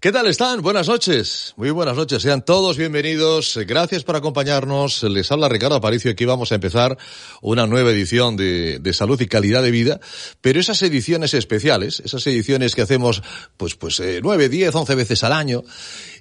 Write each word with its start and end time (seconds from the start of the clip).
¿Qué 0.00 0.12
tal 0.12 0.28
están? 0.28 0.62
Buenas 0.62 0.86
noches. 0.86 1.54
Muy 1.56 1.70
buenas 1.70 1.96
noches. 1.96 2.22
Sean 2.22 2.44
todos 2.44 2.76
bienvenidos. 2.76 3.58
Gracias 3.66 4.04
por 4.04 4.14
acompañarnos. 4.14 5.02
Les 5.02 5.32
habla 5.32 5.48
Ricardo 5.48 5.74
Aparicio. 5.74 6.12
Aquí 6.12 6.24
vamos 6.24 6.52
a 6.52 6.54
empezar 6.54 6.96
una 7.42 7.66
nueva 7.66 7.90
edición 7.90 8.36
de, 8.36 8.78
de, 8.78 8.92
Salud 8.92 9.20
y 9.20 9.26
Calidad 9.26 9.60
de 9.60 9.72
Vida. 9.72 9.98
Pero 10.40 10.60
esas 10.60 10.80
ediciones 10.82 11.34
especiales, 11.34 11.98
esas 11.98 12.24
ediciones 12.28 12.76
que 12.76 12.82
hacemos 12.82 13.24
pues, 13.56 13.74
pues, 13.74 13.98
eh, 13.98 14.20
nueve, 14.22 14.48
diez, 14.48 14.72
once 14.72 14.94
veces 14.94 15.24
al 15.24 15.32
año, 15.32 15.64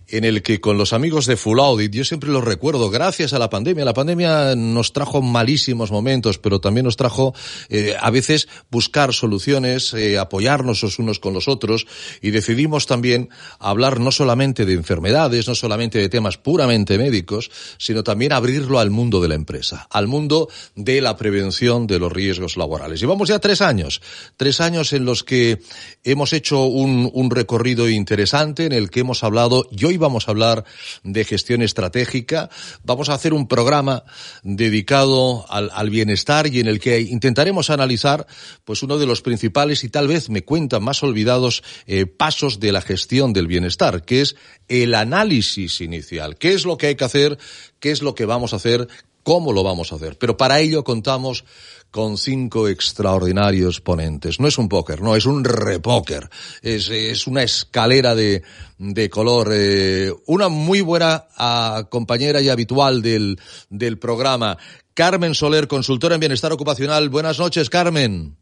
en 0.09 0.23
el 0.23 0.41
que 0.41 0.61
con 0.61 0.77
los 0.77 0.93
amigos 0.93 1.25
de 1.25 1.37
Full 1.37 1.59
Audit, 1.59 1.93
yo 1.93 2.05
siempre 2.05 2.29
los 2.29 2.43
recuerdo, 2.43 2.89
gracias 2.89 3.33
a 3.33 3.39
la 3.39 3.49
pandemia, 3.49 3.83
la 3.83 3.93
pandemia 3.93 4.55
nos 4.55 4.93
trajo 4.93 5.21
malísimos 5.21 5.91
momentos, 5.91 6.37
pero 6.37 6.61
también 6.61 6.85
nos 6.85 6.95
trajo 6.95 7.33
eh, 7.69 7.95
a 7.99 8.09
veces 8.09 8.47
buscar 8.71 9.13
soluciones, 9.13 9.93
eh, 9.93 10.17
apoyarnos 10.17 10.81
los 10.83 10.99
unos 10.99 11.19
con 11.19 11.33
los 11.33 11.47
otros 11.47 11.87
y 12.21 12.31
decidimos 12.31 12.85
también 12.85 13.29
hablar 13.59 13.99
no 13.99 14.11
solamente 14.11 14.65
de 14.65 14.73
enfermedades, 14.73 15.47
no 15.47 15.55
solamente 15.55 15.99
de 15.99 16.09
temas 16.09 16.37
puramente 16.37 16.97
médicos, 16.97 17.51
sino 17.77 18.03
también 18.03 18.31
abrirlo 18.31 18.79
al 18.79 18.89
mundo 18.89 19.21
de 19.21 19.27
la 19.27 19.35
empresa, 19.35 19.87
al 19.91 20.07
mundo 20.07 20.49
de 20.75 21.01
la 21.01 21.17
prevención 21.17 21.85
de 21.87 21.99
los 21.99 22.11
riesgos 22.11 22.55
laborales. 22.55 22.99
Llevamos 22.99 23.27
ya 23.27 23.39
tres 23.39 23.61
años, 23.61 24.01
tres 24.37 24.61
años 24.61 24.93
en 24.93 25.05
los 25.05 25.23
que 25.23 25.61
hemos 26.03 26.31
hecho 26.31 26.63
un, 26.63 27.09
un 27.13 27.29
recorrido 27.29 27.89
interesante 27.89 28.65
en 28.65 28.71
el 28.71 28.89
que 28.89 29.01
hemos 29.01 29.23
hablado, 29.23 29.67
y 29.71 29.83
hoy 29.85 29.96
vamos 29.97 30.27
a 30.27 30.31
hablar 30.31 30.63
de 31.03 31.25
gestión 31.25 31.61
estratégica, 31.61 32.49
vamos 32.83 33.09
a 33.09 33.13
hacer 33.13 33.33
un 33.33 33.47
programa 33.47 34.03
dedicado 34.43 35.45
al, 35.49 35.89
bienestar 35.89 36.47
y 36.47 36.59
en 36.59 36.67
el 36.67 36.79
que 36.79 36.99
intentaremos 37.01 37.69
analizar 37.69 38.27
pues 38.65 38.83
uno 38.83 38.97
de 38.97 39.05
los 39.05 39.21
principales 39.21 39.83
y 39.83 39.89
tal 39.89 40.07
vez 40.07 40.29
me 40.29 40.43
cuentan 40.43 40.83
más 40.83 41.01
olvidados 41.03 41.63
eh, 41.85 42.05
pasos 42.05 42.59
de 42.59 42.71
la 42.71 42.81
gestión 42.81 43.33
del 43.33 43.47
bienestar, 43.47 44.03
que 44.03 44.21
es 44.21 44.35
el 44.67 44.93
análisis 44.93 45.81
inicial. 45.81 46.37
¿Qué 46.37 46.53
es 46.53 46.65
lo 46.65 46.77
que 46.77 46.87
hay 46.87 46.95
que 46.95 47.05
hacer? 47.05 47.37
¿Qué 47.79 47.91
es 47.91 48.01
lo 48.01 48.15
que 48.15 48.25
vamos 48.25 48.53
a 48.53 48.57
hacer? 48.57 48.87
¿Cómo 49.23 49.51
lo 49.51 49.61
vamos 49.61 49.91
a 49.91 49.95
hacer? 49.95 50.17
Pero 50.17 50.37
para 50.37 50.59
ello 50.59 50.83
contamos 50.83 51.43
con 51.91 52.17
cinco 52.17 52.67
extraordinarios 52.67 53.81
ponentes. 53.81 54.39
No 54.39 54.47
es 54.47 54.57
un 54.57 54.69
póker, 54.69 55.01
no, 55.01 55.15
es 55.15 55.25
un 55.25 55.43
repóker. 55.43 56.29
Es, 56.61 56.89
es 56.89 57.27
una 57.27 57.43
escalera 57.43 58.15
de, 58.15 58.43
de 58.77 59.09
color. 59.09 59.49
Eh, 59.53 60.13
una 60.25 60.49
muy 60.49 60.81
buena 60.81 61.27
uh, 61.37 61.89
compañera 61.89 62.41
y 62.41 62.49
habitual 62.49 63.01
del, 63.01 63.39
del 63.69 63.97
programa, 63.97 64.57
Carmen 64.93 65.35
Soler, 65.35 65.67
consultora 65.67 66.15
en 66.15 66.21
bienestar 66.21 66.51
ocupacional. 66.51 67.09
Buenas 67.09 67.39
noches, 67.39 67.69
Carmen. 67.69 68.37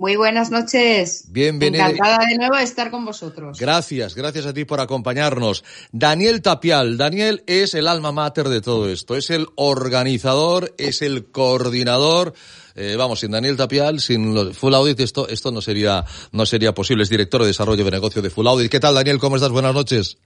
Muy 0.00 0.16
buenas 0.16 0.50
noches. 0.50 1.26
Bienvenida. 1.28 1.90
Encantada 1.90 2.24
de 2.26 2.38
nuevo 2.38 2.56
de 2.56 2.62
estar 2.62 2.90
con 2.90 3.04
vosotros. 3.04 3.60
Gracias, 3.60 4.14
gracias 4.14 4.46
a 4.46 4.54
ti 4.54 4.64
por 4.64 4.80
acompañarnos. 4.80 5.62
Daniel 5.92 6.40
Tapial. 6.40 6.96
Daniel 6.96 7.42
es 7.46 7.74
el 7.74 7.86
alma 7.86 8.10
mater 8.10 8.48
de 8.48 8.62
todo 8.62 8.88
esto. 8.88 9.14
Es 9.14 9.28
el 9.28 9.48
organizador, 9.56 10.74
es 10.78 11.02
el 11.02 11.26
coordinador. 11.26 12.32
Eh, 12.76 12.94
vamos, 12.96 13.20
sin 13.20 13.32
Daniel 13.32 13.58
Tapial, 13.58 14.00
sin 14.00 14.54
Full 14.54 14.72
Audit, 14.72 15.00
esto, 15.00 15.28
esto 15.28 15.52
no 15.52 15.60
sería, 15.60 16.02
no 16.32 16.46
sería 16.46 16.72
posible. 16.72 17.02
Es 17.02 17.10
director 17.10 17.42
de 17.42 17.48
desarrollo 17.48 17.84
de 17.84 17.90
negocio 17.90 18.22
de 18.22 18.30
Full 18.30 18.46
Audit. 18.46 18.72
¿Qué 18.72 18.80
tal, 18.80 18.94
Daniel? 18.94 19.18
¿Cómo 19.18 19.36
estás? 19.36 19.50
Buenas 19.50 19.74
noches. 19.74 20.16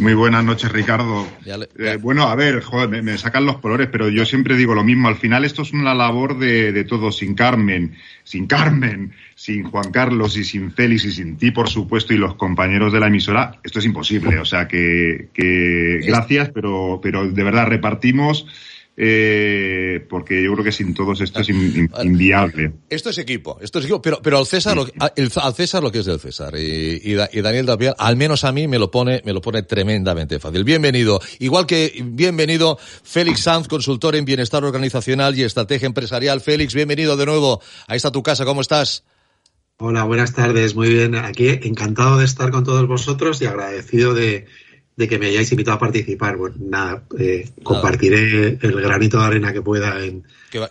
Muy 0.00 0.14
buenas 0.14 0.42
noches, 0.42 0.72
Ricardo. 0.72 1.28
Ya 1.44 1.58
le, 1.58 1.68
ya. 1.78 1.92
Eh, 1.92 1.96
bueno, 1.98 2.22
a 2.28 2.34
ver, 2.34 2.62
joder, 2.62 2.88
me, 2.88 3.02
me, 3.02 3.18
sacan 3.18 3.44
los 3.44 3.58
colores, 3.58 3.88
pero 3.92 4.08
yo 4.08 4.24
siempre 4.24 4.56
digo 4.56 4.74
lo 4.74 4.82
mismo. 4.82 5.08
Al 5.08 5.16
final 5.16 5.44
esto 5.44 5.60
es 5.60 5.74
una 5.74 5.94
labor 5.94 6.38
de, 6.38 6.72
de 6.72 6.84
todos. 6.84 7.18
Sin 7.18 7.34
Carmen, 7.34 7.96
sin 8.24 8.46
Carmen, 8.46 9.12
sin 9.34 9.64
Juan 9.64 9.90
Carlos 9.92 10.38
y 10.38 10.44
sin 10.44 10.72
Félix 10.72 11.04
y 11.04 11.12
sin 11.12 11.36
ti, 11.36 11.50
por 11.50 11.68
supuesto, 11.68 12.14
y 12.14 12.16
los 12.16 12.34
compañeros 12.36 12.94
de 12.94 13.00
la 13.00 13.08
emisora, 13.08 13.60
esto 13.62 13.78
es 13.78 13.84
imposible. 13.84 14.38
O 14.38 14.46
sea 14.46 14.66
que, 14.66 15.28
que 15.34 16.00
gracias, 16.06 16.48
pero, 16.48 17.00
pero 17.02 17.30
de 17.30 17.44
verdad 17.44 17.66
repartimos 17.66 18.46
eh, 18.96 20.04
porque 20.08 20.42
yo 20.42 20.52
creo 20.52 20.64
que 20.64 20.72
sin 20.72 20.92
todos 20.94 21.20
esto 21.20 21.40
es 21.40 21.48
in, 21.48 21.90
inviable. 22.02 22.72
Esto 22.88 23.10
es 23.10 23.18
equipo, 23.18 23.58
esto 23.62 23.78
es 23.78 23.86
equipo, 23.86 24.02
pero, 24.02 24.20
pero 24.22 24.38
al 24.38 24.46
César, 24.46 24.76
lo, 24.76 24.86
el, 25.16 25.32
al 25.36 25.54
César 25.54 25.82
lo 25.82 25.90
que 25.90 26.00
es 26.00 26.06
del 26.06 26.20
César. 26.20 26.54
Y, 26.56 27.00
y, 27.02 27.16
y 27.32 27.40
Daniel 27.40 27.66
Dapial, 27.66 27.94
al 27.98 28.16
menos 28.16 28.44
a 28.44 28.52
mí 28.52 28.68
me 28.68 28.78
lo 28.78 28.90
pone, 28.90 29.22
me 29.24 29.32
lo 29.32 29.40
pone 29.40 29.62
tremendamente 29.62 30.38
fácil. 30.38 30.64
Bienvenido. 30.64 31.20
Igual 31.38 31.66
que 31.66 32.02
bienvenido 32.04 32.78
Félix 33.02 33.40
Sanz, 33.40 33.68
consultor 33.68 34.16
en 34.16 34.24
bienestar 34.24 34.64
organizacional 34.64 35.38
y 35.38 35.44
estrategia 35.44 35.86
empresarial. 35.86 36.40
Félix, 36.40 36.74
bienvenido 36.74 37.16
de 37.16 37.26
nuevo. 37.26 37.60
Ahí 37.86 37.96
está 37.96 38.10
tu 38.10 38.22
casa, 38.22 38.44
¿cómo 38.44 38.60
estás? 38.60 39.04
Hola, 39.78 40.04
buenas 40.04 40.34
tardes. 40.34 40.74
Muy 40.74 40.90
bien. 40.90 41.14
Aquí 41.14 41.48
encantado 41.48 42.18
de 42.18 42.26
estar 42.26 42.50
con 42.50 42.64
todos 42.64 42.86
vosotros 42.86 43.40
y 43.40 43.46
agradecido 43.46 44.12
de, 44.12 44.46
de 45.00 45.08
que 45.08 45.18
me 45.18 45.28
hayáis 45.28 45.50
invitado 45.50 45.78
a 45.78 45.80
participar. 45.80 46.36
Bueno, 46.36 46.56
nada, 46.60 47.02
eh, 47.18 47.48
compartiré 47.62 48.58
el 48.60 48.82
granito 48.82 49.18
de 49.18 49.24
arena 49.24 49.50
que 49.50 49.62
pueda 49.62 50.04
en, 50.04 50.24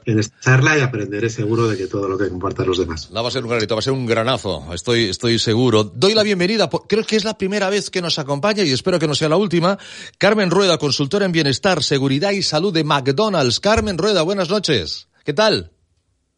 en, 0.06 0.20
esta 0.20 0.40
charla 0.40 0.78
y 0.78 0.82
aprenderé 0.82 1.32
seguro 1.32 1.68
de 1.68 1.76
que 1.76 1.88
todo 1.88 2.08
lo 2.08 2.16
que 2.16 2.30
compartan 2.30 2.68
los 2.68 2.78
demás. 2.78 3.10
No 3.10 3.24
va 3.24 3.30
a 3.30 3.32
ser 3.32 3.44
un 3.44 3.50
granito, 3.50 3.74
va 3.74 3.80
a 3.80 3.82
ser 3.82 3.94
un 3.94 4.06
granazo, 4.06 4.72
estoy, 4.72 5.06
estoy 5.06 5.40
seguro. 5.40 5.84
Doy 5.84 6.14
la 6.14 6.22
bienvenida, 6.22 6.70
creo 6.88 7.04
que 7.04 7.16
es 7.16 7.24
la 7.24 7.40
primera 7.40 7.72
vez 7.72 7.90
que 7.90 8.04
nos 8.04 8.20
acompaña 8.20 8.64
y 8.64 8.72
espero 8.72 9.00
que 9.00 9.08
no 9.08 9.16
sea 9.16 9.30
la 9.30 9.38
última. 9.38 9.80
Carmen 10.20 10.52
Rueda, 10.52 10.78
consultora 10.78 11.26
en 11.26 11.32
bienestar, 11.32 11.82
seguridad 11.82 12.30
y 12.30 12.44
salud 12.44 12.72
de 12.72 12.84
McDonald's. 12.84 13.60
Carmen 13.60 13.98
Rueda, 13.98 14.22
buenas 14.22 14.52
noches. 14.52 15.08
¿Qué 15.26 15.34
tal? 15.34 15.72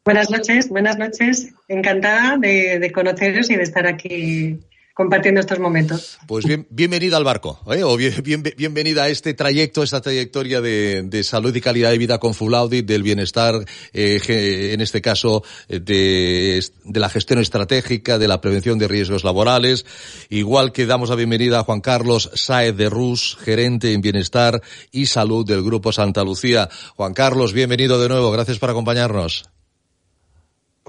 Buenas 0.05 0.29
noches, 0.29 0.69
buenas 0.69 0.97
noches. 0.97 1.49
Encantada 1.67 2.37
de, 2.37 2.79
de 2.79 2.91
conoceros 2.93 3.49
y 3.49 3.57
de 3.57 3.63
estar 3.63 3.85
aquí 3.85 4.61
compartiendo 4.93 5.39
estos 5.39 5.59
momentos. 5.59 6.17
Pues 6.27 6.45
bien, 6.45 6.67
bienvenida 6.69 7.17
al 7.17 7.23
barco, 7.23 7.59
¿eh? 7.73 7.83
o 7.83 7.95
bien, 7.95 8.13
bien, 8.23 8.43
bienvenida 8.57 9.03
a 9.03 9.09
este 9.09 9.33
trayecto, 9.33 9.83
esta 9.83 10.01
trayectoria 10.01 10.61
de, 10.61 11.21
salud 11.23 11.55
y 11.55 11.61
calidad 11.61 11.91
de 11.91 11.97
vida 11.97 12.19
con 12.19 12.33
Full 12.33 12.53
Audit, 12.53 12.85
del 12.85 13.03
bienestar, 13.03 13.55
eh, 13.93 14.71
en 14.73 14.81
este 14.81 15.01
caso, 15.01 15.43
de, 15.67 16.63
de, 16.83 16.99
la 16.99 17.09
gestión 17.09 17.39
estratégica, 17.39 18.17
de 18.17 18.27
la 18.27 18.41
prevención 18.41 18.79
de 18.79 18.87
riesgos 18.87 19.23
laborales. 19.23 19.85
Igual 20.29 20.71
que 20.71 20.85
damos 20.85 21.09
la 21.09 21.15
bienvenida 21.15 21.59
a 21.59 21.63
Juan 21.63 21.81
Carlos 21.81 22.29
Saez 22.33 22.75
de 22.75 22.89
Rus, 22.89 23.37
gerente 23.41 23.93
en 23.93 24.01
bienestar 24.01 24.61
y 24.91 25.05
salud 25.05 25.45
del 25.45 25.63
Grupo 25.63 25.91
Santa 25.91 26.23
Lucía. 26.23 26.69
Juan 26.95 27.13
Carlos, 27.13 27.53
bienvenido 27.53 28.01
de 28.01 28.09
nuevo, 28.09 28.31
gracias 28.31 28.59
por 28.59 28.69
acompañarnos. 28.69 29.45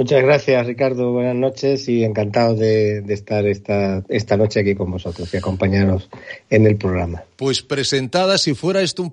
Muchas 0.02 0.24
gracias, 0.24 0.66
Ricardo. 0.66 1.12
Buenas 1.12 1.36
noches 1.36 1.88
y 1.88 2.02
encantado 2.02 2.56
de, 2.56 3.04
estar 3.08 3.46
esta, 3.46 4.02
esta 4.08 4.36
noche 4.36 4.58
aquí 4.58 4.74
con 4.74 4.90
vosotros 4.90 5.32
y 5.32 5.36
acompañaros 5.36 6.10
en 6.50 6.66
el 6.66 6.76
programa. 6.76 7.22
Pues 7.36 7.62
presentada, 7.62 8.36
si 8.36 8.54
fuera 8.54 8.82
esto 8.82 9.04
un, 9.04 9.12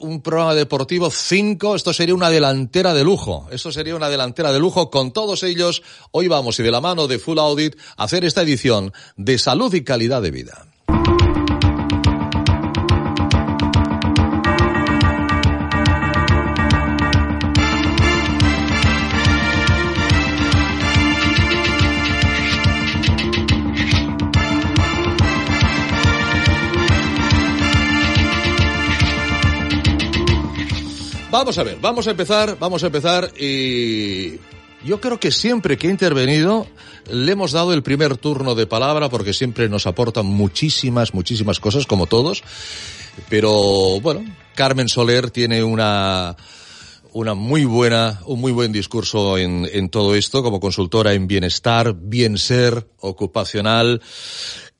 un 0.00 0.20
programa 0.22 0.56
deportivo, 0.56 1.08
cinco, 1.08 1.76
esto 1.76 1.92
sería 1.92 2.16
una 2.16 2.30
delantera 2.30 2.94
de 2.94 3.04
lujo. 3.04 3.46
Esto 3.52 3.70
sería 3.70 3.94
una 3.94 4.10
delantera 4.10 4.52
de 4.52 4.58
lujo. 4.58 4.90
Con 4.90 5.12
todos 5.12 5.44
ellos, 5.44 5.84
hoy 6.10 6.26
vamos 6.26 6.58
y 6.58 6.64
de 6.64 6.72
la 6.72 6.80
mano 6.80 7.06
de 7.06 7.20
Full 7.20 7.38
Audit 7.38 7.76
a 7.96 8.02
hacer 8.02 8.24
esta 8.24 8.42
edición 8.42 8.92
de 9.16 9.38
salud 9.38 9.72
y 9.72 9.84
calidad 9.84 10.20
de 10.20 10.32
vida. 10.32 10.66
Vamos 31.34 31.58
a 31.58 31.64
ver, 31.64 31.78
vamos 31.80 32.06
a 32.06 32.12
empezar, 32.12 32.56
vamos 32.60 32.84
a 32.84 32.86
empezar 32.86 33.32
y 33.36 34.38
yo 34.84 35.00
creo 35.00 35.18
que 35.18 35.32
siempre 35.32 35.76
que 35.76 35.88
he 35.88 35.90
intervenido 35.90 36.64
le 37.10 37.32
hemos 37.32 37.50
dado 37.50 37.72
el 37.72 37.82
primer 37.82 38.16
turno 38.16 38.54
de 38.54 38.68
palabra 38.68 39.08
porque 39.08 39.32
siempre 39.32 39.68
nos 39.68 39.88
aportan 39.88 40.26
muchísimas, 40.26 41.12
muchísimas 41.12 41.58
cosas 41.58 41.86
como 41.88 42.06
todos. 42.06 42.44
Pero 43.28 43.98
bueno, 44.00 44.24
Carmen 44.54 44.88
Soler 44.88 45.32
tiene 45.32 45.64
una 45.64 46.36
una 47.14 47.34
muy 47.34 47.64
buena, 47.64 48.20
un 48.26 48.40
muy 48.40 48.52
buen 48.52 48.72
discurso 48.72 49.36
en, 49.36 49.68
en 49.72 49.88
todo 49.88 50.14
esto 50.14 50.42
como 50.42 50.60
consultora 50.60 51.14
en 51.14 51.26
bienestar, 51.26 51.94
bien 51.96 52.38
ser, 52.38 52.88
ocupacional. 53.00 54.02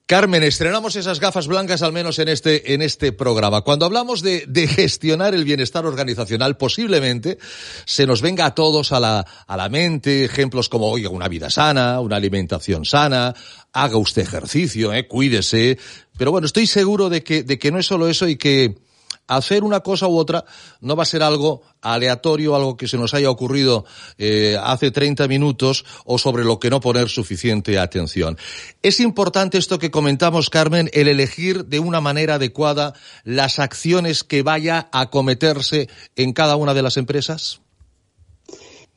Carmen, 0.06 0.42
estrenamos 0.42 0.96
esas 0.96 1.18
gafas 1.18 1.46
blancas 1.46 1.80
al 1.80 1.94
menos 1.94 2.18
en 2.18 2.28
este, 2.28 2.74
en 2.74 2.82
este 2.82 3.12
programa. 3.12 3.62
Cuando 3.62 3.86
hablamos 3.86 4.20
de, 4.20 4.44
de, 4.46 4.68
gestionar 4.68 5.34
el 5.34 5.44
bienestar 5.44 5.86
organizacional, 5.86 6.58
posiblemente 6.58 7.38
se 7.86 8.06
nos 8.06 8.20
venga 8.20 8.44
a 8.44 8.54
todos 8.54 8.92
a 8.92 9.00
la, 9.00 9.26
a 9.46 9.56
la 9.56 9.70
mente 9.70 10.26
ejemplos 10.26 10.68
como, 10.68 10.90
oiga, 10.90 11.08
una 11.08 11.28
vida 11.28 11.48
sana, 11.48 12.00
una 12.00 12.16
alimentación 12.16 12.84
sana, 12.84 13.34
haga 13.72 13.96
usted 13.96 14.20
ejercicio, 14.20 14.92
eh, 14.92 15.08
cuídese. 15.08 15.78
Pero 16.18 16.32
bueno, 16.32 16.46
estoy 16.46 16.66
seguro 16.66 17.08
de 17.08 17.22
que, 17.22 17.42
de 17.42 17.58
que 17.58 17.72
no 17.72 17.78
es 17.78 17.86
solo 17.86 18.06
eso 18.06 18.28
y 18.28 18.36
que 18.36 18.83
hacer 19.26 19.64
una 19.64 19.80
cosa 19.80 20.06
u 20.06 20.16
otra 20.16 20.44
no 20.80 20.96
va 20.96 21.02
a 21.02 21.06
ser 21.06 21.22
algo 21.22 21.62
aleatorio, 21.80 22.54
algo 22.54 22.76
que 22.76 22.88
se 22.88 22.98
nos 22.98 23.14
haya 23.14 23.30
ocurrido 23.30 23.84
eh, 24.18 24.56
hace 24.62 24.90
30 24.90 25.28
minutos 25.28 25.84
o 26.04 26.18
sobre 26.18 26.44
lo 26.44 26.58
que 26.58 26.70
no 26.70 26.80
poner 26.80 27.08
suficiente 27.08 27.78
atención. 27.78 28.38
Es 28.82 29.00
importante 29.00 29.58
esto 29.58 29.78
que 29.78 29.90
comentamos, 29.90 30.50
Carmen, 30.50 30.90
el 30.92 31.08
elegir 31.08 31.66
de 31.66 31.78
una 31.78 32.00
manera 32.00 32.34
adecuada 32.34 32.94
las 33.24 33.58
acciones 33.58 34.24
que 34.24 34.42
vaya 34.42 34.88
a 34.92 35.10
cometerse 35.10 35.88
en 36.16 36.32
cada 36.32 36.56
una 36.56 36.74
de 36.74 36.82
las 36.82 36.96
empresas 36.96 37.63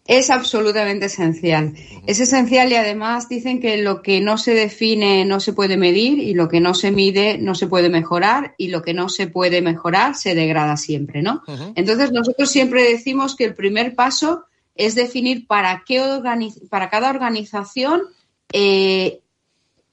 es 0.07 0.30
absolutamente 0.30 1.07
esencial. 1.07 1.74
Es 2.06 2.21
esencial 2.21 2.71
y 2.71 2.75
además 2.75 3.27
dicen 3.27 3.59
que 3.59 3.77
lo 3.77 4.01
que 4.01 4.21
no 4.21 4.38
se 4.38 4.54
define 4.54 5.25
no 5.25 5.42
se 5.42 5.51
puede 5.51 5.75
medir 5.75 6.19
y 6.19 6.33
lo 6.33 6.48
que 6.48 6.62
no 6.62 6.74
se 6.74 6.92
mide 6.92 7.38
no 7.38 7.56
se 7.56 7.68
puede 7.68 7.89
mejorar 7.89 8.56
y 8.57 8.69
lo 8.69 8.81
que 8.81 8.94
no 8.94 9.09
se 9.09 9.27
puede 9.27 9.62
mejorar 9.62 10.15
se 10.15 10.33
degrada 10.33 10.77
siempre, 10.77 11.21
¿no? 11.21 11.44
Entonces 11.75 12.12
nosotros 12.12 12.50
siempre 12.50 12.83
decimos 12.83 13.36
que 13.36 13.44
el 13.44 13.54
primer 13.54 13.95
paso 13.95 14.45
es 14.75 14.95
definir 14.95 15.45
para 15.45 15.83
qué 15.86 16.01
para 16.69 16.89
cada 16.89 17.10
organización 17.10 18.03
eh, 18.53 19.19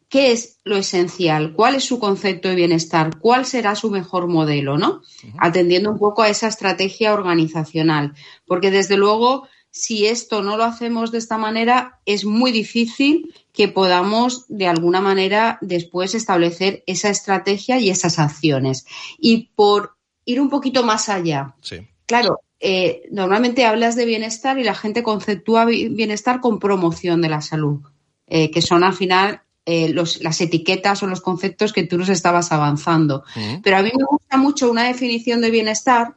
qué 0.08 0.30
es 0.30 0.60
lo 0.62 0.76
esencial, 0.76 1.54
cuál 1.54 1.74
es 1.74 1.84
su 1.84 1.98
concepto 1.98 2.48
de 2.48 2.54
bienestar, 2.54 3.18
cuál 3.18 3.46
será 3.46 3.74
su 3.74 3.90
mejor 3.90 4.28
modelo, 4.28 4.78
¿no? 4.78 5.02
Atendiendo 5.38 5.90
un 5.90 5.98
poco 5.98 6.22
a 6.22 6.28
esa 6.28 6.46
estrategia 6.46 7.12
organizacional, 7.12 8.14
porque 8.46 8.70
desde 8.70 8.96
luego 8.96 9.48
si 9.74 10.06
esto 10.06 10.40
no 10.40 10.56
lo 10.56 10.62
hacemos 10.62 11.10
de 11.10 11.18
esta 11.18 11.36
manera, 11.36 11.98
es 12.06 12.24
muy 12.24 12.52
difícil 12.52 13.34
que 13.52 13.66
podamos 13.66 14.44
de 14.48 14.68
alguna 14.68 15.00
manera 15.00 15.58
después 15.62 16.14
establecer 16.14 16.84
esa 16.86 17.10
estrategia 17.10 17.80
y 17.80 17.90
esas 17.90 18.20
acciones. 18.20 18.86
Y 19.18 19.50
por 19.56 19.96
ir 20.24 20.40
un 20.40 20.48
poquito 20.48 20.84
más 20.84 21.08
allá, 21.08 21.56
claro, 22.06 22.40
eh, 22.60 23.08
normalmente 23.10 23.66
hablas 23.66 23.96
de 23.96 24.04
bienestar 24.04 24.60
y 24.60 24.64
la 24.64 24.76
gente 24.76 25.02
conceptúa 25.02 25.64
bienestar 25.64 26.40
con 26.40 26.60
promoción 26.60 27.20
de 27.20 27.30
la 27.30 27.40
salud, 27.40 27.80
eh, 28.28 28.52
que 28.52 28.62
son 28.62 28.84
al 28.84 28.94
final 28.94 29.42
eh, 29.66 29.92
las 29.92 30.40
etiquetas 30.40 31.02
o 31.02 31.08
los 31.08 31.20
conceptos 31.20 31.72
que 31.72 31.82
tú 31.82 31.98
nos 31.98 32.10
estabas 32.10 32.52
avanzando. 32.52 33.24
Pero 33.64 33.76
a 33.76 33.82
mí 33.82 33.90
me 33.92 34.04
gusta 34.04 34.36
mucho 34.36 34.70
una 34.70 34.84
definición 34.84 35.40
de 35.40 35.50
bienestar 35.50 36.14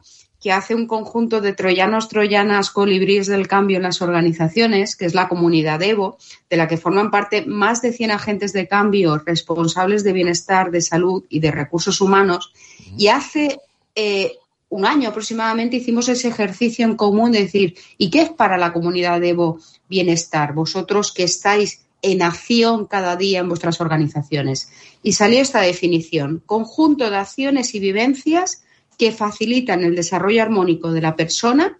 que 0.48 0.54
hace 0.54 0.76
un 0.76 0.88
conjunto 0.88 1.42
de 1.42 1.52
troyanos, 1.52 2.08
troyanas, 2.08 2.70
colibríes 2.70 3.28
del 3.28 3.50
cambio 3.50 3.76
en 3.76 3.84
las 3.84 4.02
organizaciones, 4.02 4.96
que 4.96 5.04
es 5.04 5.14
la 5.14 5.28
comunidad 5.28 5.84
Evo, 5.84 6.18
de 6.50 6.56
la 6.56 6.70
que 6.70 6.78
forman 6.78 7.12
parte 7.12 7.46
más 7.46 7.82
de 7.82 7.92
100 7.92 8.12
agentes 8.12 8.54
de 8.54 8.66
cambio 8.66 9.18
responsables 9.26 10.06
de 10.06 10.14
bienestar, 10.14 10.72
de 10.72 10.80
salud 10.80 11.26
y 11.28 11.42
de 11.42 11.52
recursos 11.52 12.00
humanos. 12.00 12.54
Y 12.98 13.10
hace 13.10 13.60
eh, 13.94 14.38
un 14.70 14.86
año 14.86 15.10
aproximadamente 15.10 15.76
hicimos 15.76 16.08
ese 16.08 16.30
ejercicio 16.30 16.86
en 16.86 16.96
común 16.96 17.34
de 17.34 17.42
decir, 17.42 17.76
¿y 17.98 18.10
qué 18.10 18.22
es 18.22 18.30
para 18.30 18.58
la 18.58 18.72
comunidad 18.72 19.22
Evo 19.26 19.60
bienestar? 19.90 20.54
Vosotros 20.54 21.12
que 21.12 21.24
estáis 21.24 21.82
en 22.02 22.22
acción 22.22 22.86
cada 22.86 23.18
día 23.18 23.40
en 23.40 23.50
vuestras 23.50 23.82
organizaciones. 23.82 24.72
Y 25.04 25.12
salió 25.12 25.42
esta 25.42 25.60
definición, 25.60 26.42
conjunto 26.46 27.10
de 27.10 27.18
acciones 27.18 27.76
y 27.76 27.82
vivencias 27.82 28.64
que 28.98 29.12
facilitan 29.12 29.84
el 29.84 29.96
desarrollo 29.96 30.42
armónico 30.42 30.92
de 30.92 31.02
la 31.02 31.16
persona 31.16 31.78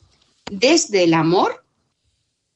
desde 0.52 1.04
el 1.04 1.14
amor, 1.14 1.64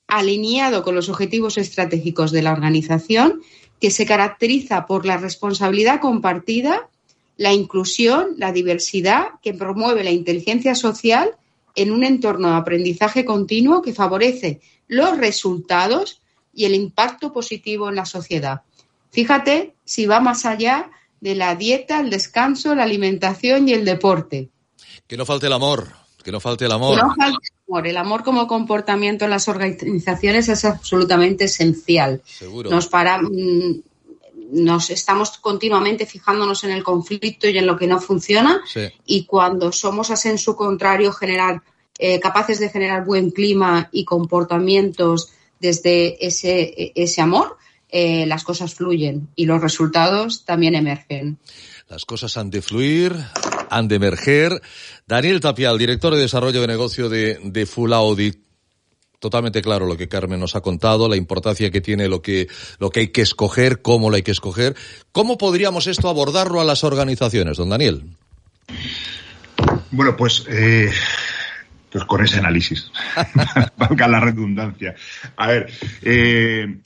alineado 0.07 0.83
con 0.83 0.95
los 0.95 1.09
objetivos 1.09 1.57
estratégicos 1.57 2.31
de 2.31 2.41
la 2.41 2.51
organización, 2.51 3.41
que 3.79 3.91
se 3.91 4.05
caracteriza 4.05 4.85
por 4.85 5.05
la 5.05 5.17
responsabilidad 5.17 5.99
compartida, 5.99 6.89
la 7.37 7.53
inclusión, 7.53 8.35
la 8.37 8.51
diversidad, 8.51 9.29
que 9.41 9.53
promueve 9.53 10.03
la 10.03 10.11
inteligencia 10.11 10.75
social 10.75 11.35
en 11.75 11.91
un 11.91 12.03
entorno 12.03 12.49
de 12.49 12.57
aprendizaje 12.57 13.25
continuo 13.25 13.81
que 13.81 13.93
favorece 13.93 14.61
los 14.87 15.17
resultados 15.17 16.21
y 16.53 16.65
el 16.65 16.75
impacto 16.75 17.33
positivo 17.33 17.89
en 17.89 17.95
la 17.95 18.05
sociedad. 18.05 18.61
Fíjate 19.11 19.73
si 19.83 20.05
va 20.05 20.19
más 20.19 20.45
allá 20.45 20.91
de 21.19 21.33
la 21.35 21.55
dieta, 21.55 21.99
el 21.99 22.09
descanso, 22.09 22.75
la 22.75 22.83
alimentación 22.83 23.67
y 23.67 23.73
el 23.73 23.85
deporte. 23.85 24.50
Que 25.11 25.17
no 25.17 25.25
falte 25.25 25.47
el 25.47 25.51
amor, 25.51 25.89
que 26.23 26.31
no 26.31 26.39
falte 26.39 26.63
el 26.63 26.71
amor. 26.71 26.95
Que 26.95 27.01
no 27.01 27.13
falte 27.13 27.47
el 27.49 27.67
amor. 27.67 27.85
El 27.85 27.97
amor 27.97 28.23
como 28.23 28.47
comportamiento 28.47 29.25
en 29.25 29.31
las 29.31 29.49
organizaciones 29.49 30.47
es 30.47 30.63
absolutamente 30.63 31.43
esencial. 31.43 32.21
Seguro. 32.23 32.69
Nos 32.69 32.87
para, 32.87 33.21
mm, 33.21 33.81
nos 34.53 34.89
estamos 34.89 35.31
continuamente 35.39 36.05
fijándonos 36.05 36.63
en 36.63 36.71
el 36.71 36.81
conflicto 36.81 37.49
y 37.49 37.57
en 37.57 37.67
lo 37.67 37.75
que 37.75 37.87
no 37.87 37.99
funciona 37.99 38.61
y 39.05 39.25
cuando 39.25 39.73
somos 39.73 40.25
en 40.25 40.37
su 40.37 40.55
contrario 40.55 41.11
generar 41.11 41.61
eh, 41.99 42.21
capaces 42.21 42.61
de 42.61 42.69
generar 42.69 43.03
buen 43.03 43.31
clima 43.31 43.89
y 43.91 44.05
comportamientos 44.05 45.33
desde 45.59 46.25
ese, 46.25 46.93
ese 46.95 47.19
amor, 47.19 47.57
eh, 47.89 48.25
las 48.27 48.45
cosas 48.45 48.75
fluyen 48.75 49.27
y 49.35 49.45
los 49.45 49.59
resultados 49.59 50.45
también 50.45 50.73
emergen. 50.73 51.37
Las 51.89 52.05
cosas 52.05 52.37
han 52.37 52.49
de 52.49 52.61
fluir, 52.61 53.13
han 53.71 53.87
de 53.87 53.95
emerger. 53.95 54.61
Daniel 55.07 55.39
Tapial, 55.39 55.77
director 55.77 56.13
de 56.13 56.21
desarrollo 56.21 56.61
de 56.61 56.67
negocio 56.67 57.09
de, 57.09 57.39
de 57.43 57.65
Full 57.65 57.93
Audit. 57.93 58.37
Totalmente 59.17 59.61
claro 59.61 59.85
lo 59.85 59.97
que 59.97 60.07
Carmen 60.07 60.39
nos 60.39 60.55
ha 60.55 60.61
contado, 60.61 61.07
la 61.07 61.15
importancia 61.15 61.71
que 61.71 61.79
tiene 61.79 62.07
lo 62.07 62.21
que, 62.21 62.47
lo 62.79 62.89
que 62.89 63.01
hay 63.01 63.07
que 63.09 63.21
escoger, 63.21 63.81
cómo 63.81 64.09
lo 64.09 64.15
hay 64.15 64.23
que 64.23 64.31
escoger. 64.31 64.75
¿Cómo 65.11 65.37
podríamos 65.37 65.87
esto 65.87 66.09
abordarlo 66.09 66.59
a 66.59 66.65
las 66.65 66.83
organizaciones, 66.83 67.57
don 67.57 67.69
Daniel? 67.69 68.03
Bueno, 69.91 70.17
pues, 70.17 70.43
eh, 70.49 70.91
pues 71.91 72.03
con 72.05 72.23
ese 72.23 72.39
análisis, 72.39 72.91
valga 73.77 74.07
la 74.07 74.19
redundancia. 74.19 74.95
A 75.37 75.47
ver, 75.47 75.71
eh, 76.01 76.77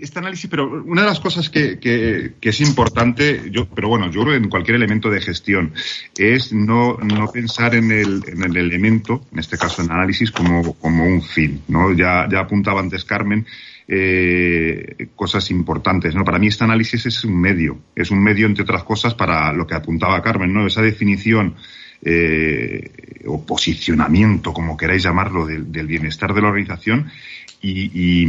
este 0.00 0.18
análisis, 0.18 0.48
pero 0.48 0.82
una 0.84 1.02
de 1.02 1.08
las 1.08 1.20
cosas 1.20 1.50
que, 1.50 1.78
que, 1.78 2.34
es 2.40 2.60
importante, 2.60 3.50
yo, 3.50 3.66
pero 3.66 3.88
bueno, 3.88 4.10
yo 4.10 4.22
creo 4.22 4.34
en 4.34 4.48
cualquier 4.48 4.76
elemento 4.76 5.10
de 5.10 5.20
gestión, 5.20 5.72
es 6.16 6.52
no, 6.52 6.96
no 6.98 7.30
pensar 7.30 7.74
en 7.74 7.90
el, 7.90 8.22
en 8.26 8.42
el 8.42 8.56
elemento, 8.56 9.26
en 9.32 9.38
este 9.38 9.58
caso 9.58 9.82
en 9.82 9.90
análisis, 9.90 10.30
como, 10.30 10.74
como 10.74 11.04
un 11.04 11.22
fin, 11.22 11.62
¿no? 11.68 11.92
Ya, 11.92 12.28
ya 12.30 12.40
apuntaba 12.40 12.80
antes 12.80 13.04
Carmen, 13.04 13.46
eh, 13.86 15.08
cosas 15.16 15.50
importantes, 15.50 16.14
¿no? 16.14 16.24
Para 16.24 16.38
mí 16.38 16.48
este 16.48 16.64
análisis 16.64 17.06
es 17.06 17.24
un 17.24 17.40
medio, 17.40 17.78
es 17.94 18.10
un 18.10 18.22
medio, 18.22 18.46
entre 18.46 18.62
otras 18.62 18.84
cosas, 18.84 19.14
para 19.14 19.52
lo 19.52 19.66
que 19.66 19.74
apuntaba 19.74 20.22
Carmen, 20.22 20.52
¿no? 20.52 20.66
Esa 20.66 20.82
definición 20.82 21.54
eh, 22.02 23.22
o 23.26 23.44
posicionamiento, 23.44 24.52
como 24.52 24.76
queráis 24.76 25.02
llamarlo, 25.02 25.46
del, 25.46 25.64
bienestar 25.86 26.34
de 26.34 26.42
la 26.42 26.48
organización 26.48 27.10
y 27.60 28.28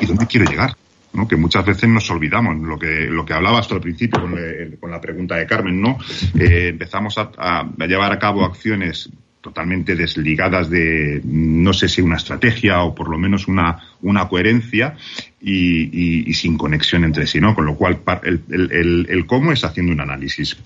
y 0.00 0.06
dónde 0.06 0.26
quiero 0.26 0.50
llegar. 0.50 0.74
¿no? 1.12 1.26
que 1.26 1.36
muchas 1.36 1.64
veces 1.64 1.88
nos 1.88 2.08
olvidamos, 2.10 2.56
lo 2.60 2.78
que, 2.78 3.06
lo 3.06 3.24
que 3.24 3.32
hablaba 3.32 3.58
hasta 3.58 3.74
el 3.74 3.80
principio 3.80 4.20
con, 4.20 4.90
la 4.90 5.00
pregunta 5.00 5.36
de 5.36 5.46
Carmen, 5.46 5.80
¿no? 5.80 5.98
Eh, 6.38 6.68
empezamos 6.68 7.16
a, 7.18 7.68
llevar 7.78 8.12
a 8.12 8.18
cabo 8.18 8.44
acciones 8.44 9.10
totalmente 9.40 9.96
desligadas 9.96 10.68
de, 10.68 11.20
no 11.24 11.72
sé 11.72 11.88
si 11.88 12.02
una 12.02 12.16
estrategia 12.16 12.82
o 12.82 12.94
por 12.94 13.08
lo 13.08 13.18
menos 13.18 13.48
una, 13.48 13.78
una 14.02 14.28
coherencia 14.28 14.96
y, 15.40 16.32
sin 16.34 16.56
conexión 16.58 17.04
entre 17.04 17.26
sí, 17.26 17.40
¿no? 17.40 17.54
Con 17.54 17.66
lo 17.66 17.74
cual, 17.74 18.00
el, 18.22 18.42
el, 18.50 19.06
el 19.08 19.26
cómo 19.26 19.52
es 19.52 19.64
haciendo 19.64 19.92
un 19.92 20.00
análisis. 20.00 20.56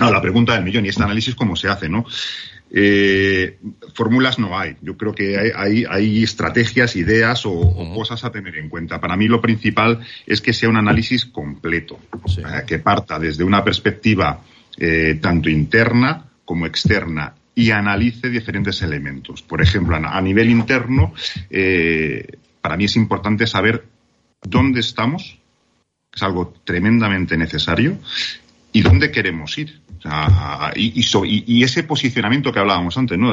La 0.00 0.20
pregunta 0.20 0.54
del 0.54 0.64
millón, 0.64 0.84
¿y 0.84 0.88
este 0.88 1.02
análisis 1.02 1.34
cómo 1.34 1.56
se 1.56 1.68
hace, 1.68 1.88
no? 1.88 2.04
Eh, 2.74 3.58
fórmulas 3.94 4.38
no 4.38 4.58
hay. 4.58 4.76
Yo 4.80 4.96
creo 4.96 5.14
que 5.14 5.36
hay, 5.54 5.84
hay, 5.88 6.22
estrategias, 6.22 6.96
ideas 6.96 7.44
o, 7.44 7.92
cosas 7.94 8.24
a 8.24 8.32
tener 8.32 8.56
en 8.56 8.70
cuenta. 8.70 8.98
Para 8.98 9.14
mí 9.16 9.28
lo 9.28 9.42
principal 9.42 10.00
es 10.26 10.40
que 10.40 10.54
sea 10.54 10.70
un 10.70 10.78
análisis 10.78 11.26
completo, 11.26 11.98
eh, 12.38 12.62
que 12.66 12.78
parta 12.78 13.18
desde 13.18 13.44
una 13.44 13.62
perspectiva 13.62 14.40
eh, 14.78 15.18
tanto 15.20 15.50
interna 15.50 16.24
como 16.46 16.64
externa 16.64 17.34
y 17.54 17.70
analice 17.70 18.30
diferentes 18.30 18.80
elementos. 18.80 19.42
Por 19.42 19.60
ejemplo, 19.60 19.96
a, 19.96 20.20
nivel 20.22 20.48
interno, 20.48 21.12
para 22.62 22.78
mí 22.78 22.84
es 22.86 22.96
importante 22.96 23.46
saber 23.46 23.84
dónde 24.42 24.80
estamos, 24.80 25.38
es 26.14 26.22
algo 26.22 26.54
tremendamente 26.64 27.36
necesario, 27.36 27.98
y 28.72 28.82
dónde 28.82 29.10
queremos 29.10 29.56
ir 29.58 29.82
y, 30.74 31.62
ese 31.62 31.84
posicionamiento 31.84 32.52
que 32.52 32.58
hablábamos 32.58 32.96
antes, 32.98 33.18
¿no? 33.18 33.30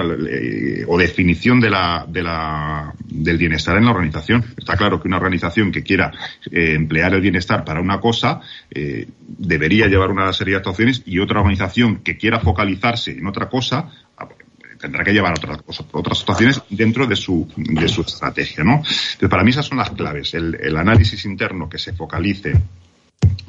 o 0.87 0.97
definición 0.97 1.59
de 1.59 1.69
la, 1.69 2.05
de 2.07 2.21
la, 2.21 2.93
del 3.05 3.37
bienestar 3.37 3.77
en 3.77 3.85
la 3.85 3.91
organización. 3.91 4.45
Está 4.57 4.75
claro 4.75 5.01
que 5.01 5.07
una 5.07 5.17
organización 5.17 5.71
que 5.71 5.83
quiera 5.83 6.11
eh, 6.51 6.73
emplear 6.75 7.13
el 7.13 7.21
bienestar 7.21 7.63
para 7.63 7.81
una 7.81 7.99
cosa 7.99 8.41
eh, 8.69 9.07
debería 9.19 9.87
llevar 9.87 10.11
una 10.11 10.31
serie 10.33 10.53
de 10.53 10.57
actuaciones 10.57 11.01
y 11.05 11.19
otra 11.19 11.39
organización 11.39 11.97
que 12.03 12.17
quiera 12.17 12.39
focalizarse 12.39 13.11
en 13.11 13.25
otra 13.27 13.49
cosa 13.49 13.89
tendrá 14.79 15.03
que 15.03 15.11
llevar 15.11 15.33
otras, 15.33 15.59
otras 15.91 16.21
actuaciones 16.21 16.61
dentro 16.69 17.05
de 17.05 17.17
su, 17.17 17.51
de 17.57 17.89
su 17.89 17.99
estrategia, 17.99 18.63
¿no? 18.63 18.75
Entonces, 18.75 19.29
para 19.29 19.43
mí 19.43 19.49
esas 19.49 19.65
son 19.65 19.77
las 19.77 19.89
claves. 19.89 20.33
El 20.33 20.77
análisis 20.77 21.25
interno 21.25 21.67
que 21.67 21.77
se 21.77 21.91
focalice 21.91 22.53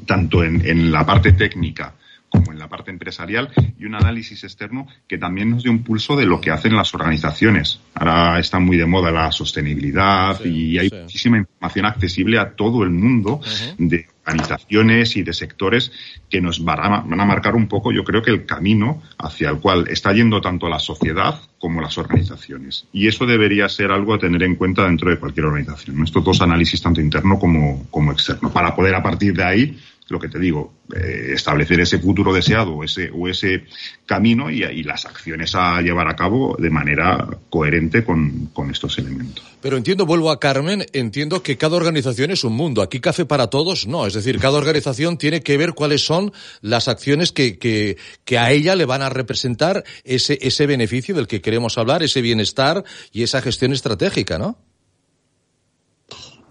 tanto 0.05 0.43
en, 0.43 0.65
en 0.67 0.91
la 0.91 1.05
parte 1.05 1.33
técnica 1.33 1.95
como 2.31 2.53
en 2.53 2.59
la 2.59 2.69
parte 2.69 2.91
empresarial 2.91 3.49
y 3.77 3.85
un 3.85 3.93
análisis 3.93 4.43
externo 4.45 4.87
que 5.05 5.17
también 5.17 5.49
nos 5.49 5.63
dé 5.63 5.69
un 5.69 5.83
pulso 5.83 6.15
de 6.15 6.25
lo 6.25 6.39
que 6.39 6.49
hacen 6.49 6.75
las 6.75 6.95
organizaciones. 6.95 7.81
Ahora 7.93 8.39
está 8.39 8.57
muy 8.57 8.77
de 8.77 8.85
moda 8.85 9.11
la 9.11 9.31
sostenibilidad 9.33 10.43
y 10.45 10.77
hay 10.77 10.89
muchísima 10.89 11.37
información 11.37 11.85
accesible 11.85 12.39
a 12.39 12.55
todo 12.55 12.83
el 12.83 12.91
mundo 12.91 13.41
de 13.77 14.07
organizaciones 14.31 15.15
y 15.17 15.23
de 15.23 15.33
sectores 15.33 15.91
que 16.29 16.41
nos 16.41 16.63
van 16.63 16.79
a, 17.19 17.25
marcar 17.25 17.55
un 17.55 17.67
poco, 17.67 17.91
yo 17.91 18.03
creo 18.03 18.21
que 18.21 18.31
el 18.31 18.45
camino 18.45 19.01
hacia 19.17 19.49
el 19.49 19.59
cual 19.59 19.87
está 19.89 20.13
yendo 20.13 20.41
tanto 20.41 20.69
la 20.69 20.79
sociedad 20.79 21.39
como 21.59 21.81
las 21.81 21.97
organizaciones. 21.97 22.87
Y 22.91 23.07
eso 23.07 23.25
debería 23.25 23.69
ser 23.69 23.91
algo 23.91 24.13
a 24.13 24.19
tener 24.19 24.41
en 24.43 24.55
cuenta 24.55 24.85
dentro 24.85 25.09
de 25.09 25.17
cualquier 25.17 25.45
organización. 25.45 26.03
Estos 26.03 26.23
dos 26.23 26.41
análisis, 26.41 26.81
tanto 26.81 27.01
interno 27.01 27.37
como, 27.37 27.85
como 27.91 28.11
externo, 28.11 28.51
para 28.51 28.75
poder 28.75 28.95
a 28.95 29.03
partir 29.03 29.35
de 29.35 29.43
ahí 29.43 29.77
lo 30.11 30.19
que 30.19 30.27
te 30.27 30.39
digo, 30.39 30.73
eh, 30.93 31.31
establecer 31.33 31.79
ese 31.79 31.97
futuro 31.97 32.33
deseado 32.33 32.83
ese, 32.83 33.09
o 33.11 33.27
ese 33.27 33.63
camino 34.05 34.51
y, 34.51 34.63
y, 34.63 34.83
las 34.83 35.05
acciones 35.05 35.55
a 35.55 35.81
llevar 35.81 36.07
a 36.09 36.15
cabo 36.15 36.55
de 36.59 36.69
manera 36.69 37.27
coherente 37.49 38.03
con, 38.03 38.47
con, 38.53 38.69
estos 38.69 38.97
elementos. 38.97 39.45
Pero 39.61 39.77
entiendo, 39.77 40.05
vuelvo 40.05 40.29
a 40.31 40.39
Carmen, 40.39 40.85
entiendo 40.93 41.41
que 41.41 41.57
cada 41.57 41.77
organización 41.77 42.31
es 42.31 42.43
un 42.43 42.53
mundo. 42.53 42.81
Aquí 42.81 42.99
Café 42.99 43.25
para 43.25 43.47
Todos 43.47 43.87
no. 43.87 44.05
Es 44.05 44.13
decir, 44.13 44.39
cada 44.39 44.57
organización 44.57 45.17
tiene 45.17 45.41
que 45.41 45.57
ver 45.57 45.73
cuáles 45.73 46.05
son 46.05 46.33
las 46.61 46.87
acciones 46.87 47.31
que, 47.31 47.57
que, 47.57 47.97
que 48.25 48.37
a 48.37 48.51
ella 48.51 48.75
le 48.75 48.85
van 48.85 49.01
a 49.01 49.09
representar 49.09 49.83
ese, 50.03 50.37
ese 50.41 50.67
beneficio 50.67 51.15
del 51.15 51.27
que 51.27 51.41
queremos 51.41 51.77
hablar, 51.77 52.03
ese 52.03 52.21
bienestar 52.21 52.83
y 53.13 53.23
esa 53.23 53.41
gestión 53.41 53.71
estratégica, 53.71 54.37
¿no? 54.37 54.57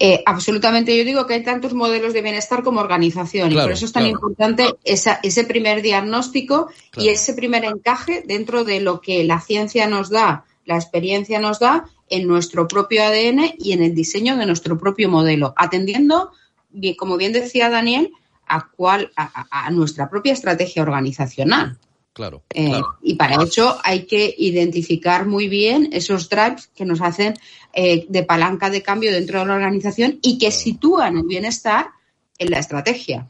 Eh, 0.03 0.23
absolutamente, 0.25 0.97
yo 0.97 1.05
digo 1.05 1.27
que 1.27 1.35
hay 1.35 1.43
tantos 1.43 1.75
modelos 1.75 2.15
de 2.15 2.23
bienestar 2.23 2.63
como 2.63 2.81
organización 2.81 3.51
claro, 3.51 3.65
y 3.65 3.67
por 3.67 3.73
eso 3.75 3.85
es 3.85 3.93
tan 3.93 4.05
claro. 4.05 4.17
importante 4.17 4.75
esa, 4.83 5.21
ese 5.23 5.45
primer 5.45 5.83
diagnóstico 5.83 6.71
claro. 6.91 7.07
y 7.07 7.11
ese 7.11 7.35
primer 7.35 7.67
encaje 7.67 8.25
dentro 8.27 8.65
de 8.65 8.81
lo 8.81 9.03
que 9.03 9.25
la 9.25 9.43
ciencia 9.43 9.87
nos 9.89 10.09
da, 10.09 10.47
la 10.65 10.77
experiencia 10.77 11.39
nos 11.39 11.59
da 11.59 11.85
en 12.09 12.27
nuestro 12.27 12.67
propio 12.67 13.05
ADN 13.05 13.57
y 13.59 13.73
en 13.73 13.83
el 13.83 13.95
diseño 13.95 14.39
de 14.39 14.47
nuestro 14.47 14.79
propio 14.79 15.11
modelo, 15.11 15.53
atendiendo, 15.55 16.31
como 16.97 17.19
bien 17.19 17.35
decía 17.35 17.69
Daniel, 17.69 18.11
a, 18.47 18.71
cuál, 18.71 19.13
a, 19.17 19.67
a 19.67 19.71
nuestra 19.71 20.09
propia 20.09 20.33
estrategia 20.33 20.83
organizacional. 20.83 21.79
Claro, 22.13 22.43
eh, 22.55 22.69
claro. 22.69 22.99
Y 23.03 23.15
para 23.15 23.43
eso 23.43 23.79
hay 23.85 24.05
que 24.05 24.35
identificar 24.37 25.27
muy 25.27 25.49
bien 25.49 25.91
esos 25.93 26.29
drives 26.29 26.69
que 26.75 26.85
nos 26.85 27.01
hacen 27.01 27.35
eh, 27.73 28.07
de 28.09 28.23
palanca 28.23 28.71
de 28.71 28.83
cambio 28.83 29.13
dentro 29.13 29.41
de 29.41 29.47
la 29.47 29.55
organización 29.55 30.19
y 30.23 30.39
que 30.39 30.51
sitúan 30.51 31.17
el 31.17 31.25
bienestar 31.25 31.87
en 32.39 32.51
la 32.51 32.59
estrategia. 32.59 33.29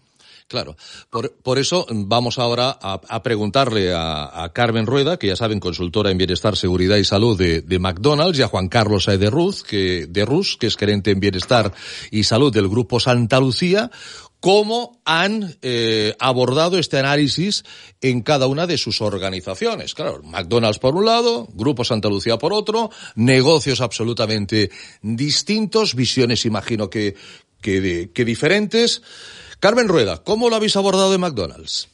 Claro, 0.51 0.77
por, 1.11 1.33
por, 1.33 1.61
eso 1.61 1.87
vamos 1.89 2.41
ahora 2.41 2.77
a, 2.83 3.01
a 3.09 3.23
preguntarle 3.23 3.95
a, 3.95 4.43
a, 4.43 4.53
Carmen 4.53 4.85
Rueda, 4.85 5.17
que 5.17 5.29
ya 5.29 5.37
saben, 5.37 5.61
consultora 5.61 6.11
en 6.11 6.19
Bienestar, 6.19 6.57
Seguridad 6.57 6.97
y 6.97 7.05
Salud 7.05 7.39
de, 7.39 7.61
de 7.61 7.79
McDonald's, 7.79 8.37
y 8.37 8.43
a 8.43 8.49
Juan 8.49 8.67
Carlos 8.67 9.05
Saez 9.05 9.21
de 9.21 9.31
Ruz, 9.31 9.63
que, 9.63 10.09
de 10.09 10.25
Rus, 10.25 10.57
que 10.59 10.67
es 10.67 10.77
gerente 10.77 11.13
en 11.13 11.21
Bienestar 11.21 11.73
y 12.11 12.25
Salud 12.25 12.53
del 12.53 12.69
Grupo 12.69 12.99
Santa 12.99 13.39
Lucía, 13.39 13.93
cómo 14.41 15.01
han 15.05 15.55
eh, 15.63 16.15
abordado 16.19 16.79
este 16.79 16.99
análisis 16.99 17.63
en 18.01 18.23
cada 18.23 18.47
una 18.47 18.67
de 18.67 18.79
sus 18.79 19.01
organizaciones. 19.03 19.95
Claro, 19.95 20.23
McDonald's 20.23 20.79
por 20.79 20.97
un 20.97 21.05
lado, 21.05 21.47
Grupo 21.53 21.85
Santa 21.85 22.09
Lucía 22.09 22.39
por 22.39 22.53
otro, 22.53 22.91
negocios 23.15 23.81
absolutamente 23.81 24.71
distintos, 25.03 25.95
visiones 25.95 26.47
imagino 26.47 26.89
que, 26.89 27.15
que, 27.61 28.25
diferentes. 28.25 29.03
Carmen 29.61 29.89
Rueda, 29.89 30.23
¿cómo 30.25 30.49
lo 30.49 30.57
habéis 30.57 30.77
abordado 30.77 31.15
en 31.15 31.21
McDonald's? 31.21 31.89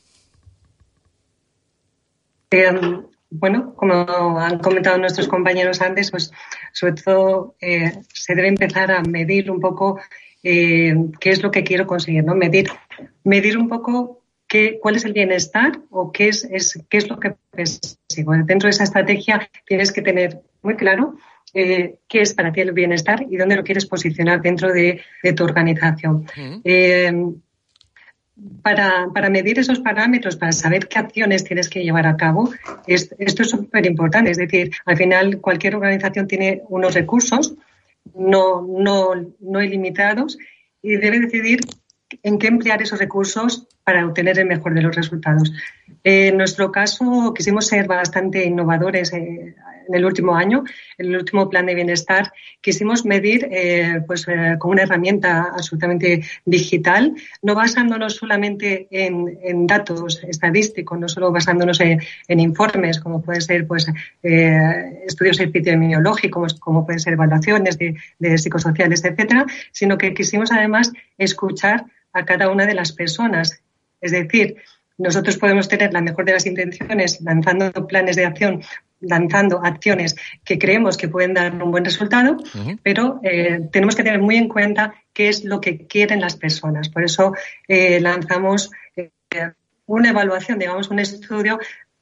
Eh, 2.52 2.70
bueno, 3.30 3.74
como 3.74 4.38
han 4.38 4.60
comentado 4.60 4.98
nuestros 4.98 5.26
compañeros 5.26 5.80
antes, 5.82 6.12
pues 6.12 6.30
sobre 6.72 6.92
todo 6.94 7.56
eh, 7.60 8.02
se 8.14 8.36
debe 8.36 8.48
empezar 8.48 8.92
a 8.92 9.02
medir 9.02 9.50
un 9.50 9.60
poco 9.60 9.98
eh, 10.48 10.94
qué 11.18 11.30
es 11.30 11.42
lo 11.42 11.50
que 11.50 11.64
quiero 11.64 11.88
conseguir, 11.88 12.22
¿no? 12.22 12.36
Medir, 12.36 12.68
medir 13.24 13.58
un 13.58 13.68
poco 13.68 14.22
qué, 14.46 14.78
cuál 14.80 14.94
es 14.94 15.04
el 15.04 15.12
bienestar 15.12 15.80
o 15.90 16.12
qué 16.12 16.28
es, 16.28 16.44
es, 16.44 16.80
qué 16.88 16.98
es 16.98 17.08
lo 17.08 17.18
que 17.18 17.34
persigo. 17.50 18.32
Dentro 18.44 18.68
de 18.68 18.70
esa 18.70 18.84
estrategia 18.84 19.50
tienes 19.66 19.90
que 19.90 20.02
tener 20.02 20.42
muy 20.62 20.76
claro 20.76 21.16
eh, 21.52 21.96
qué 22.06 22.20
es 22.20 22.32
para 22.32 22.52
ti 22.52 22.60
el 22.60 22.70
bienestar 22.70 23.26
y 23.28 23.36
dónde 23.36 23.56
lo 23.56 23.64
quieres 23.64 23.86
posicionar 23.86 24.40
dentro 24.40 24.72
de, 24.72 25.00
de 25.20 25.32
tu 25.32 25.42
organización. 25.42 26.26
Eh, 26.62 27.12
para, 28.62 29.08
para, 29.12 29.30
medir 29.30 29.58
esos 29.58 29.80
parámetros, 29.80 30.36
para 30.36 30.52
saber 30.52 30.86
qué 30.86 31.00
acciones 31.00 31.42
tienes 31.42 31.68
que 31.68 31.82
llevar 31.82 32.06
a 32.06 32.16
cabo, 32.16 32.52
es, 32.86 33.12
esto 33.18 33.42
es 33.42 33.50
súper 33.50 33.84
importante. 33.84 34.30
Es 34.30 34.36
decir, 34.38 34.70
al 34.84 34.96
final 34.96 35.40
cualquier 35.40 35.74
organización 35.74 36.28
tiene 36.28 36.62
unos 36.68 36.94
recursos 36.94 37.56
no, 38.14 38.62
no, 38.62 39.34
no 39.40 39.62
ilimitados 39.62 40.38
y 40.82 40.96
debe 40.96 41.20
decidir 41.20 41.60
en 42.22 42.38
qué 42.38 42.46
emplear 42.46 42.82
esos 42.82 42.98
recursos 42.98 43.66
para 43.84 44.06
obtener 44.06 44.38
el 44.38 44.46
mejor 44.46 44.74
de 44.74 44.82
los 44.82 44.94
resultados. 44.94 45.52
En 46.08 46.36
nuestro 46.36 46.70
caso, 46.70 47.34
quisimos 47.34 47.66
ser 47.66 47.88
bastante 47.88 48.44
innovadores 48.44 49.12
eh, 49.12 49.56
en 49.88 49.92
el 49.92 50.04
último 50.04 50.36
año, 50.36 50.62
en 50.98 51.06
el 51.06 51.16
último 51.16 51.50
plan 51.50 51.66
de 51.66 51.74
bienestar. 51.74 52.32
Quisimos 52.60 53.04
medir 53.04 53.48
eh, 53.50 54.02
pues, 54.06 54.24
eh, 54.28 54.54
con 54.56 54.70
una 54.70 54.84
herramienta 54.84 55.48
absolutamente 55.52 56.22
digital, 56.44 57.12
no 57.42 57.56
basándonos 57.56 58.14
solamente 58.14 58.86
en, 58.88 59.66
datos 59.66 60.22
estadísticos, 60.22 60.96
no 60.96 61.08
solo 61.08 61.32
basándonos 61.32 61.80
en, 61.80 62.00
informes, 62.28 63.00
como 63.00 63.20
pueden 63.20 63.42
ser 63.42 63.66
pues, 63.66 63.88
estudios 64.22 65.40
epidemiológicos, 65.40 66.54
como 66.60 66.84
pueden 66.86 67.00
ser 67.00 67.14
evaluaciones 67.14 67.78
de 67.78 68.38
psicosociales, 68.38 69.04
etcétera, 69.04 69.44
sino 69.72 69.98
que 69.98 70.14
quisimos 70.14 70.52
además 70.52 70.92
escuchar 71.18 71.86
a 72.12 72.24
cada 72.24 72.48
una 72.48 72.64
de 72.64 72.74
las 72.74 72.92
personas. 72.92 73.60
Es 74.00 74.12
decir, 74.12 74.56
nosotros 74.98 75.36
podemos 75.36 75.68
tener 75.68 75.92
la 75.92 76.00
mejor 76.00 76.24
de 76.24 76.32
las 76.32 76.46
intenciones 76.46 77.20
lanzando 77.20 77.70
planes 77.86 78.16
de 78.16 78.24
acción, 78.24 78.62
lanzando 79.00 79.60
acciones 79.62 80.16
que 80.44 80.58
creemos 80.58 80.96
que 80.96 81.08
pueden 81.08 81.34
dar 81.34 81.52
un 81.62 81.70
buen 81.70 81.84
resultado, 81.84 82.32
uh 82.32 82.36
-huh. 82.36 82.78
pero 82.82 83.20
eh, 83.22 83.60
tenemos 83.70 83.94
que 83.94 84.02
tener 84.02 84.20
muy 84.20 84.36
en 84.36 84.48
cuenta 84.48 84.94
qué 85.12 85.28
es 85.28 85.44
lo 85.44 85.60
que 85.60 85.86
quieren 85.86 86.20
las 86.20 86.36
personas. 86.36 86.88
Por 86.88 87.04
eso 87.04 87.34
eh, 87.68 88.00
lanzamos 88.00 88.70
eh, 88.96 89.10
una 89.86 90.10
evaluación, 90.10 90.58
digamos, 90.58 90.88
un 90.90 90.98
estudio 90.98 91.58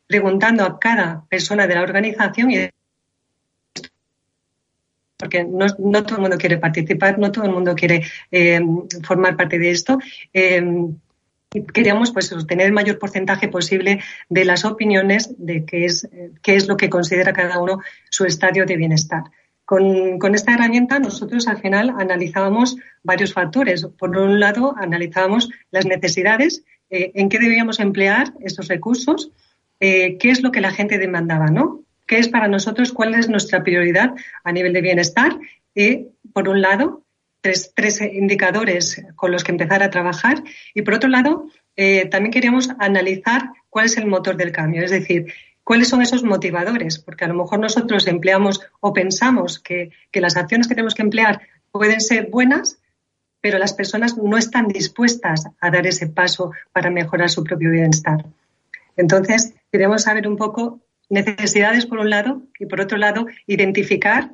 preguntando 0.06 0.64
a 0.64 0.78
cada 0.78 1.24
persona 1.28 1.66
de 1.66 1.74
la 1.74 1.82
organización 1.82 2.50
y 2.50 2.70
porque 5.16 5.44
no, 5.44 5.66
no, 5.78 6.04
todo 6.04 6.16
el 6.16 6.22
mundo 6.22 6.36
quiere 6.36 6.58
participar, 6.58 7.18
no 7.18 7.32
todo 7.32 7.44
el 7.44 7.52
mundo 7.52 7.74
quiere 7.74 8.02
eh, 8.30 8.60
formar 9.02 9.36
parte 9.36 9.58
de 9.58 9.70
esto. 9.70 9.98
Eh, 10.32 10.62
queríamos 11.62 12.12
pues 12.12 12.32
obtener 12.32 12.66
el 12.66 12.72
mayor 12.72 12.98
porcentaje 12.98 13.48
posible 13.48 14.00
de 14.28 14.44
las 14.44 14.64
opiniones 14.64 15.34
de 15.38 15.64
qué 15.64 15.84
es, 15.84 16.08
qué 16.42 16.56
es 16.56 16.68
lo 16.68 16.76
que 16.76 16.90
considera 16.90 17.32
cada 17.32 17.60
uno 17.60 17.80
su 18.10 18.24
estadio 18.24 18.66
de 18.66 18.76
bienestar. 18.76 19.24
Con, 19.64 20.18
con, 20.18 20.34
esta 20.34 20.52
herramienta 20.52 20.98
nosotros 20.98 21.48
al 21.48 21.58
final 21.58 21.94
analizábamos 21.98 22.76
varios 23.02 23.32
factores. 23.32 23.86
Por 23.98 24.16
un 24.16 24.38
lado, 24.38 24.74
analizábamos 24.76 25.48
las 25.70 25.86
necesidades, 25.86 26.64
eh, 26.90 27.12
en 27.14 27.28
qué 27.28 27.38
debíamos 27.38 27.80
emplear 27.80 28.34
estos 28.40 28.68
recursos, 28.68 29.30
eh, 29.80 30.18
qué 30.18 30.30
es 30.30 30.42
lo 30.42 30.52
que 30.52 30.60
la 30.60 30.70
gente 30.70 30.98
demandaba, 30.98 31.46
¿no? 31.46 31.82
¿Qué 32.06 32.18
es 32.18 32.28
para 32.28 32.48
nosotros, 32.48 32.92
cuál 32.92 33.14
es 33.14 33.28
nuestra 33.28 33.62
prioridad 33.62 34.14
a 34.44 34.52
nivel 34.52 34.72
de 34.72 34.82
bienestar? 34.82 35.38
Y, 35.74 36.08
por 36.32 36.48
un 36.48 36.60
lado, 36.60 37.03
tres, 37.44 37.72
tres 37.76 38.00
indicadores 38.00 39.04
con 39.16 39.30
los 39.30 39.44
que 39.44 39.52
empezar 39.52 39.82
a 39.82 39.90
trabajar. 39.90 40.42
Y, 40.72 40.80
por 40.80 40.94
otro 40.94 41.10
lado, 41.10 41.46
eh, 41.76 42.06
también 42.06 42.32
queríamos 42.32 42.70
analizar 42.78 43.50
cuál 43.68 43.84
es 43.84 43.98
el 43.98 44.06
motor 44.06 44.38
del 44.38 44.50
cambio, 44.50 44.82
es 44.82 44.90
decir, 44.90 45.26
cuáles 45.62 45.88
son 45.88 46.00
esos 46.00 46.24
motivadores, 46.24 46.98
porque 46.98 47.26
a 47.26 47.28
lo 47.28 47.34
mejor 47.34 47.58
nosotros 47.58 48.06
empleamos 48.06 48.62
o 48.80 48.94
pensamos 48.94 49.58
que, 49.58 49.90
que 50.10 50.22
las 50.22 50.38
acciones 50.38 50.68
que 50.68 50.74
tenemos 50.74 50.94
que 50.94 51.02
emplear 51.02 51.42
pueden 51.70 52.00
ser 52.00 52.30
buenas, 52.30 52.78
pero 53.42 53.58
las 53.58 53.74
personas 53.74 54.16
no 54.16 54.38
están 54.38 54.68
dispuestas 54.68 55.44
a 55.60 55.70
dar 55.70 55.86
ese 55.86 56.06
paso 56.06 56.52
para 56.72 56.88
mejorar 56.88 57.28
su 57.28 57.44
propio 57.44 57.70
bienestar. 57.70 58.24
Entonces, 58.96 59.52
queremos 59.70 60.04
saber 60.04 60.26
un 60.26 60.38
poco 60.38 60.80
necesidades 61.10 61.84
por 61.84 61.98
un 61.98 62.08
lado 62.08 62.40
y 62.58 62.64
por 62.64 62.80
otro 62.80 62.96
lado 62.96 63.26
identificar 63.46 64.30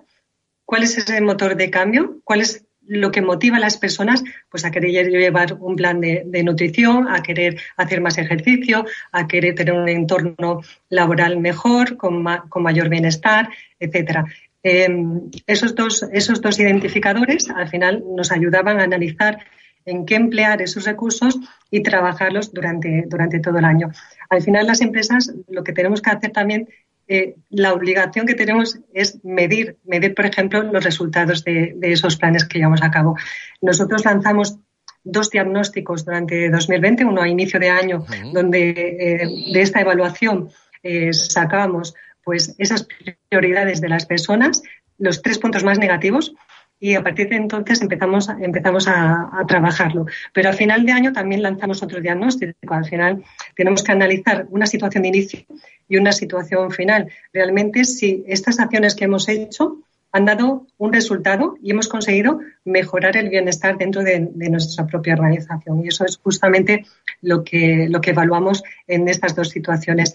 ¿Cuál 0.71 0.85
es 0.85 0.97
ese 0.97 1.21
motor 1.21 1.57
de 1.57 1.69
cambio? 1.69 2.21
¿Cuál 2.23 2.43
es 2.43 2.65
lo 2.87 3.11
que 3.11 3.23
motiva 3.23 3.57
a 3.57 3.61
las 3.61 3.77
personas 3.77 4.23
pues 4.51 4.65
a 4.65 4.71
querer 4.71 5.09
llevar 5.09 5.55
un 5.61 5.77
plan 5.77 6.01
de, 6.01 6.43
nutrición, 6.43 7.09
a 7.09 7.23
querer 7.23 7.61
hacer 7.77 8.01
más 8.01 8.19
ejercicio, 8.19 8.85
a 9.13 9.27
querer 9.29 9.55
tener 9.55 9.75
un 9.75 9.89
entorno 9.89 10.61
laboral 10.89 11.39
mejor, 11.39 11.97
con, 11.97 12.25
con 12.49 12.63
mayor 12.63 12.89
bienestar, 12.89 13.49
etcétera. 13.79 14.25
Em, 14.63 15.31
esos, 15.47 15.75
dos, 15.75 16.05
esos 16.13 16.41
dos 16.41 16.59
identificadores 16.59 17.49
al 17.49 17.69
final 17.69 18.05
nos 18.15 18.31
ayudaban 18.31 18.81
a 18.81 18.85
analizar 18.85 19.39
en 19.87 20.05
qué 20.05 20.17
emplear 20.17 20.61
esos 20.61 20.85
recursos 20.85 21.39
y 21.71 21.83
trabajarlos 21.83 22.53
durante, 22.53 23.05
durante 23.07 23.41
todo 23.41 23.59
el 23.59 23.65
año. 23.65 23.91
Al 24.29 24.43
final, 24.43 24.67
las 24.67 24.81
empresas 24.81 25.33
lo 25.49 25.65
que 25.65 25.73
tenemos 25.73 26.03
que 26.03 26.11
hacer 26.11 26.33
también 26.33 26.69
eh, 27.13 27.35
la 27.51 27.73
obligación 27.73 28.25
que 28.25 28.37
tenemos 28.37 28.79
es 28.95 29.19
medir, 29.25 29.79
medir, 29.83 30.15
por 30.15 30.27
ejemplo, 30.27 30.63
los 30.63 30.85
resultados 30.85 31.43
de, 31.43 31.77
esos 31.83 32.17
planes 32.17 32.45
que 32.45 32.59
llevamos 32.59 32.85
a 32.85 32.91
cabo. 32.93 33.17
Nosotros 33.61 34.05
lanzamos 34.05 34.59
dos 35.03 35.29
diagnósticos 35.29 36.05
durante 36.05 36.49
2020, 36.51 37.05
uno 37.05 37.21
a 37.21 37.29
inicio 37.29 37.59
de 37.59 37.69
año, 37.69 38.05
donde 38.33 38.71
eh, 38.71 39.53
de 39.53 39.61
esta 39.61 39.81
evaluación 39.81 40.51
eh, 40.85 41.13
sacábamos 41.13 41.97
pues 42.23 42.55
esas 42.59 42.87
prioridades 43.29 43.81
de 43.81 43.89
las 43.89 44.07
personas, 44.07 44.63
los 44.97 45.21
tres 45.21 45.41
puntos 45.41 45.65
más 45.65 45.81
negativos, 45.81 46.33
y 46.81 46.95
a 46.95 47.03
partir 47.03 47.29
de 47.29 47.37
entonces 47.37 47.83
empezamos, 47.83 48.31
empezamos 48.41 48.89
a, 48.89 49.29
a, 49.39 49.47
trabajarlo. 49.47 50.07
Pero 50.33 50.49
al 50.49 50.55
final 50.55 50.87
de 50.87 50.93
año 50.93 51.13
también 51.13 51.43
lanzamos 51.43 51.83
otro 51.83 52.01
diagnóstico. 52.01 52.75
Al 52.75 52.87
final 52.87 53.23
tenemos 53.55 53.85
que 53.85 53.93
analizar 53.93 54.47
una 54.49 54.67
situación 54.67 55.03
de 55.03 55.09
inicio 55.11 55.41
y 55.89 55.99
una 55.99 56.13
situación 56.13 56.71
final. 56.71 57.13
Realmente, 57.35 57.85
si 57.85 58.25
estas 58.27 58.59
acciones 58.61 58.95
que 58.95 59.05
hemos 59.05 59.29
hecho 59.29 59.85
han 60.13 60.25
dado 60.25 60.67
un 60.79 60.93
resultado 60.93 61.57
y 61.63 61.71
hemos 61.71 61.89
conseguido 61.89 62.41
mejorar 62.65 63.17
el 63.17 63.29
bienestar 63.29 63.79
dentro 63.79 64.03
de, 64.03 64.21
nuestra 64.35 64.87
propia 64.87 65.15
organización. 65.15 65.85
Y 65.85 65.89
eso 65.89 66.05
es 66.05 66.17
justamente 66.17 66.85
lo 67.21 67.45
que, 67.45 67.87
lo 67.89 68.01
que 68.01 68.11
evaluamos 68.11 68.63
en 68.87 69.09
estas 69.09 69.37
dos 69.37 69.51
situaciones. 69.51 70.15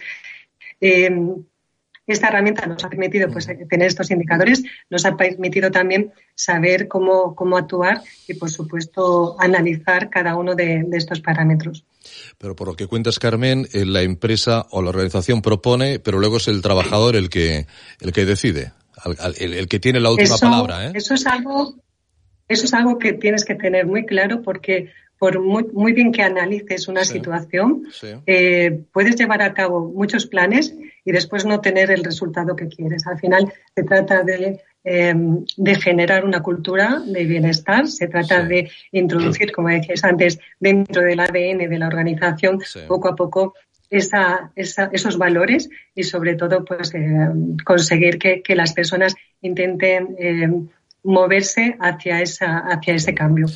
Eh, 0.81 1.09
esta 2.07 2.27
herramienta 2.27 2.65
nos 2.65 2.83
ha 2.83 2.89
permitido 2.89 3.29
pues, 3.29 3.47
tener 3.47 3.87
estos 3.87 4.11
indicadores, 4.11 4.63
nos 4.89 5.05
ha 5.05 5.17
permitido 5.17 5.71
también 5.71 6.13
saber 6.35 6.87
cómo, 6.87 7.35
cómo 7.35 7.57
actuar 7.57 8.01
y, 8.27 8.35
por 8.35 8.49
supuesto, 8.49 9.35
analizar 9.39 10.09
cada 10.09 10.35
uno 10.35 10.55
de, 10.55 10.85
estos 10.93 11.21
parámetros. 11.21 11.83
Pero 12.37 12.55
por 12.55 12.67
lo 12.67 12.75
que 12.75 12.87
cuentas, 12.87 13.17
Carmen, 13.17 13.67
eh, 13.73 13.85
la 13.85 14.03
empresa 14.03 14.67
o 14.69 14.81
la 14.81 14.89
organización 14.89 15.41
propone, 15.41 15.99
pero 15.99 16.19
luego 16.19 16.37
es 16.37 16.47
el 16.47 16.61
trabajador 16.61 17.15
el 17.15 17.29
que, 17.29 17.65
el 17.99 18.11
que 18.13 18.25
decide, 18.25 18.73
el, 19.39 19.67
que 19.67 19.79
tiene 19.79 19.99
la 19.99 20.11
última 20.11 20.37
palabra. 20.37 20.87
¿eh? 20.87 20.91
Eso 20.93 21.15
es 21.15 21.25
algo, 21.25 21.75
eso 22.47 22.65
es 22.65 22.73
algo 22.73 22.99
que 22.99 23.13
tienes 23.13 23.43
que 23.43 23.55
tener 23.55 23.87
muy 23.87 24.05
claro 24.05 24.43
porque 24.43 24.91
por 25.17 25.39
muy, 25.39 25.65
muy 25.73 25.93
bien 25.93 26.11
que 26.11 26.21
analices 26.21 26.87
una 26.87 27.05
situación, 27.05 27.83
eh, 28.25 28.81
puedes 28.91 29.15
llevar 29.15 29.41
a 29.41 29.53
cabo 29.53 29.89
muchos 29.89 30.25
planes 30.25 30.75
y 31.05 31.11
después 31.11 31.45
no 31.45 31.61
tener 31.61 31.91
el 31.91 32.03
resultado 32.03 32.55
que 32.55 32.67
quieres. 32.67 33.07
Al 33.07 33.19
final 33.19 33.51
se 33.73 33.83
trata 33.83 34.23
de, 34.23 34.61
em, 34.83 35.45
de 35.55 35.75
generar 35.75 36.25
una 36.25 36.41
cultura 36.41 37.01
de 37.05 37.25
bienestar, 37.25 37.87
se 37.87 38.07
trata 38.07 38.43
de 38.43 38.69
introducir, 38.91 39.51
como 39.51 39.69
decías 39.69 40.03
antes, 40.03 40.39
dentro 40.59 41.01
del 41.01 41.19
ADN 41.19 41.67
de 41.67 41.79
la 41.79 41.87
organización, 41.87 42.59
poco 42.87 43.07
a 43.07 43.15
poco 43.15 43.53
esa, 43.89 44.51
esos 44.55 45.17
valores 45.17 45.69
y 45.93 46.03
sobre 46.03 46.35
todo 46.35 46.65
pues 46.65 46.93
em, 46.93 47.55
conseguir 47.63 48.17
que, 48.17 48.41
que, 48.41 48.55
las 48.55 48.73
personas 48.73 49.15
intenten 49.41 50.15
em, 50.17 50.67
moverse 51.05 51.77
hacia, 51.79 52.21
esa, 52.21 52.59
hacia 52.59 52.95
ese 52.95 53.13
cambio. 53.13 53.47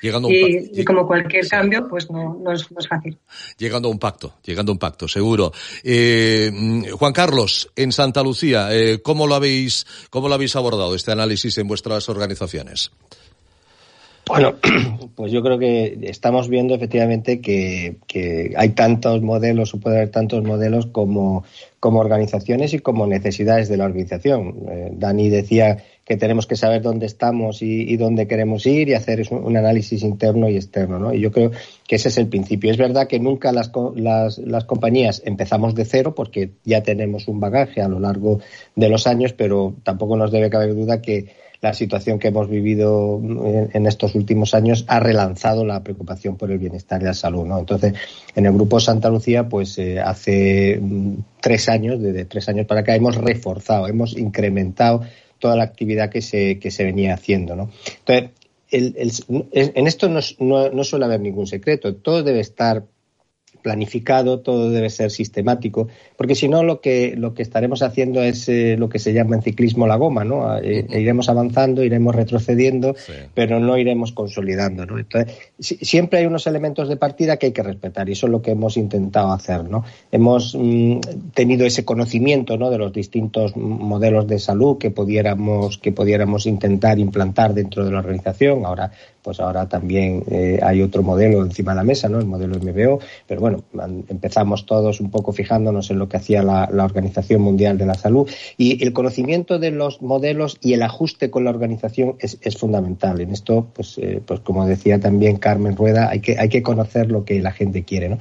Llegando 0.00 0.28
y, 0.30 0.84
como 0.84 1.06
cualquier 1.06 1.48
cambio, 1.48 1.88
pues 1.88 2.08
no, 2.08 2.38
no, 2.40 2.52
es, 2.52 2.68
fácil. 2.88 3.18
Llegando 3.56 3.88
a 3.88 3.90
un 3.90 3.98
pacto, 3.98 4.34
llegando 4.44 4.70
a 4.70 4.74
un 4.74 4.78
pacto, 4.78 5.08
seguro. 5.08 5.52
Eh, 5.82 6.52
Juan 6.92 7.12
Carlos, 7.12 7.70
en 7.74 7.90
Santa 7.90 8.22
Lucía, 8.22 8.68
eh, 8.70 9.00
¿cómo, 9.02 9.26
lo 9.26 9.34
habéis, 9.34 9.86
¿cómo 10.10 10.28
lo 10.28 10.34
habéis 10.34 10.54
abordado 10.54 10.94
este 10.94 11.10
análisis 11.10 11.58
en 11.58 11.66
vuestras 11.66 12.08
organizaciones? 12.08 12.92
Bueno, 14.28 14.56
pues 15.16 15.32
yo 15.32 15.42
creo 15.42 15.58
que 15.58 15.98
estamos 16.02 16.48
viendo 16.48 16.74
efectivamente 16.74 17.40
que, 17.40 17.96
hay 18.56 18.68
tantos 18.70 19.22
modelos 19.22 19.74
o 19.74 19.80
puede 19.80 19.96
haber 19.96 20.10
tantos 20.10 20.44
modelos 20.44 20.86
como, 20.86 21.44
como 21.80 22.00
organizaciones 22.00 22.74
y 22.74 22.78
como 22.78 23.06
necesidades 23.06 23.68
de 23.68 23.78
la 23.78 23.86
organización. 23.86 24.54
Eh, 24.68 24.90
Dani 24.92 25.30
decía 25.30 25.78
que 26.04 26.16
tenemos 26.16 26.46
que 26.46 26.56
saber 26.56 26.82
dónde 26.82 27.06
estamos 27.06 27.62
y, 27.62 27.96
dónde 27.96 28.26
queremos 28.26 28.64
ir 28.66 28.88
y 28.88 28.94
hacer 28.94 29.26
un, 29.30 29.56
análisis 29.56 30.02
interno 30.02 30.48
y 30.48 30.56
externo. 30.56 30.98
¿no? 30.98 31.12
Y 31.12 31.20
yo 31.20 31.32
creo 31.32 31.50
que 31.86 31.96
ese 31.96 32.08
es 32.08 32.18
el 32.18 32.28
principio. 32.28 32.70
Es 32.70 32.78
verdad 32.78 33.08
que 33.08 33.20
nunca 33.20 33.52
las, 33.52 33.70
las, 33.94 34.38
las, 34.38 34.64
compañías 34.64 35.22
empezamos 35.24 35.74
de 35.74 35.84
cero 35.84 36.14
porque 36.14 36.52
ya 36.64 36.82
tenemos 36.82 37.28
un 37.28 37.40
bagaje 37.40 37.82
a 37.82 37.88
lo 37.88 38.00
largo 38.00 38.40
de 38.74 38.88
los 38.88 39.06
años, 39.06 39.32
pero 39.32 39.74
tampoco 39.82 40.16
nos 40.16 40.30
debe 40.32 40.48
caber 40.48 40.74
duda 40.74 41.02
que 41.02 41.26
la 41.60 41.74
situación 41.74 42.18
que 42.18 42.28
hemos 42.28 42.48
vivido 42.48 43.20
en, 43.72 43.86
estos 43.86 44.14
últimos 44.14 44.54
años 44.54 44.84
ha 44.86 45.00
relanzado 45.00 45.64
la 45.64 45.82
preocupación 45.82 46.36
por 46.36 46.52
el 46.52 46.58
bienestar 46.58 47.02
y 47.02 47.06
la 47.06 47.14
salud. 47.14 47.46
¿no? 47.46 47.58
Entonces, 47.58 47.94
en 48.36 48.46
el 48.46 48.52
Grupo 48.52 48.78
Santa 48.78 49.10
Lucía, 49.10 49.48
pues 49.48 49.76
eh, 49.78 49.98
hace 49.98 50.78
mm, 50.80 51.14
tres 51.40 51.68
años, 51.68 52.00
desde 52.00 52.26
tres 52.26 52.48
años 52.48 52.66
para 52.66 52.82
acá, 52.82 52.94
hemos 52.94 53.16
reforzado, 53.16 53.88
hemos 53.88 54.16
incrementado 54.16 55.02
toda 55.40 55.56
la 55.56 55.64
actividad 55.64 56.10
que 56.10 56.22
se, 56.22 56.60
que 56.60 56.70
se 56.70 56.84
venía 56.84 57.14
haciendo. 57.14 57.56
¿no? 57.56 57.70
Entonces, 58.06 58.30
en 58.70 59.86
esto 59.86 60.08
no, 60.08 60.20
no, 60.70 60.84
suele 60.84 61.04
haber 61.06 61.20
ningún 61.20 61.46
secreto, 61.46 61.94
todo 61.96 62.22
debe 62.22 62.40
estar 62.40 62.84
planificado, 63.62 64.40
todo 64.40 64.70
debe 64.70 64.90
ser 64.90 65.10
sistemático, 65.10 65.88
porque 66.16 66.34
si 66.34 66.48
no 66.48 66.62
lo 66.62 66.80
que, 66.80 67.14
lo 67.16 67.34
que 67.34 67.42
estaremos 67.42 67.82
haciendo 67.82 68.22
es 68.22 68.48
eh, 68.48 68.76
lo 68.78 68.88
que 68.88 68.98
se 68.98 69.12
llama 69.12 69.36
en 69.36 69.42
ciclismo 69.42 69.86
la 69.86 69.96
goma, 69.96 70.24
¿no? 70.24 70.58
Eh, 70.58 70.86
iremos 70.90 71.28
avanzando, 71.28 71.84
iremos 71.84 72.14
retrocediendo, 72.14 72.94
pero 73.34 73.60
no 73.60 73.76
iremos 73.78 74.12
consolidando, 74.12 74.86
¿no? 74.86 74.98
Entonces, 74.98 75.36
siempre 75.58 76.20
hay 76.20 76.26
unos 76.26 76.46
elementos 76.46 76.88
de 76.88 76.96
partida 76.96 77.36
que 77.36 77.46
hay 77.46 77.52
que 77.52 77.62
respetar 77.62 78.08
y 78.08 78.12
eso 78.12 78.26
es 78.26 78.32
lo 78.32 78.42
que 78.42 78.52
hemos 78.52 78.76
intentado 78.76 79.32
hacer, 79.32 79.68
¿no? 79.68 79.84
Hemos 80.10 80.54
mm, 80.58 81.00
tenido 81.34 81.66
ese 81.66 81.84
conocimiento, 81.84 82.56
¿no? 82.56 82.70
De 82.70 82.78
los 82.78 82.92
distintos 82.92 83.56
modelos 83.56 84.26
de 84.26 84.38
salud 84.38 84.78
que 84.78 84.90
pudiéramos, 84.90 85.78
que 85.78 85.92
pudiéramos 85.92 86.46
intentar 86.46 86.98
implantar 86.98 87.54
dentro 87.54 87.84
de 87.84 87.92
la 87.92 87.98
organización. 87.98 88.64
Ahora 88.64 88.90
pues 89.28 89.40
ahora 89.40 89.68
también 89.68 90.24
eh, 90.30 90.58
hay 90.62 90.80
otro 90.80 91.02
modelo 91.02 91.42
encima 91.42 91.72
de 91.72 91.76
la 91.76 91.84
mesa, 91.84 92.08
¿no? 92.08 92.18
El 92.18 92.26
modelo 92.26 92.56
MBO, 92.58 93.00
pero 93.26 93.40
bueno, 93.40 93.47
empezamos 94.08 94.66
todos 94.66 95.00
un 95.00 95.10
poco 95.10 95.32
fijándonos 95.32 95.90
en 95.90 95.98
lo 95.98 96.08
que 96.08 96.16
hacía 96.16 96.42
la, 96.42 96.68
Organización 96.88 97.42
Mundial 97.42 97.76
de 97.76 97.86
la 97.86 97.94
Salud 97.94 98.28
y 98.56 98.82
el 98.82 98.92
conocimiento 98.92 99.58
de 99.58 99.70
los 99.70 100.00
modelos 100.00 100.58
y 100.62 100.72
el 100.72 100.82
ajuste 100.82 101.30
con 101.30 101.44
la 101.44 101.50
organización 101.50 102.16
es, 102.20 102.38
fundamental. 102.56 103.20
En 103.20 103.30
esto, 103.30 103.68
pues, 103.74 103.98
eh, 103.98 104.20
pues 104.24 104.40
como 104.40 104.66
decía 104.66 104.98
también 104.98 105.36
Carmen 105.36 105.76
Rueda, 105.76 106.08
hay 106.08 106.20
que, 106.20 106.38
hay 106.38 106.48
que 106.48 106.62
conocer 106.62 107.10
lo 107.10 107.24
que 107.24 107.40
la 107.40 107.52
gente 107.52 107.84
quiere. 107.84 108.18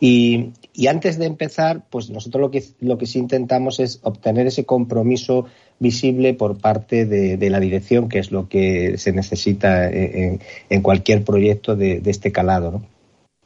Y, 0.00 0.50
y 0.72 0.86
antes 0.86 1.18
de 1.18 1.26
empezar, 1.26 1.82
pues 1.90 2.10
nosotros 2.10 2.40
lo 2.40 2.50
que, 2.50 2.62
lo 2.80 2.98
que 2.98 3.06
sí 3.06 3.18
intentamos 3.18 3.80
es 3.80 4.00
obtener 4.02 4.46
ese 4.46 4.64
compromiso 4.64 5.46
visible 5.78 6.34
por 6.34 6.58
parte 6.58 7.06
de, 7.06 7.50
la 7.50 7.58
dirección, 7.58 8.08
que 8.08 8.18
es 8.18 8.30
lo 8.30 8.48
que 8.48 8.96
se 8.98 9.12
necesita 9.12 9.90
en, 9.90 10.40
en 10.68 10.82
cualquier 10.82 11.24
proyecto 11.24 11.74
de, 11.74 12.00
de 12.00 12.10
este 12.10 12.32
calado. 12.32 12.70
¿no? 12.70 12.99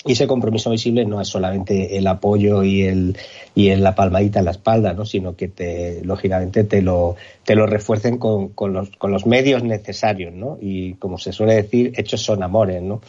Y 0.07 0.13
ese 0.13 0.27
compromiso 0.27 0.71
visible 0.71 1.05
no 1.05 1.21
es 1.21 1.29
solamente 1.29 1.97
el 1.97 2.07
apoyo 2.07 2.63
y 2.63 2.83
el 2.83 3.17
y 3.55 3.75
la 3.77 3.95
palmadita 3.95 4.41
en 4.41 4.47
la 4.47 4.51
espalda, 4.51 4.95
¿no? 4.95 5.07
sino 5.07 5.37
que 5.37 5.47
te, 5.49 6.01
lógicamente 6.05 6.65
te 6.65 6.83
lo, 6.83 7.15
te 7.45 7.55
lo 7.55 7.67
refuercen 7.67 8.19
con, 8.19 8.49
con, 8.49 8.73
los, 8.73 8.91
con 8.97 9.13
los 9.13 9.27
medios 9.27 9.63
necesarios, 9.63 10.35
¿no? 10.35 10.59
Y 10.61 10.95
como 10.95 11.19
se 11.19 11.33
suele 11.33 11.55
decir, 11.55 11.93
hechos 11.97 12.23
son 12.23 12.43
amores, 12.43 12.83
¿no? 12.83 13.01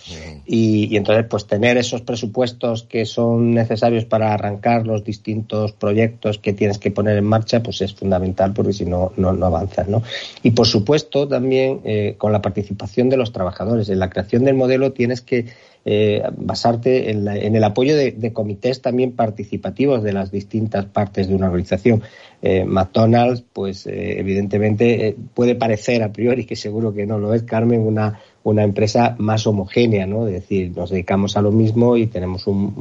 Y, 0.45 0.93
y, 0.93 0.97
entonces, 0.97 1.25
pues 1.27 1.47
tener 1.47 1.77
esos 1.77 2.01
presupuestos 2.01 2.83
que 2.83 3.05
son 3.05 3.55
necesarios 3.55 4.05
para 4.05 4.33
arrancar 4.33 4.85
los 4.85 5.03
distintos 5.03 5.71
proyectos 5.71 6.37
que 6.37 6.53
tienes 6.53 6.77
que 6.77 6.91
poner 6.91 7.17
en 7.17 7.25
marcha, 7.25 7.63
pues 7.63 7.81
es 7.81 7.95
fundamental 7.95 8.53
porque 8.53 8.73
si 8.73 8.85
no, 8.85 9.13
no, 9.17 9.33
no 9.33 9.47
avanzas, 9.47 9.87
¿no? 9.87 10.03
Y 10.43 10.51
por 10.51 10.67
supuesto, 10.67 11.27
también 11.27 11.81
eh, 11.85 12.15
con 12.19 12.31
la 12.31 12.41
participación 12.41 13.09
de 13.09 13.17
los 13.17 13.31
trabajadores. 13.31 13.89
En 13.89 13.99
la 13.99 14.11
creación 14.11 14.43
del 14.43 14.55
modelo 14.55 14.91
tienes 14.91 15.21
que 15.21 15.47
eh, 15.87 16.23
basarte 16.35 17.11
en, 17.11 17.27
el 17.27 17.63
apoyo 17.63 17.95
de, 17.95 18.33
comités 18.33 18.81
también 18.81 19.11
participativos 19.11 20.01
de 20.01 20.13
las 20.13 20.31
distintas 20.31 20.85
partes 20.85 21.27
de 21.27 21.35
una 21.35 21.45
organización. 21.45 22.01
Eh, 22.41 22.65
McDonald's, 22.65 23.43
pues 23.53 23.85
eh, 23.85 24.19
evidentemente 24.19 25.15
puede 25.35 25.53
parecer 25.53 26.01
a 26.01 26.11
priori, 26.11 26.45
que 26.45 26.55
seguro 26.55 26.91
que 26.91 27.05
no 27.05 27.19
lo 27.19 27.35
es, 27.35 27.43
Carmen, 27.43 27.81
una, 27.81 28.19
una 28.43 28.63
empresa 28.63 29.15
más 29.19 29.45
homogénea, 29.45 30.07
¿no? 30.07 30.27
Es 30.27 30.33
decir, 30.33 30.71
nos 30.75 30.89
dedicamos 30.89 31.37
a 31.37 31.41
lo 31.41 31.51
mismo 31.51 31.97
y 31.97 32.07
tenemos 32.07 32.47
un, 32.47 32.73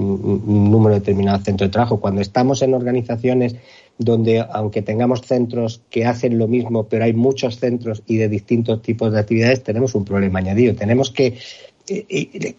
número 0.71 0.95
determinado 0.95 1.39
de 1.39 1.45
centros 1.45 1.69
de 1.69 1.73
trabajo. 1.73 2.01
Cuando 2.01 2.23
estamos 2.23 2.63
en 2.63 2.73
organizaciones 2.73 3.57
donde 3.97 4.45
aunque 4.51 4.83
tengamos 4.83 5.23
centros 5.23 5.83
que 5.89 6.05
hacen 6.05 6.37
lo 6.37 6.49
mismo, 6.49 6.85
pero 6.89 7.05
hay 7.05 7.13
muchos 7.13 7.59
centros 7.61 8.03
y 8.07 8.17
de 8.17 8.29
distintos 8.29 8.83
tipos 8.83 9.13
de 9.13 9.21
actividades, 9.21 9.63
tenemos 9.63 9.95
un 9.95 10.05
problema 10.05 10.41
añadido. 10.41 10.75
Tenemos 10.75 11.11
que 11.11 11.27
eh, 11.27 11.37
eh, 11.37 11.74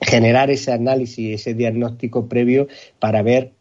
generar 0.01 0.51
ese 0.51 0.71
análisis, 0.71 1.41
ese 1.41 1.53
diagnóstico 1.53 2.27
previo 2.27 2.67
para 2.99 3.21
ver 3.21 3.53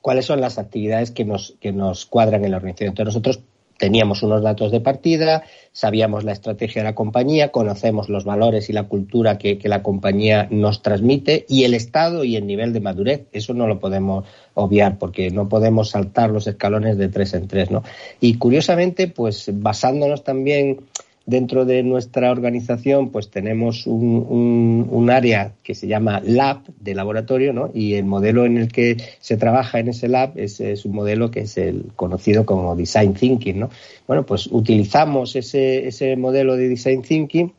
cuáles 0.00 0.24
son 0.24 0.40
las 0.40 0.58
actividades 0.58 1.10
que 1.10 1.24
nos, 1.24 1.56
que 1.60 1.72
nos 1.72 2.06
cuadran 2.06 2.44
en 2.44 2.52
la 2.52 2.58
organización. 2.58 2.90
Entonces 2.90 3.14
nosotros 3.14 3.40
teníamos 3.78 4.22
unos 4.22 4.42
datos 4.42 4.72
de 4.72 4.80
partida, 4.80 5.42
sabíamos 5.72 6.24
la 6.24 6.32
estrategia 6.32 6.82
de 6.82 6.88
la 6.88 6.94
compañía, 6.94 7.52
conocemos 7.52 8.08
los 8.08 8.24
valores 8.24 8.70
y 8.70 8.72
la 8.72 8.84
cultura 8.84 9.38
que, 9.38 9.58
la 9.64 9.82
compañía 9.82 10.48
nos 10.50 10.82
transmite 10.82 11.44
y 11.48 11.64
el 11.64 11.74
estado 11.74 12.24
y 12.24 12.36
el 12.36 12.46
nivel 12.46 12.72
de 12.72 12.80
madurez. 12.80 13.26
Eso 13.32 13.52
no 13.52 13.66
lo 13.66 13.78
podemos 13.78 14.24
obviar 14.54 14.98
porque 14.98 15.30
no 15.30 15.48
podemos 15.48 15.90
saltar 15.90 16.30
los 16.30 16.46
escalones 16.46 16.96
de 16.98 17.08
tres 17.08 17.34
en 17.34 17.48
tres, 17.48 17.70
¿no? 17.70 17.82
Y 18.20 18.38
curiosamente, 18.38 19.08
pues 19.08 19.50
basándonos 19.52 20.24
también 20.24 20.80
Dentro 21.26 21.64
de 21.64 21.82
nuestra 21.82 22.30
organización, 22.30 23.10
pues 23.10 23.30
tenemos 23.30 23.86
un, 23.86 24.86
un, 24.88 25.10
área 25.10 25.54
que 25.64 25.74
se 25.74 25.88
llama 25.88 26.20
lab 26.24 26.62
de 26.78 26.94
laboratorio, 26.94 27.52
¿no? 27.52 27.70
Y 27.74 27.94
el 27.94 28.04
modelo 28.04 28.46
en 28.46 28.56
el 28.56 28.70
que 28.70 28.96
se 29.18 29.36
trabaja 29.36 29.80
en 29.80 29.88
ese 29.88 30.06
lab 30.08 30.32
es, 30.36 30.60
un 30.84 30.92
modelo 30.92 31.32
que 31.32 31.40
es 31.40 31.58
el 31.58 31.90
conocido 31.96 32.46
como 32.46 32.76
design 32.76 33.14
thinking, 33.14 33.58
¿no? 33.58 33.70
Bueno, 34.06 34.24
pues 34.24 34.46
utilizamos 34.46 35.34
ese 35.34 36.16
modelo 36.16 36.56
de 36.56 36.68
design 36.68 37.02
thinking 37.02 37.52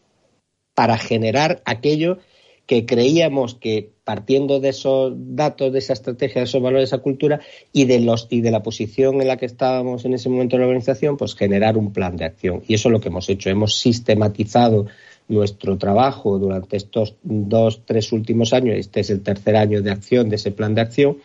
para 0.73 0.97
generar 0.97 1.61
aquello 1.65 2.19
que 2.67 2.85
creíamos 2.85 3.55
que 3.55 3.96
partiendo 4.07 4.61
de 4.61 4.69
esos 4.69 5.11
datos, 5.17 5.73
de 5.73 5.79
esa 5.79 5.91
estrategia, 5.91 6.39
de 6.39 6.45
esos 6.45 6.61
valores, 6.61 6.89
de 6.89 6.95
esa 6.95 7.03
cultura 7.03 7.41
y 7.73 7.83
de 7.83 7.99
los 7.99 8.27
y 8.29 8.39
de 8.39 8.51
la 8.51 8.63
posición 8.63 9.19
en 9.19 9.27
la 9.27 9.35
que 9.35 9.45
estábamos 9.45 10.05
en 10.05 10.13
ese 10.13 10.29
momento 10.29 10.55
de 10.55 10.61
la 10.61 10.67
organización, 10.67 11.17
pues 11.17 11.35
generar 11.35 11.75
un 11.75 11.91
plan 11.91 12.15
de 12.15 12.23
acción. 12.23 12.63
Y 12.69 12.75
eso 12.75 12.87
es 12.87 12.93
lo 12.93 13.01
que 13.01 13.09
hemos 13.09 13.27
hecho. 13.27 13.49
Hemos 13.49 13.75
sistematizado 13.75 14.85
nuestro 15.27 15.77
trabajo 15.77 16.39
durante 16.39 16.77
estos 16.77 17.15
dos, 17.21 17.81
tres 17.83 18.13
últimos 18.13 18.53
años. 18.53 18.77
Este 18.77 19.01
es 19.01 19.09
el 19.09 19.21
tercer 19.21 19.57
año 19.57 19.81
de 19.81 19.91
acción 19.91 20.29
de 20.29 20.37
ese 20.37 20.51
plan 20.51 20.73
de 20.73 20.79
acción. 20.79 21.17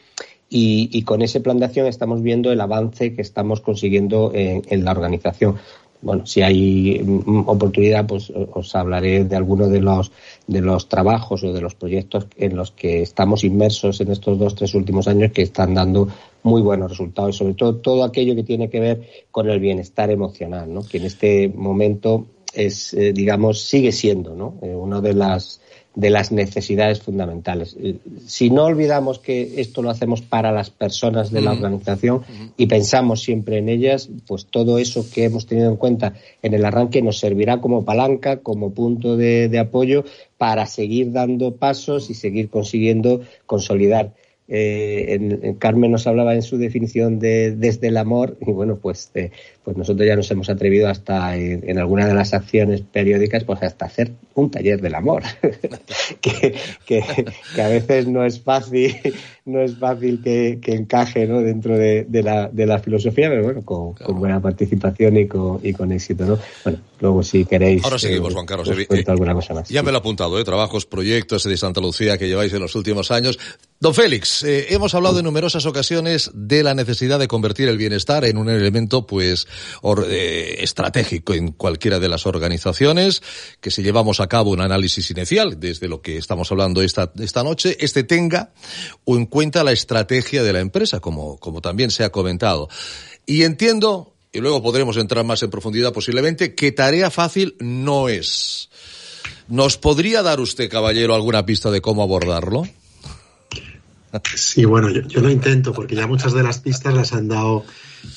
Y, 0.51 1.05
con 1.05 1.23
ese 1.23 1.41
plan 1.41 1.59
de 1.61 1.67
acción 1.67 1.87
estamos 1.87 2.21
viendo 2.21 2.51
el 2.51 2.61
avance 2.61 3.15
que 3.15 3.23
estamos 3.23 3.61
consiguiendo 3.61 4.33
en 4.35 4.85
la 4.85 4.91
organización 4.91 5.57
bueno, 6.03 6.27
si 6.27 6.43
hay 6.43 7.01
mm, 7.03 7.49
oportunidad, 7.49 8.07
pues 8.07 8.31
os 8.31 8.75
hablaré 8.75 9.25
de 9.25 9.37
algunos 9.37 9.71
de 9.71 9.81
los, 9.81 10.13
de 10.47 10.61
los 10.61 10.89
trabajos 10.89 11.43
o 11.45 11.53
de 11.53 11.61
los 11.61 11.75
proyectos 11.75 12.27
en 12.37 12.57
los 12.57 12.73
que 12.73 13.03
estamos 13.03 13.45
inmersos 13.45 14.01
en 14.01 14.11
estos 14.11 14.39
dos, 14.39 14.55
tres 14.55 14.75
últimos 14.75 15.09
años 15.09 15.33
que 15.33 15.43
están 15.43 15.75
dando 15.75 16.09
muy 16.43 16.61
buenos 16.61 16.91
resultados 16.91 17.37
y 17.37 17.39
sobre 17.39 17.55
todo 17.55 17.77
todo 17.77 18.05
aquello 18.05 18.35
que 18.35 18.43
tiene 18.43 18.69
que 18.69 18.81
ver 18.81 19.09
con 19.31 19.49
el 19.49 19.61
bienestar 19.61 20.11
emocional, 20.11 20.73
¿no? 20.73 20.83
que 20.83 20.99
en 20.99 21.05
este 21.05 21.49
momento 21.49 22.27
es, 22.53 22.93
eh, 22.95 23.13
digamos, 23.13 23.63
sigue 23.63 23.93
siendo 23.93 24.35
¿no? 24.35 24.59
Eh, 24.63 24.75
una 24.75 25.01
de 25.01 25.15
las 25.15 25.61
de 25.95 26.11
las 26.11 26.33
necesidades 26.33 27.03
fundamentales. 27.03 27.77
Eh, 27.79 27.97
si 28.27 28.51
no 28.51 28.65
olvidamos 28.65 29.19
que 29.19 29.61
esto 29.61 29.83
lo 29.83 29.91
hacemos 29.91 30.23
para 30.23 30.51
las 30.51 30.71
personas 30.71 31.31
de 31.31 31.43
la 31.43 31.53
organización 31.53 32.23
y 32.57 32.67
pensamos 32.67 33.23
siempre 33.23 33.59
en 33.59 33.69
ellas, 33.69 34.09
pues 34.27 34.47
todo 34.47 34.79
eso 34.79 35.05
que 35.13 35.25
hemos 35.25 35.47
tenido 35.47 35.71
en 35.71 35.77
cuenta 35.77 36.15
en 36.43 36.55
el 36.55 36.65
arranque 36.65 37.03
nos 37.03 37.19
servirá 37.19 37.61
como 37.61 37.85
palanca, 37.85 38.39
como 38.39 38.73
punto 38.73 39.17
de, 39.17 39.49
de 39.49 39.59
apoyo 39.59 40.05
para 40.39 40.67
seguir 40.67 41.13
dando 41.13 41.57
pasos 41.57 42.09
y 42.11 42.15
seguir 42.15 42.49
consiguiendo 42.49 43.21
consolidar 43.47 44.15
eh, 44.55 45.15
en, 45.15 45.55
Carmen 45.55 45.91
nos 45.91 46.07
hablaba 46.07 46.35
en 46.35 46.43
su 46.43 46.59
definición 46.59 47.19
de 47.19 47.57
desde 47.57 47.89
el 47.89 47.97
amor 47.97 48.37
y 48.39 48.53
bueno 48.53 48.77
pues 48.77 49.11
eh, 49.15 49.31
pues 49.65 49.79
nosotros 49.79 50.07
ya 50.07 50.15
nos 50.15 50.31
hemos 50.31 50.51
atrevido 50.51 50.89
hasta 50.89 51.35
en, 51.37 51.79
alguna 51.79 52.07
de 52.07 52.13
las 52.13 52.35
acciones 52.35 52.83
periódicas 52.83 53.45
pues 53.45 53.63
hasta 53.63 53.87
hacer 53.87 54.13
un 54.35 54.51
taller 54.51 54.83
del 54.83 54.95
amor. 54.95 55.23
Que, 56.21 56.55
que, 56.87 57.03
a 57.61 57.69
veces 57.69 58.07
no 58.07 58.25
es 58.25 58.41
fácil 58.41 58.95
no 59.45 59.61
es 59.61 59.77
fácil 59.77 60.21
que, 60.23 60.61
encaje 60.67 61.27
¿no? 61.27 61.41
dentro 61.41 61.77
de, 61.77 62.07
la, 62.23 62.49
de 62.49 62.67
la 62.67 62.79
filosofía 62.79 63.29
pero 63.29 63.43
bueno 63.43 63.63
con, 63.63 63.95
buena 64.19 64.41
participación 64.41 65.17
y 65.17 65.27
con, 65.27 65.61
y 65.63 65.73
con 65.73 65.93
éxito 65.93 66.25
¿no? 66.25 66.39
bueno 66.65 66.79
luego 67.01 67.23
si 67.23 67.45
queréis 67.45 67.85
ahora 67.85 67.99
seguimos 67.99 68.31
eh, 68.31 68.35
Juan 68.35 68.47
Carlos 68.47 68.71
alguna 69.07 69.35
cosa 69.35 69.55
más 69.55 69.69
ya 69.69 69.83
me 69.83 69.91
lo 69.91 69.99
he 69.99 70.01
apuntado 70.01 70.39
¿eh? 70.39 70.45
trabajos 70.45 70.87
proyectos 70.87 71.45
de 71.45 71.57
Santa 71.57 71.81
Lucía 71.81 72.19
que 72.19 72.29
lleváis 72.29 72.53
en 72.53 72.61
los 72.61 72.75
últimos 72.77 73.11
años 73.11 73.39
don 73.81 73.95
Félix 73.95 74.45
eh, 74.45 74.67
hemos 74.71 74.95
hablado 74.95 75.19
en 75.19 75.25
numerosas 75.25 75.67
ocasiones 75.67 76.31
de 76.35 76.63
la 76.63 76.75
necesidad 76.75 77.19
de 77.19 77.29
convertir 77.29 77.69
el 77.69 77.79
bienestar 77.79 78.25
en 78.25 78.37
un 78.37 78.49
elemento, 78.49 79.07
pues, 79.07 79.47
eh, 80.09 80.57
estratégico 80.59 81.35
en 81.35 81.53
cualquiera 81.53 81.99
de 81.99 82.09
las 82.09 82.27
organizaciones, 82.27 83.23
que 83.61 83.71
si 83.71 83.83
llevamos 83.83 84.21
a 84.21 84.29
cabo 84.29 84.51
un 84.51 84.61
análisis 84.61 85.11
inicial 85.11 85.59
desde 85.59 85.89
lo 85.89 86.03
que 86.03 86.17
estamos 86.17 86.51
hablando 86.51 86.83
esta, 86.83 87.13
esta 87.19 87.43
noche, 87.43 87.77
este 87.81 88.05
tenga 88.05 88.53
en 89.07 89.27
cuenta 89.33 89.65
la 89.65 89.73
estrategia 89.73 90.43
de 90.43 90.53
la 90.53 90.61
empresa, 90.61 91.01
como, 91.01 91.39
como 91.39 91.63
también 91.63 91.91
se 91.91 92.05
ha 92.05 92.13
comentado. 92.13 92.69
Y 93.25 93.45
entiendo, 93.45 94.13
y 94.31 94.41
luego 94.41 94.63
podremos 94.63 94.99
entrar 94.99 95.25
más 95.25 95.43
en 95.43 95.49
profundidad 95.49 95.91
posiblemente, 95.91 96.55
que 96.55 96.71
tarea 96.71 97.11
fácil 97.11 97.57
no 97.59 98.11
es. 98.11 98.69
¿Nos 99.49 99.79
podría 99.79 100.23
dar 100.23 100.39
usted, 100.39 100.69
caballero, 100.69 101.15
alguna 101.15 101.47
pista 101.47 101.71
de 101.71 101.81
cómo 101.81 102.03
abordarlo? 102.03 102.65
Sí, 104.35 104.67
bueno, 104.67 104.91
yo, 104.91 105.23
lo 105.23 105.31
intento 105.31 105.73
porque 105.73 105.95
ya 105.95 106.07
muchas 106.07 106.35
de 106.35 106.43
las 106.43 106.59
pistas 106.59 106.93
las 106.93 107.15
han 107.15 107.29
dado 107.29 107.65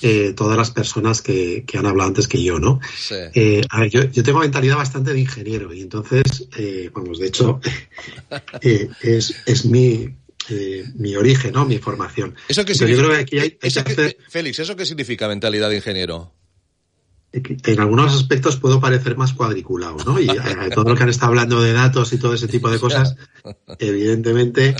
eh, 0.02 0.34
todas 0.36 0.58
las 0.58 0.72
personas 0.72 1.22
que, 1.22 1.64
han 1.78 1.86
hablado 1.86 2.10
antes 2.10 2.28
que 2.28 2.44
yo, 2.44 2.60
¿no? 2.60 2.82
Eh, 3.34 3.62
a 3.70 3.80
ver, 3.80 3.90
yo, 3.90 4.24
tengo 4.24 4.40
mentalidad 4.40 4.76
bastante 4.76 5.14
de 5.14 5.22
ingeniero 5.22 5.74
y 5.74 5.80
entonces, 5.80 6.50
eh, 6.58 6.90
vamos, 6.94 7.20
de 7.20 7.28
hecho, 7.28 7.62
es, 8.62 9.66
mi, 9.66 10.10
mi 10.96 11.16
origen, 11.16 11.54
¿no? 11.54 11.66
Mi 11.66 11.78
formación. 11.78 12.36
¿Eso 12.48 12.66
qué 12.66 12.76
significa? 12.76 13.26
Félix, 14.30 14.60
¿eso 14.60 14.76
qué 14.76 14.86
significa 14.86 15.28
mentalidad 15.28 15.70
de 15.70 15.78
ingeniero? 15.78 16.34
en 17.36 17.80
algunos 17.80 18.16
aspectos 18.16 18.56
puedo 18.58 18.80
parecer 18.80 19.18
más 19.18 19.34
cuadriculado, 19.34 19.98
¿no? 20.06 20.20
Y 20.20 20.28
todo 20.74 20.90
lo 20.90 20.96
que 20.96 21.04
han 21.04 21.10
estado 21.10 21.32
hablando 21.32 21.62
de 21.62 21.74
datos 21.74 22.14
y 22.14 22.18
todo 22.18 22.34
ese 22.34 22.48
tipo 22.48 22.70
de 22.70 22.80
cosas, 22.80 23.16
evidentemente 23.80 24.76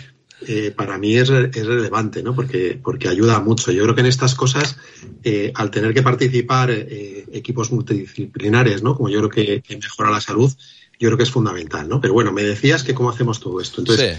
eh, 0.48 0.72
para 0.72 0.98
mí 0.98 1.16
es, 1.16 1.30
relevante, 1.30 2.22
¿no? 2.22 2.36
Porque, 2.36 2.80
porque 2.82 3.08
ayuda 3.08 3.40
mucho. 3.40 3.72
Yo 3.72 3.84
creo 3.84 3.96
que 3.96 4.02
en 4.02 4.08
estas 4.08 4.36
cosas, 4.36 4.78
eh, 5.24 5.52
al 5.56 5.72
tener 5.72 5.94
que 5.94 6.04
participar 6.04 6.72
eh, 6.72 7.26
equipos 7.32 7.72
multidisciplinares, 7.72 8.84
¿no? 8.84 8.96
Como 8.96 9.10
yo 9.10 9.20
creo 9.20 9.62
que, 9.62 9.64
mejora 9.76 10.12
la 10.12 10.22
salud, 10.22 10.52
yo 11.00 11.10
creo 11.10 11.18
que 11.18 11.24
es 11.24 11.32
fundamental, 11.32 11.88
¿no? 11.88 12.00
Pero 12.00 12.14
bueno, 12.14 12.32
me 12.32 12.44
decías 12.44 12.84
que 12.84 12.94
cómo 12.94 13.10
hacemos 13.10 13.40
todo 13.40 13.60
esto. 13.60 13.82
Entonces, 13.82 14.18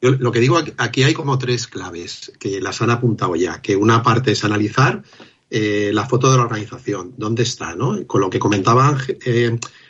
yo 0.00 0.10
lo 0.10 0.32
que 0.32 0.40
digo 0.40 0.58
aquí, 0.76 1.02
hay 1.02 1.14
como 1.14 1.38
tres 1.38 1.66
claves 1.66 2.32
que 2.38 2.60
las 2.60 2.80
han 2.82 2.90
apuntado 2.90 3.34
ya, 3.36 3.60
que 3.60 3.76
una 3.76 4.02
parte 4.02 4.32
es 4.32 4.44
analizar 4.44 5.02
la 5.50 6.06
foto 6.06 6.30
de 6.30 6.36
la 6.36 6.44
organización, 6.44 7.14
dónde 7.16 7.42
está, 7.42 7.74
¿no? 7.74 8.06
Con 8.06 8.20
lo 8.20 8.28
que 8.28 8.38
comentaba 8.38 8.98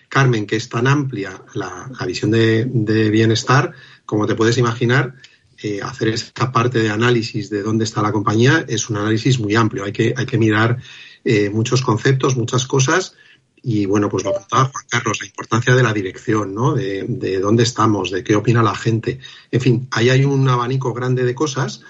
Carmen, 0.08 0.46
que 0.46 0.56
es 0.56 0.68
tan 0.68 0.86
amplia 0.86 1.42
la, 1.54 1.90
visión 2.06 2.30
de, 2.30 2.64
de 2.64 3.10
bienestar, 3.10 3.72
como 4.06 4.26
te 4.26 4.34
puedes 4.34 4.56
imaginar, 4.56 5.14
eh, 5.60 5.80
hacer 5.82 6.08
esta 6.08 6.52
parte 6.52 6.78
de 6.78 6.90
análisis 6.90 7.50
de 7.50 7.62
dónde 7.62 7.82
está 7.84 8.00
la 8.00 8.12
compañía 8.12 8.64
es 8.68 8.88
un 8.90 8.96
análisis 8.96 9.40
muy 9.40 9.56
amplio. 9.56 9.84
Hay 9.84 9.92
que, 9.92 10.14
hay 10.16 10.24
que 10.24 10.38
mirar 10.38 10.78
eh, 11.24 11.50
muchos 11.50 11.82
conceptos, 11.82 12.36
muchas 12.36 12.64
cosas. 12.64 13.14
Y 13.62 13.86
bueno, 13.86 14.08
pues 14.08 14.24
lo 14.24 14.32
contaba 14.32 14.66
Juan 14.66 14.84
Carlos, 14.88 15.18
la 15.20 15.26
importancia 15.26 15.74
de 15.74 15.82
la 15.82 15.92
dirección, 15.92 16.54
¿no? 16.54 16.74
De, 16.74 17.38
dónde 17.40 17.62
estamos, 17.62 18.10
de 18.10 18.22
qué 18.22 18.36
opina 18.36 18.62
la 18.62 18.74
gente. 18.74 19.18
En 19.50 19.60
fin, 19.60 19.88
ahí 19.90 20.10
hay 20.10 20.24
un 20.24 20.48
abanico 20.48 20.92
grande 20.92 21.24
de 21.24 21.34
cosas 21.34 21.82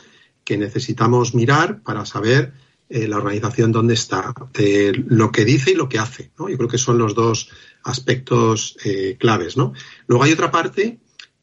que 0.44 0.56
necesitamos 0.56 1.34
mirar 1.34 1.82
para 1.82 2.06
saber 2.06 2.52
eh, 2.88 3.06
la 3.06 3.18
organización 3.18 3.70
dónde 3.70 3.94
está, 3.94 4.34
lo 5.08 5.30
que 5.30 5.44
dice 5.44 5.72
y 5.72 5.74
lo 5.74 5.88
que 5.88 5.98
hace. 5.98 6.30
¿no? 6.38 6.48
Yo 6.48 6.56
creo 6.56 6.68
que 6.68 6.78
son 6.78 6.98
los 6.98 7.14
dos 7.14 7.50
aspectos 7.84 8.76
claves. 9.18 9.56
¿no? 9.56 9.72
Luego 10.06 10.24
hay 10.24 10.32
otra 10.32 10.50
parte 10.50 10.98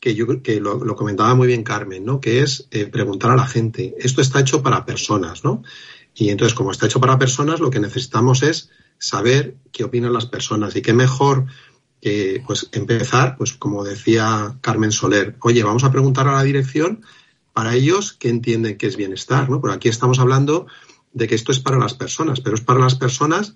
que 0.06 0.14
yo 0.14 0.44
que 0.44 0.60
lo, 0.60 0.96
comentaba 0.96 1.34
muy 1.34 1.48
bien 1.48 1.64
Carmen, 1.64 2.06
¿no? 2.06 2.22
Que 2.22 2.44
es 2.44 2.68
eh, 2.70 2.86
preguntar 2.86 3.32
a 3.32 3.36
la 3.36 3.48
gente. 3.48 3.96
Esto 3.98 4.22
está 4.22 4.40
hecho 4.40 4.62
para 4.62 4.86
personas, 4.86 5.44
¿no? 5.44 5.64
Y 6.14 6.30
entonces, 6.30 6.54
como 6.54 6.70
está 6.70 6.86
hecho 6.86 7.00
para 7.00 7.18
personas, 7.18 7.60
lo 7.60 7.72
que 7.72 7.80
necesitamos 7.80 8.44
es 8.44 8.70
saber 8.98 9.58
qué 9.72 9.84
opinan 9.84 10.14
las 10.14 10.26
personas 10.26 10.76
y 10.76 10.82
qué 10.82 10.94
mejor 10.94 11.46
que 12.02 12.44
pues 12.46 12.70
empezar, 12.72 13.36
pues 13.38 13.54
como 13.54 13.84
decía 13.84 14.58
Carmen 14.62 14.92
Soler, 14.92 15.36
oye, 15.42 15.64
vamos 15.64 15.84
a 15.84 15.92
preguntar 15.92 16.28
a 16.28 16.34
la 16.34 16.44
dirección 16.44 17.04
para 17.54 17.74
ellos 17.74 18.14
qué 18.14 18.30
entienden 18.30 18.78
que 18.78 18.88
es 18.88 18.96
bienestar, 18.96 19.50
¿no? 19.50 19.62
Por 19.62 19.72
aquí 19.72 19.90
estamos 19.90 20.20
hablando 20.20 20.68
de 21.14 21.28
que 21.28 21.36
esto 21.36 21.52
es 21.52 21.60
para 21.60 21.80
las 21.80 21.94
personas, 21.94 22.42
pero 22.42 22.56
es 22.56 22.62
para 22.62 22.80
las 22.80 22.96
personas 22.96 23.56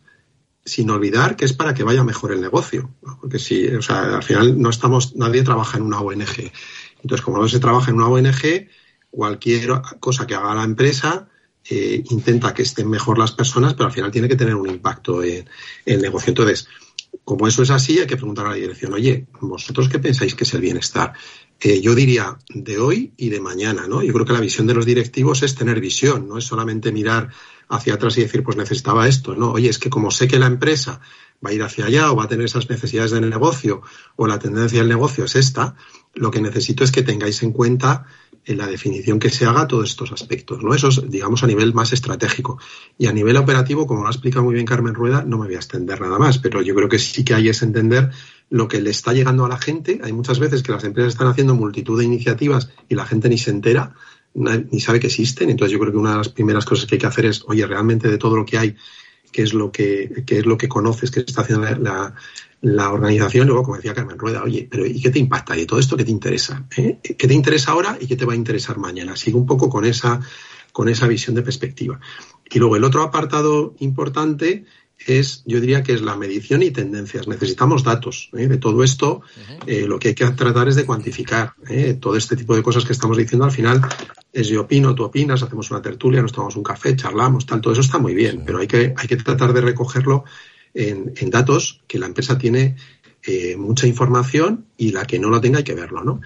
sin 0.66 0.90
olvidar 0.90 1.36
que 1.36 1.46
es 1.46 1.54
para 1.54 1.74
que 1.74 1.84
vaya 1.84 2.04
mejor 2.04 2.32
el 2.32 2.42
negocio. 2.42 2.90
Porque 3.20 3.40
si, 3.40 3.68
o 3.68 3.82
sea, 3.82 4.16
al 4.16 4.24
final 4.24 4.60
no 4.60 4.70
estamos, 4.70 5.16
nadie 5.16 5.44
trabaja 5.44 5.78
en 5.78 5.84
una 5.84 6.00
ONG. 6.00 6.52
Entonces, 7.02 7.24
como 7.24 7.38
no 7.38 7.48
se 7.48 7.60
trabaja 7.60 7.92
en 7.92 7.98
una 7.98 8.08
ONG, 8.08 8.68
cualquier 9.12 9.82
cosa 10.00 10.28
que 10.28 10.36
haga 10.36 10.56
la 10.56 10.64
empresa 10.64 11.28
eh, 11.70 12.04
intenta 12.10 12.54
que 12.54 12.64
estén 12.64 12.90
mejor 12.90 13.18
las 13.20 13.32
personas, 13.32 13.74
pero 13.74 13.88
al 13.88 13.92
final 13.92 14.12
tiene 14.12 14.28
que 14.28 14.36
tener 14.36 14.56
un 14.56 14.70
impacto 14.70 15.24
en, 15.24 15.48
el 15.86 16.02
negocio. 16.02 16.32
Entonces, 16.32 16.68
como 17.24 17.48
eso 17.48 17.64
es 17.64 17.70
así, 17.70 18.00
hay 18.00 18.08
que 18.08 18.18
preguntar 18.18 18.48
a 18.48 18.50
la 18.50 18.56
dirección, 18.56 18.94
oye, 18.94 19.28
¿vosotros 19.42 19.88
qué 19.90 20.00
pensáis 20.00 20.36
que 20.36 20.44
es 20.44 20.54
el 20.54 20.62
bienestar? 20.62 21.14
Eh, 21.60 21.82
yo 21.82 21.94
diría 21.94 22.38
de 22.50 22.78
hoy 22.78 23.14
y 23.18 23.30
de 23.30 23.42
mañana, 23.42 23.88
¿no? 23.88 24.02
Yo 24.02 24.14
creo 24.14 24.26
que 24.26 24.34
la 24.34 24.40
visión 24.40 24.66
de 24.66 24.74
los 24.74 24.86
directivos 24.86 25.44
es 25.44 25.56
tener 25.56 25.80
visión, 25.80 26.28
no 26.28 26.38
es 26.38 26.46
solamente 26.46 26.92
mirar 26.92 27.30
hacia 27.68 27.96
atrás 27.96 28.18
y 28.18 28.22
decir, 28.22 28.44
pues 28.44 28.58
necesitaba 28.58 29.08
esto, 29.08 29.36
¿no? 29.36 29.52
Oye, 29.52 29.70
es 29.70 29.78
que 29.78 29.90
como 29.90 30.10
sé 30.10 30.28
que 30.28 30.40
la 30.40 30.48
empresa 30.48 31.02
va 31.46 31.52
a 31.52 31.54
ir 31.54 31.62
hacia 31.64 31.86
allá 31.86 32.12
o 32.12 32.16
va 32.16 32.26
a 32.26 32.28
tener 32.28 32.46
esas 32.46 32.70
necesidades 32.70 33.12
del 33.12 33.30
negocio 33.30 33.82
o 34.16 34.28
la 34.28 34.40
tendencia 34.40 34.80
del 34.80 34.90
negocio 34.90 35.26
es 35.26 35.36
esta, 35.36 35.76
lo 36.14 36.32
que 36.32 36.42
necesito 36.42 36.84
es 36.84 36.92
que 36.92 37.04
tengáis 37.04 37.44
en 37.44 37.52
cuenta 37.52 38.06
en 38.46 38.58
la 38.58 38.68
definición 38.68 39.20
que 39.20 39.30
se 39.30 39.46
haga 39.46 39.68
todos 39.68 39.90
estos 39.90 40.12
aspectos, 40.12 40.64
¿no? 40.64 40.74
Eso 40.74 40.88
es, 40.88 41.10
digamos, 41.10 41.44
a 41.44 41.48
nivel 41.48 41.74
más 41.74 41.94
estratégico. 41.94 42.60
Y 42.98 43.08
a 43.08 43.14
nivel 43.14 43.38
operativo, 43.38 43.86
como 43.86 44.02
lo 44.02 44.08
ha 44.08 44.12
explicado 44.12 44.44
muy 44.44 44.56
bien 44.56 44.66
Carmen 44.66 44.96
Rueda, 44.96 45.24
no 45.24 45.38
me 45.38 45.46
voy 45.46 45.56
a 45.56 45.60
extender 45.60 46.02
nada 46.02 46.18
más, 46.18 46.40
pero 46.40 46.62
yo 46.62 46.74
creo 46.74 46.90
que 46.90 47.00
sí 47.00 47.24
que 47.24 47.36
hay 47.36 47.50
es 47.50 47.62
entender 47.62 48.10
lo 48.50 48.68
que 48.68 48.82
le 48.82 48.90
está 48.90 49.14
llegando 49.14 49.46
a 49.46 49.50
la 49.50 49.58
gente. 49.58 50.00
Hay 50.04 50.14
muchas 50.14 50.40
veces 50.40 50.64
que 50.64 50.72
las 50.72 50.84
empresas 50.84 51.14
están 51.14 51.28
haciendo 51.28 51.54
multitud 51.54 52.00
de 52.00 52.06
iniciativas 52.06 52.70
y 52.88 52.96
la 52.96 53.06
gente 53.06 53.30
ni 53.30 53.38
se 53.38 53.52
entera, 53.52 53.94
ni 54.34 54.80
sabe 54.80 55.00
que 55.00 55.08
existen. 55.08 55.50
Entonces 55.50 55.74
yo 55.74 55.80
creo 55.80 55.92
que 55.92 56.00
una 56.00 56.12
de 56.12 56.18
las 56.18 56.30
primeras 56.30 56.66
cosas 56.66 56.86
que 56.86 56.96
hay 56.96 57.00
que 57.00 57.08
hacer 57.08 57.26
es, 57.26 57.44
oye, 57.46 57.66
realmente 57.68 58.10
de 58.10 58.18
todo 58.18 58.36
lo 58.36 58.46
que 58.46 58.58
hay, 58.58 58.76
qué 59.32 59.44
es 59.44 59.54
lo 59.54 59.72
que, 59.72 60.24
qué 60.26 60.40
es 60.40 60.46
lo 60.46 60.58
que 60.58 60.68
conoces, 60.68 61.12
qué 61.12 61.22
está 61.22 61.42
haciendo 61.42 61.70
la, 61.80 62.14
la 62.62 62.92
organización, 62.92 63.48
luego, 63.48 63.64
como 63.64 63.78
decía 63.78 63.94
Carmen 63.94 64.20
Rueda, 64.20 64.44
oye, 64.44 64.68
pero 64.70 64.86
¿y 64.86 65.02
qué 65.02 65.10
te 65.10 65.20
impacta? 65.20 65.58
¿Y 65.58 65.66
todo 65.66 65.80
esto 65.80 65.96
qué 65.96 66.04
te 66.04 66.12
interesa? 66.12 66.66
¿Eh? 66.76 67.00
¿Qué 67.02 67.28
te 67.28 67.34
interesa 67.34 67.72
ahora 67.72 67.98
y 68.00 68.08
qué 68.08 68.16
te 68.16 68.26
va 68.26 68.34
a 68.34 68.36
interesar 68.36 68.78
mañana? 68.78 69.16
Sigue 69.16 69.38
un 69.38 69.46
poco 69.46 69.70
con 69.70 69.86
esa, 69.86 70.20
con 70.74 70.90
esa 70.90 71.08
visión 71.08 71.36
de 71.36 71.42
perspectiva. 71.42 72.00
Y 72.50 72.60
luego 72.60 72.76
el 72.76 72.84
otro 72.84 73.04
apartado 73.04 73.76
importante 73.80 74.66
es, 75.08 75.44
yo 75.46 75.62
diría 75.62 75.84
que 75.84 75.94
es 75.94 76.02
la 76.02 76.18
medición 76.18 76.62
y 76.62 76.72
tendencias. 76.72 77.30
Necesitamos 77.30 77.84
datos 77.86 78.30
¿eh? 78.34 78.48
de 78.48 78.58
todo 78.58 78.84
esto. 78.84 79.22
Eh, 79.66 79.86
lo 79.88 79.98
que 79.98 80.10
hay 80.10 80.16
que 80.16 80.28
tratar 80.32 80.68
es 80.68 80.76
de 80.76 80.86
cuantificar 80.86 81.54
todo 82.02 82.18
este 82.18 82.36
tipo 82.36 82.56
de 82.56 82.64
cosas 82.64 82.84
que 82.84 82.92
estamos 82.92 83.16
diciendo. 83.16 83.46
Al 83.46 83.52
final 83.52 83.82
es 84.32 84.48
yo 84.48 84.62
opino, 84.62 84.94
tú 84.94 85.04
opinas, 85.04 85.42
hacemos 85.42 85.72
una 85.72 85.82
tertulia, 85.82 86.22
nos 86.22 86.32
tomamos 86.32 86.56
un 86.56 86.64
café, 86.64 86.96
charlamos, 86.96 87.46
tal. 87.46 87.62
Todo 87.62 87.74
eso 87.74 87.82
está 87.82 87.98
muy 87.98 88.14
bien, 88.14 88.44
pero 88.46 88.60
hay 88.60 88.68
que, 88.68 88.94
hay 88.96 89.08
que 89.08 89.18
tratar 89.18 89.54
de 89.54 89.62
recogerlo 89.62 90.24
en, 90.74 91.30
datos 91.30 91.82
que 91.88 91.98
la 91.98 92.06
empresa 92.06 92.38
tiene 92.38 92.76
eh, 93.24 93.58
mucha 93.58 93.88
información 93.88 94.66
y 94.78 94.92
la 94.92 95.06
que 95.06 95.20
no 95.20 95.30
lo 95.30 95.42
tenga 95.42 95.58
hay 95.58 95.64
que 95.64 95.74
verlo, 95.74 96.04
¿no? 96.04 96.22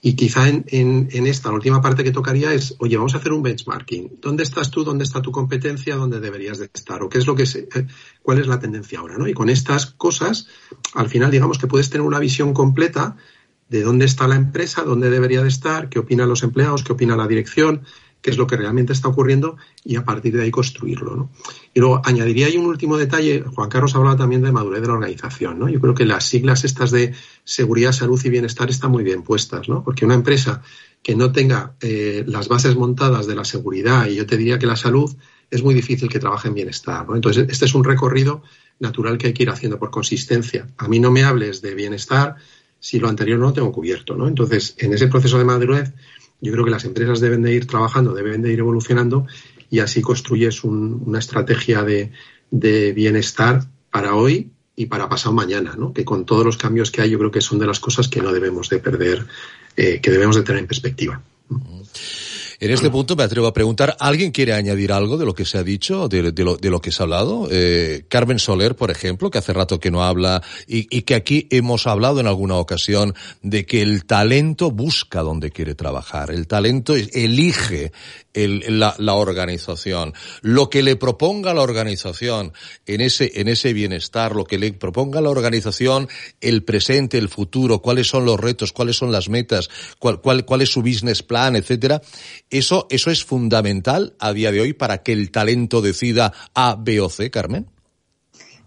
Y 0.00 0.14
quizá 0.14 0.48
en, 0.48 0.64
en, 0.68 1.26
esta, 1.26 1.50
la 1.50 1.56
última 1.56 1.82
parte 1.82 2.02
que 2.02 2.12
tocaría 2.12 2.54
es, 2.54 2.74
oye, 2.78 2.96
vamos 2.96 3.14
a 3.14 3.18
hacer 3.18 3.32
un 3.32 3.42
benchmarking. 3.42 4.18
¿Dónde 4.22 4.44
estás 4.44 4.70
tú? 4.70 4.82
¿Dónde 4.82 5.04
está 5.04 5.20
tu 5.20 5.30
competencia? 5.30 5.96
¿Dónde 5.96 6.20
deberías 6.20 6.58
de 6.58 6.70
estar? 6.72 7.02
¿O 7.02 7.10
qué 7.10 7.18
es 7.18 7.26
lo 7.26 7.34
que 7.34 7.44
se, 7.44 7.68
eh, 7.74 7.86
cuál 8.22 8.38
es 8.38 8.46
la 8.46 8.58
tendencia 8.58 9.00
ahora, 9.00 9.18
¿no? 9.18 9.28
Y 9.28 9.34
con 9.34 9.50
estas 9.50 9.86
cosas, 9.86 10.46
al 10.94 11.08
final, 11.10 11.30
digamos 11.30 11.58
que 11.58 11.66
puedes 11.66 11.90
tener 11.90 12.06
una 12.06 12.18
visión 12.18 12.54
completa 12.54 13.16
de 13.70 13.82
dónde 13.82 14.04
está 14.04 14.28
la 14.28 14.34
empresa, 14.34 14.82
dónde 14.82 15.10
debería 15.10 15.42
de 15.42 15.48
estar, 15.48 15.88
qué 15.88 16.00
opinan 16.00 16.28
los 16.28 16.42
empleados, 16.42 16.82
qué 16.82 16.92
opina 16.92 17.16
la 17.16 17.28
dirección, 17.28 17.82
qué 18.20 18.30
es 18.30 18.36
lo 18.36 18.46
que 18.46 18.56
realmente 18.56 18.92
está 18.92 19.08
ocurriendo 19.08 19.56
y 19.84 19.96
a 19.96 20.04
partir 20.04 20.36
de 20.36 20.42
ahí 20.42 20.50
construirlo. 20.50 21.16
¿no? 21.16 21.30
Y 21.72 21.80
luego 21.80 22.02
añadiría 22.04 22.46
ahí 22.46 22.56
un 22.56 22.66
último 22.66 22.96
detalle, 22.96 23.42
Juan 23.42 23.70
Carlos 23.70 23.94
hablaba 23.94 24.16
también 24.16 24.42
de 24.42 24.52
madurez 24.52 24.82
de 24.82 24.88
la 24.88 24.94
organización. 24.94 25.58
¿no? 25.58 25.68
Yo 25.68 25.80
creo 25.80 25.94
que 25.94 26.04
las 26.04 26.24
siglas 26.24 26.64
estas 26.64 26.90
de 26.90 27.14
seguridad, 27.44 27.92
salud 27.92 28.20
y 28.22 28.28
bienestar 28.28 28.68
están 28.70 28.90
muy 28.90 29.04
bien 29.04 29.22
puestas, 29.22 29.68
¿no? 29.68 29.84
porque 29.84 30.04
una 30.04 30.14
empresa 30.14 30.62
que 31.02 31.14
no 31.14 31.32
tenga 31.32 31.74
eh, 31.80 32.24
las 32.26 32.48
bases 32.48 32.76
montadas 32.76 33.26
de 33.26 33.36
la 33.36 33.44
seguridad 33.44 34.06
y 34.06 34.16
yo 34.16 34.26
te 34.26 34.36
diría 34.36 34.58
que 34.58 34.66
la 34.66 34.76
salud, 34.76 35.14
es 35.50 35.62
muy 35.62 35.74
difícil 35.74 36.08
que 36.08 36.18
trabaje 36.18 36.48
en 36.48 36.54
bienestar. 36.54 37.08
¿no? 37.08 37.14
Entonces, 37.14 37.46
este 37.48 37.64
es 37.64 37.74
un 37.74 37.84
recorrido 37.84 38.42
natural 38.80 39.18
que 39.18 39.28
hay 39.28 39.32
que 39.32 39.44
ir 39.44 39.50
haciendo 39.50 39.78
por 39.78 39.90
consistencia. 39.90 40.68
A 40.76 40.88
mí 40.88 40.98
no 41.00 41.10
me 41.10 41.24
hables 41.24 41.62
de 41.62 41.74
bienestar 41.74 42.36
si 42.80 42.98
lo 42.98 43.08
anterior 43.08 43.38
no 43.38 43.46
lo 43.46 43.52
tengo 43.52 43.70
cubierto. 43.70 44.16
¿no? 44.16 44.26
Entonces, 44.26 44.74
en 44.78 44.92
ese 44.94 45.06
proceso 45.06 45.38
de 45.38 45.44
madurez, 45.44 45.92
yo 46.40 46.52
creo 46.52 46.64
que 46.64 46.70
las 46.70 46.84
empresas 46.84 47.20
deben 47.20 47.42
de 47.42 47.52
ir 47.52 47.66
trabajando, 47.66 48.14
deben 48.14 48.42
de 48.42 48.52
ir 48.52 48.58
evolucionando 48.58 49.26
y 49.68 49.78
así 49.78 50.00
construyes 50.00 50.64
una 50.64 51.18
estrategia 51.18 51.84
de, 51.84 52.10
bienestar 52.50 53.64
para 53.90 54.14
hoy 54.16 54.50
y 54.74 54.86
para 54.86 55.08
pasado 55.08 55.34
mañana, 55.34 55.76
¿no? 55.78 55.92
Que 55.92 56.04
con 56.04 56.24
todos 56.24 56.44
los 56.44 56.56
cambios 56.56 56.90
que 56.90 57.02
hay, 57.02 57.10
yo 57.10 57.18
creo 57.18 57.30
que 57.30 57.40
son 57.40 57.58
de 57.58 57.66
las 57.66 57.78
cosas 57.78 58.08
que 58.08 58.22
no 58.22 58.32
debemos 58.32 58.68
de 58.68 58.78
perder, 58.78 59.26
eh, 59.76 60.00
que 60.02 60.10
debemos 60.10 60.34
de 60.34 60.42
tener 60.42 60.60
en 60.60 60.66
perspectiva. 60.66 61.22
En 62.62 62.70
este 62.70 62.90
punto 62.90 63.16
me 63.16 63.22
atrevo 63.22 63.46
a 63.46 63.54
preguntar, 63.54 63.96
¿alguien 63.98 64.32
quiere 64.32 64.52
añadir 64.52 64.92
algo 64.92 65.16
de 65.16 65.24
lo 65.24 65.34
que 65.34 65.46
se 65.46 65.56
ha 65.56 65.62
dicho, 65.62 66.08
de, 66.08 66.22
lo, 66.22 66.56
de 66.58 66.70
lo, 66.70 66.80
que 66.82 66.92
se 66.92 67.02
ha 67.02 67.04
hablado? 67.04 67.48
Eh, 67.50 68.04
Carmen 68.06 68.38
Soler, 68.38 68.76
por 68.76 68.90
ejemplo, 68.90 69.30
que 69.30 69.38
hace 69.38 69.54
rato 69.54 69.80
que 69.80 69.90
no 69.90 70.04
habla 70.04 70.42
y, 70.66 70.84
que 70.84 71.14
aquí 71.14 71.48
hemos 71.50 71.86
hablado 71.86 72.20
en 72.20 72.26
alguna 72.26 72.56
ocasión 72.56 73.14
de 73.40 73.64
que 73.64 73.80
el 73.80 74.04
talento 74.04 74.70
busca 74.70 75.22
donde 75.22 75.50
quiere 75.50 75.74
trabajar, 75.74 76.30
el 76.30 76.46
talento 76.46 76.94
elige 76.94 77.92
el, 78.34 78.78
la, 78.78 78.94
la, 78.98 79.14
organización. 79.14 80.12
Lo 80.42 80.68
que 80.68 80.82
le 80.82 80.96
proponga 80.96 81.54
la 81.54 81.62
organización 81.62 82.52
en 82.84 83.00
ese, 83.00 83.32
en 83.36 83.48
ese 83.48 83.72
bienestar, 83.72 84.36
lo 84.36 84.44
que 84.44 84.58
le 84.58 84.72
proponga 84.72 85.22
la 85.22 85.30
organización, 85.30 86.08
el 86.42 86.62
presente, 86.62 87.16
el 87.16 87.30
futuro, 87.30 87.80
cuáles 87.80 88.06
son 88.06 88.26
los 88.26 88.38
retos, 88.38 88.72
cuáles 88.72 88.96
son 88.96 89.10
las 89.10 89.30
metas, 89.30 89.70
cuál, 89.98 90.20
cuál, 90.20 90.44
cuál 90.44 90.60
es 90.60 90.68
su 90.68 90.82
business 90.82 91.22
plan, 91.22 91.56
etcétera. 91.56 92.02
Eso, 92.50 92.86
eso 92.90 93.10
es 93.10 93.24
fundamental 93.24 94.14
a 94.18 94.32
día 94.32 94.50
de 94.52 94.60
hoy 94.60 94.72
para 94.72 95.02
que 95.02 95.12
el 95.12 95.30
talento 95.30 95.80
decida 95.80 96.32
A, 96.54 96.76
B 96.78 97.00
o 97.00 97.08
C, 97.08 97.30
Carmen 97.30 97.66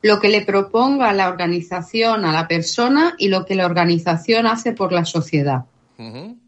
lo 0.03 0.19
que 0.19 0.27
le 0.27 0.41
proponga 0.41 1.13
la 1.13 1.29
organización 1.29 2.25
a 2.25 2.33
la 2.33 2.47
persona 2.47 3.15
y 3.17 3.29
lo 3.29 3.45
que 3.45 3.55
la 3.55 3.65
organización 3.65 4.45
hace 4.45 4.73
por 4.73 4.91
la 4.91 5.05
sociedad. 5.05 5.63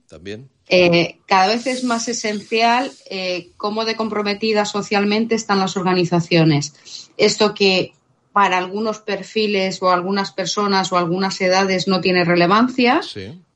también. 0.07 0.49
Eh, 0.67 1.19
cada 1.25 1.47
vez 1.47 1.65
es 1.65 1.83
más 1.83 2.07
esencial 2.07 2.91
eh, 3.09 3.51
cómo 3.55 3.85
de 3.85 3.95
comprometidas 3.95 4.71
socialmente 4.71 5.35
están 5.35 5.59
las 5.59 5.77
organizaciones. 5.77 7.09
Esto 7.17 7.53
que 7.53 7.93
para 8.33 8.57
algunos 8.57 8.99
perfiles 8.99 9.81
o 9.81 9.89
algunas 9.89 10.33
personas 10.33 10.91
o 10.91 10.97
algunas 10.97 11.39
edades 11.39 11.87
no 11.87 12.01
tiene 12.01 12.25
relevancia, 12.25 12.99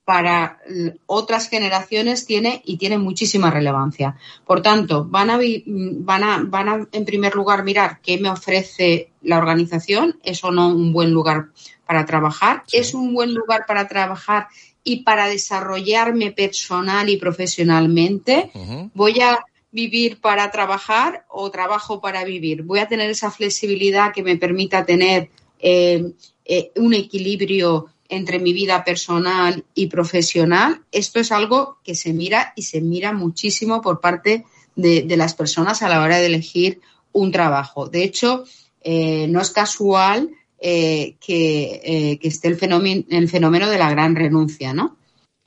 para 0.09 0.57
otras 1.05 1.49
generaciones 1.49 2.25
tiene 2.25 2.63
y 2.65 2.77
tiene 2.77 2.97
muchísima 2.97 3.51
relevancia. 3.51 4.15
Por 4.43 4.63
tanto, 4.63 5.05
van 5.05 5.29
a, 5.29 5.39
van, 5.67 6.23
a, 6.23 6.43
van 6.47 6.67
a, 6.67 6.87
en 6.91 7.05
primer 7.05 7.35
lugar, 7.35 7.63
mirar 7.63 7.99
qué 8.01 8.17
me 8.17 8.31
ofrece 8.31 9.11
la 9.21 9.37
organización. 9.37 10.17
¿Es 10.23 10.43
o 10.43 10.49
no 10.49 10.69
un 10.69 10.93
buen 10.93 11.11
lugar 11.11 11.49
para 11.85 12.07
trabajar? 12.07 12.63
¿Es 12.71 12.95
un 12.95 13.13
buen 13.13 13.35
lugar 13.35 13.65
para 13.67 13.87
trabajar 13.87 14.47
y 14.83 15.03
para 15.03 15.27
desarrollarme 15.27 16.31
personal 16.31 17.07
y 17.07 17.17
profesionalmente. 17.17 18.49
Voy 18.95 19.21
a 19.21 19.45
vivir 19.71 20.19
para 20.19 20.49
trabajar 20.49 21.23
o 21.29 21.51
trabajo 21.51 22.01
para 22.01 22.23
vivir. 22.23 22.63
Voy 22.63 22.79
a 22.79 22.87
tener 22.87 23.11
esa 23.11 23.29
flexibilidad 23.29 24.11
que 24.11 24.23
me 24.23 24.37
permita 24.37 24.87
tener 24.87 25.29
eh, 25.59 26.13
eh, 26.45 26.71
un 26.77 26.95
equilibrio 26.95 27.93
entre 28.09 28.39
mi 28.39 28.53
vida 28.53 28.83
personal 28.83 29.63
y 29.75 29.87
profesional. 29.87 30.81
Esto 30.91 31.19
es 31.19 31.31
algo 31.31 31.77
que 31.83 31.95
se 31.95 32.11
mira 32.11 32.53
y 32.55 32.63
se 32.63 32.81
mira 32.81 33.13
muchísimo 33.13 33.81
por 33.81 34.01
parte 34.01 34.45
de, 34.75 35.05
las 35.15 35.35
personas 35.35 35.81
a 35.81 35.89
la 35.89 36.01
hora 36.01 36.17
de 36.17 36.25
elegir 36.25 36.81
un 37.13 37.31
trabajo. 37.31 37.87
De 37.87 38.03
hecho, 38.03 38.43
eh, 38.81 39.27
no 39.29 39.41
es 39.41 39.51
casual 39.51 40.31
eh, 40.59 41.15
eh, 41.27 42.19
que, 42.19 42.27
esté 42.27 42.47
el 42.47 42.57
fenómeno, 42.57 43.03
el 43.09 43.29
fenómeno 43.29 43.69
de 43.69 43.77
la 43.77 43.89
gran 43.89 44.15
renuncia, 44.15 44.73
¿no? 44.73 44.97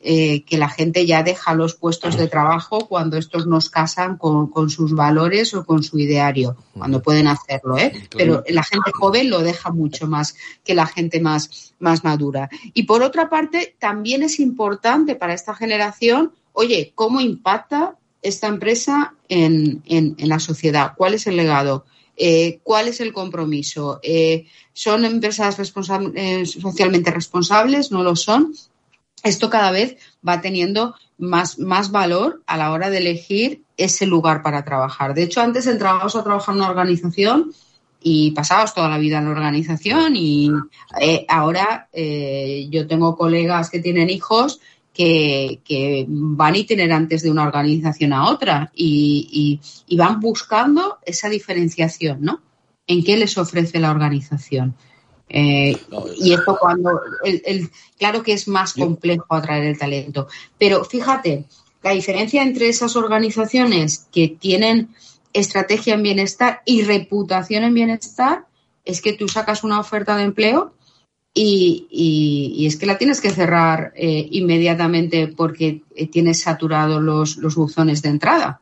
Eh, 0.05 0.43
que 0.45 0.59
la 0.59 0.69
gente 0.69 1.07
ya 1.07 1.23
deja 1.23 1.55
los 1.55 1.77
puestos 1.77 2.17
de 2.17 2.27
trabajo 2.27 2.89
cuando 2.89 3.17
estos 3.17 3.47
nos 3.47 3.71
casan 3.71 4.17
con, 4.17 4.51
sus 4.69 4.95
valores 4.95 5.55
o 5.55 5.65
con 5.65 5.85
su 5.85 5.97
ideario, 5.97 6.57
cuando 6.77 7.01
pueden 7.01 7.29
hacerlo, 7.29 7.79
¿eh? 7.79 7.93
Pero 8.17 8.43
la 8.49 8.65
gente 8.65 8.91
joven 8.93 9.31
lo 9.31 9.43
deja 9.43 9.71
mucho 9.71 10.09
más 10.09 10.35
que 10.65 10.75
la 10.75 10.87
gente 10.87 11.21
más, 11.21 11.75
más 11.79 12.03
madura. 12.03 12.51
Y 12.75 12.83
por 12.83 13.05
otra 13.05 13.31
parte, 13.31 13.77
también 13.79 14.25
es 14.25 14.41
importante 14.41 15.15
para 15.15 15.35
esta 15.35 15.55
generación, 15.55 16.33
oye, 16.53 16.93
¿cómo 16.97 17.21
impacta 17.21 17.97
esta 18.23 18.49
empresa 18.49 19.15
en, 19.29 19.83
en 19.87 20.29
la 20.29 20.41
sociedad? 20.41 20.95
¿Cuál 20.97 21.15
es 21.15 21.29
el 21.29 21.37
legado? 21.37 21.85
Eh, 22.17 22.61
cuál 22.63 22.89
es 22.89 23.01
el 23.01 23.13
compromiso. 23.13 23.99
Eh, 24.03 24.47
¿Son 24.73 25.05
empresas 25.05 25.59
eh, 26.15 26.47
socialmente 26.47 27.11
responsables? 27.11 27.91
¿No 27.91 28.03
lo 28.03 28.17
son? 28.17 28.55
Esto 29.23 29.51
cada 29.51 29.71
vez 29.71 29.97
va 30.27 30.41
teniendo 30.41 30.95
más, 31.19 31.59
más 31.59 31.91
valor 31.91 32.43
a 32.47 32.57
la 32.57 32.73
hora 32.73 32.91
de 32.91 32.99
elegir 32.99 33.63
ese 33.77 34.07
lugar 34.07 34.43
para 34.43 34.65
trabajar. 34.65 35.15
De 35.15 35.23
hecho, 35.23 35.41
antes 35.41 35.67
entrábamos 35.67 36.17
a 36.17 36.25
trabajar 36.25 36.55
en 36.55 36.61
una 36.61 36.71
organización 36.71 37.53
y 38.03 38.33
pasábamos 38.33 38.75
toda 38.75 38.89
la 38.89 38.99
vida 38.99 39.19
en 39.19 39.27
la 39.27 39.31
organización 39.31 40.17
y 40.17 40.51
ahora 41.29 41.89
yo 41.93 42.87
tengo 42.89 43.17
colegas 43.17 43.71
que 43.71 43.79
tienen 43.79 44.11
hijos 44.11 44.61
que, 44.93 46.05
van 46.09 46.57
itinerantes 46.57 47.23
de 47.23 47.31
una 47.31 47.45
organización 47.45 48.13
a 48.13 48.29
otra 48.29 48.71
y, 48.75 49.61
van 49.97 50.21
buscando 50.21 50.99
esa 51.05 51.29
diferenciación, 51.29 52.19
¿no? 52.23 52.41
¿En 52.87 53.05
qué 53.05 53.17
les 53.17 53.39
ofrece 53.39 53.79
la 53.79 53.91
organización? 53.91 54.75
Eh, 55.35 55.75
y 56.19 56.35
esto 56.35 56.59
cuando, 56.61 57.01
el, 57.25 57.71
claro 57.99 58.23
que 58.23 58.35
es 58.35 58.47
más 58.49 58.75
complejo 58.75 59.25
atraer 59.31 59.65
el 59.65 59.79
talento, 59.79 60.29
pero 60.59 60.85
fíjate, 60.85 61.45
la 61.83 61.93
diferencia 61.93 62.43
entre 62.43 62.69
esas 62.69 62.97
organizaciones 62.97 64.07
que 64.13 64.29
tienen 64.29 64.91
estrategia 65.33 65.95
en 65.95 66.03
bienestar 66.03 66.61
y 66.67 66.83
reputación 66.83 67.65
en 67.65 67.73
bienestar 67.73 68.45
es 68.85 69.01
que 69.01 69.15
tú 69.15 69.27
sacas 69.27 69.65
una 69.65 69.81
oferta 69.81 70.17
de 70.17 70.25
empleo 70.25 70.75
y, 71.35 72.67
es 72.67 72.77
que 72.77 72.85
la 72.85 72.99
tienes 72.99 73.23
que 73.23 73.31
cerrar 73.31 73.93
eh, 73.97 74.29
inmediatamente 74.33 75.29
porque 75.29 75.83
eh, 75.95 76.07
tienes 76.09 76.43
saturados 76.43 77.03
los, 77.03 77.39
los 77.39 77.55
buzones 77.55 78.03
de 78.03 78.11
entrada. 78.11 78.61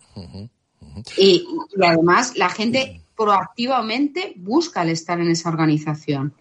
Y, 1.17 1.47
además 1.83 2.37
la 2.37 2.49
gente 2.49 3.03
proactivamente 3.17 4.35
busca 4.37 4.83
el 4.83 4.91
estar 4.91 5.21
en 5.21 5.31
esa 5.31 5.49
organización. 5.49 6.33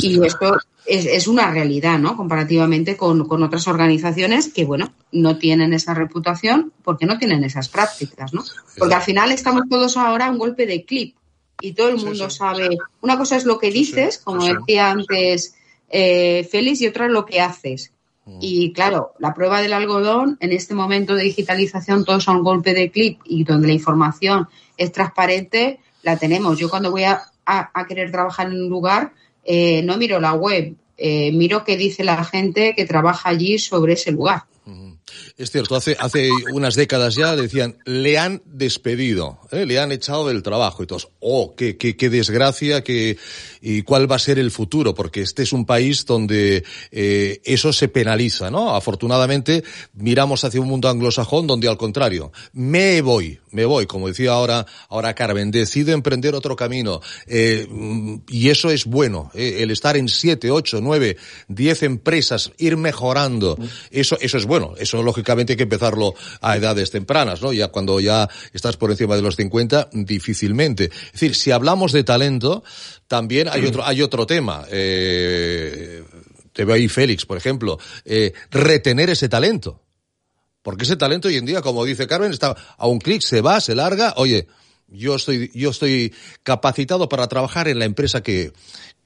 Y 0.00 0.24
esto 0.24 0.56
es, 0.86 1.26
una 1.26 1.50
realidad, 1.50 1.98
¿no? 1.98 2.16
Comparativamente 2.16 2.96
con, 2.96 3.26
con, 3.26 3.42
otras 3.42 3.66
organizaciones 3.68 4.52
que, 4.52 4.64
bueno, 4.64 4.92
no 5.12 5.38
tienen 5.38 5.72
esa 5.72 5.94
reputación 5.94 6.72
porque 6.82 7.06
no 7.06 7.18
tienen 7.18 7.44
esas 7.44 7.68
prácticas, 7.68 8.32
¿no? 8.34 8.44
Porque 8.76 8.94
al 8.94 9.02
final 9.02 9.32
estamos 9.32 9.62
todos 9.68 9.96
ahora 9.96 10.26
a 10.26 10.30
un 10.30 10.38
golpe 10.38 10.66
de 10.66 10.84
clip 10.84 11.16
y 11.60 11.72
todo 11.72 11.88
el 11.88 11.96
mundo 11.96 12.30
sabe. 12.30 12.78
Una 13.00 13.18
cosa 13.18 13.36
es 13.36 13.44
lo 13.44 13.58
que 13.58 13.70
dices, 13.70 14.18
como 14.18 14.44
decía 14.44 14.90
antes 14.90 15.54
eh, 15.88 16.46
Félix, 16.50 16.80
y 16.80 16.86
otra 16.86 17.06
es 17.06 17.12
lo 17.12 17.24
que 17.26 17.40
haces. 17.40 17.92
Mm. 18.24 18.38
Y 18.40 18.72
claro, 18.72 19.14
la 19.18 19.34
prueba 19.34 19.60
del 19.60 19.72
algodón, 19.72 20.36
en 20.40 20.52
este 20.52 20.74
momento 20.74 21.14
de 21.14 21.24
digitalización, 21.24 22.04
todos 22.04 22.24
son 22.24 22.42
golpe 22.42 22.74
de 22.74 22.90
clip 22.90 23.20
y 23.24 23.44
donde 23.44 23.68
la 23.68 23.74
información 23.74 24.48
es 24.76 24.92
transparente, 24.92 25.80
la 26.02 26.16
tenemos. 26.16 26.58
Yo 26.58 26.70
cuando 26.70 26.90
voy 26.90 27.04
a, 27.04 27.22
querer 27.88 28.12
trabajar 28.12 28.48
en 28.48 28.62
un 28.62 28.68
lugar, 28.68 29.12
eh, 29.50 29.82
no 29.82 29.96
miro 29.96 30.20
la 30.20 30.34
web, 30.34 30.74
eh, 30.98 31.32
miro 31.32 31.64
qué 31.64 31.78
dice 31.78 32.04
la 32.04 32.22
gente 32.22 32.74
que 32.76 32.84
trabaja 32.84 33.30
allí 33.30 33.58
sobre 33.58 33.94
ese 33.94 34.12
lugar. 34.12 34.42
Es 35.38 35.50
cierto, 35.50 35.76
hace, 35.76 35.96
hace 35.98 36.28
unas 36.52 36.74
décadas 36.74 37.14
ya 37.14 37.36
decían, 37.36 37.78
le 37.84 38.18
han 38.18 38.42
despedido, 38.44 39.38
¿eh? 39.52 39.64
le 39.66 39.78
han 39.78 39.92
echado 39.92 40.26
del 40.28 40.42
trabajo 40.42 40.82
y 40.82 40.86
todos, 40.86 41.08
oh, 41.20 41.54
qué, 41.56 41.76
qué, 41.76 41.96
qué 41.96 42.10
desgracia, 42.10 42.82
qué, 42.82 43.16
y 43.62 43.82
cuál 43.82 44.10
va 44.10 44.16
a 44.16 44.18
ser 44.18 44.38
el 44.38 44.50
futuro, 44.50 44.94
porque 44.94 45.22
este 45.22 45.44
es 45.44 45.52
un 45.52 45.64
país 45.64 46.04
donde 46.04 46.64
eh, 46.90 47.40
eso 47.44 47.72
se 47.72 47.88
penaliza, 47.88 48.50
¿no? 48.50 48.74
Afortunadamente 48.74 49.64
miramos 49.94 50.44
hacia 50.44 50.60
un 50.60 50.68
mundo 50.68 50.88
anglosajón 50.88 51.46
donde 51.46 51.68
al 51.68 51.78
contrario, 51.78 52.32
me 52.52 53.00
voy, 53.00 53.38
me 53.50 53.64
voy, 53.64 53.86
como 53.86 54.08
decía 54.08 54.32
ahora, 54.32 54.66
ahora 54.88 55.14
Carmen, 55.14 55.50
decido 55.50 55.92
emprender 55.92 56.34
otro 56.34 56.56
camino, 56.56 57.00
eh, 57.26 57.66
y 58.28 58.48
eso 58.48 58.70
es 58.70 58.84
bueno, 58.84 59.30
eh, 59.34 59.58
el 59.60 59.70
estar 59.70 59.96
en 59.96 60.08
siete, 60.08 60.50
ocho, 60.50 60.80
nueve, 60.80 61.16
diez 61.48 61.82
empresas, 61.82 62.52
ir 62.58 62.76
mejorando, 62.76 63.58
eso, 63.90 64.18
eso 64.20 64.38
es 64.38 64.46
bueno, 64.46 64.74
eso 64.78 65.02
lógicamente 65.02 65.52
hay 65.52 65.56
que 65.56 65.62
empezarlo 65.64 66.14
a 66.40 66.56
edades 66.56 66.90
tempranas, 66.90 67.42
¿no? 67.42 67.52
Ya 67.52 67.68
cuando 67.68 68.00
ya 68.00 68.28
estás 68.52 68.76
por 68.76 68.90
encima 68.90 69.16
de 69.16 69.22
los 69.22 69.36
50, 69.36 69.90
difícilmente. 69.92 70.84
Es 70.84 71.12
decir, 71.12 71.34
si 71.34 71.50
hablamos 71.50 71.92
de 71.92 72.04
talento, 72.04 72.62
también 73.06 73.48
hay 73.48 73.64
otro, 73.66 73.84
hay 73.84 74.02
otro 74.02 74.26
tema. 74.26 74.64
Eh, 74.70 76.02
te 76.52 76.64
veo 76.64 76.74
ahí 76.74 76.88
Félix, 76.88 77.24
por 77.24 77.36
ejemplo. 77.36 77.78
Eh, 78.04 78.32
retener 78.50 79.10
ese 79.10 79.28
talento. 79.28 79.80
Porque 80.68 80.84
ese 80.84 80.96
talento 80.96 81.28
hoy 81.28 81.38
en 81.38 81.46
día, 81.46 81.62
como 81.62 81.82
dice 81.82 82.06
Carmen, 82.06 82.30
está 82.30 82.54
a 82.76 82.86
un 82.86 82.98
clic, 82.98 83.22
se 83.22 83.40
va, 83.40 83.58
se 83.58 83.74
larga. 83.74 84.12
Oye, 84.18 84.48
yo 84.86 85.14
estoy, 85.14 85.50
yo 85.54 85.70
estoy 85.70 86.12
capacitado 86.42 87.08
para 87.08 87.26
trabajar 87.26 87.68
en 87.68 87.78
la 87.78 87.86
empresa 87.86 88.22
que, 88.22 88.52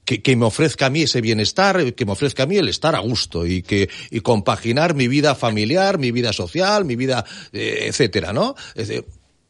que, 0.03 0.21
que, 0.21 0.35
me 0.35 0.43
ofrezca 0.43 0.87
a 0.87 0.89
mí 0.89 1.03
ese 1.03 1.21
bienestar, 1.21 1.93
que 1.93 2.05
me 2.05 2.11
ofrezca 2.11 2.43
a 2.43 2.47
mí 2.47 2.57
el 2.57 2.67
estar 2.67 2.97
a 2.97 2.99
gusto 2.99 3.45
y 3.45 3.61
que 3.61 3.89
y 4.11 4.19
compaginar 4.19 4.93
mi 4.93 5.07
vida 5.07 5.35
familiar, 5.35 5.99
mi 5.99 6.11
vida 6.11 6.33
social, 6.33 6.83
mi 6.83 6.97
vida, 6.97 7.23
eh, 7.53 7.85
etcétera, 7.87 8.33
¿no? 8.33 8.55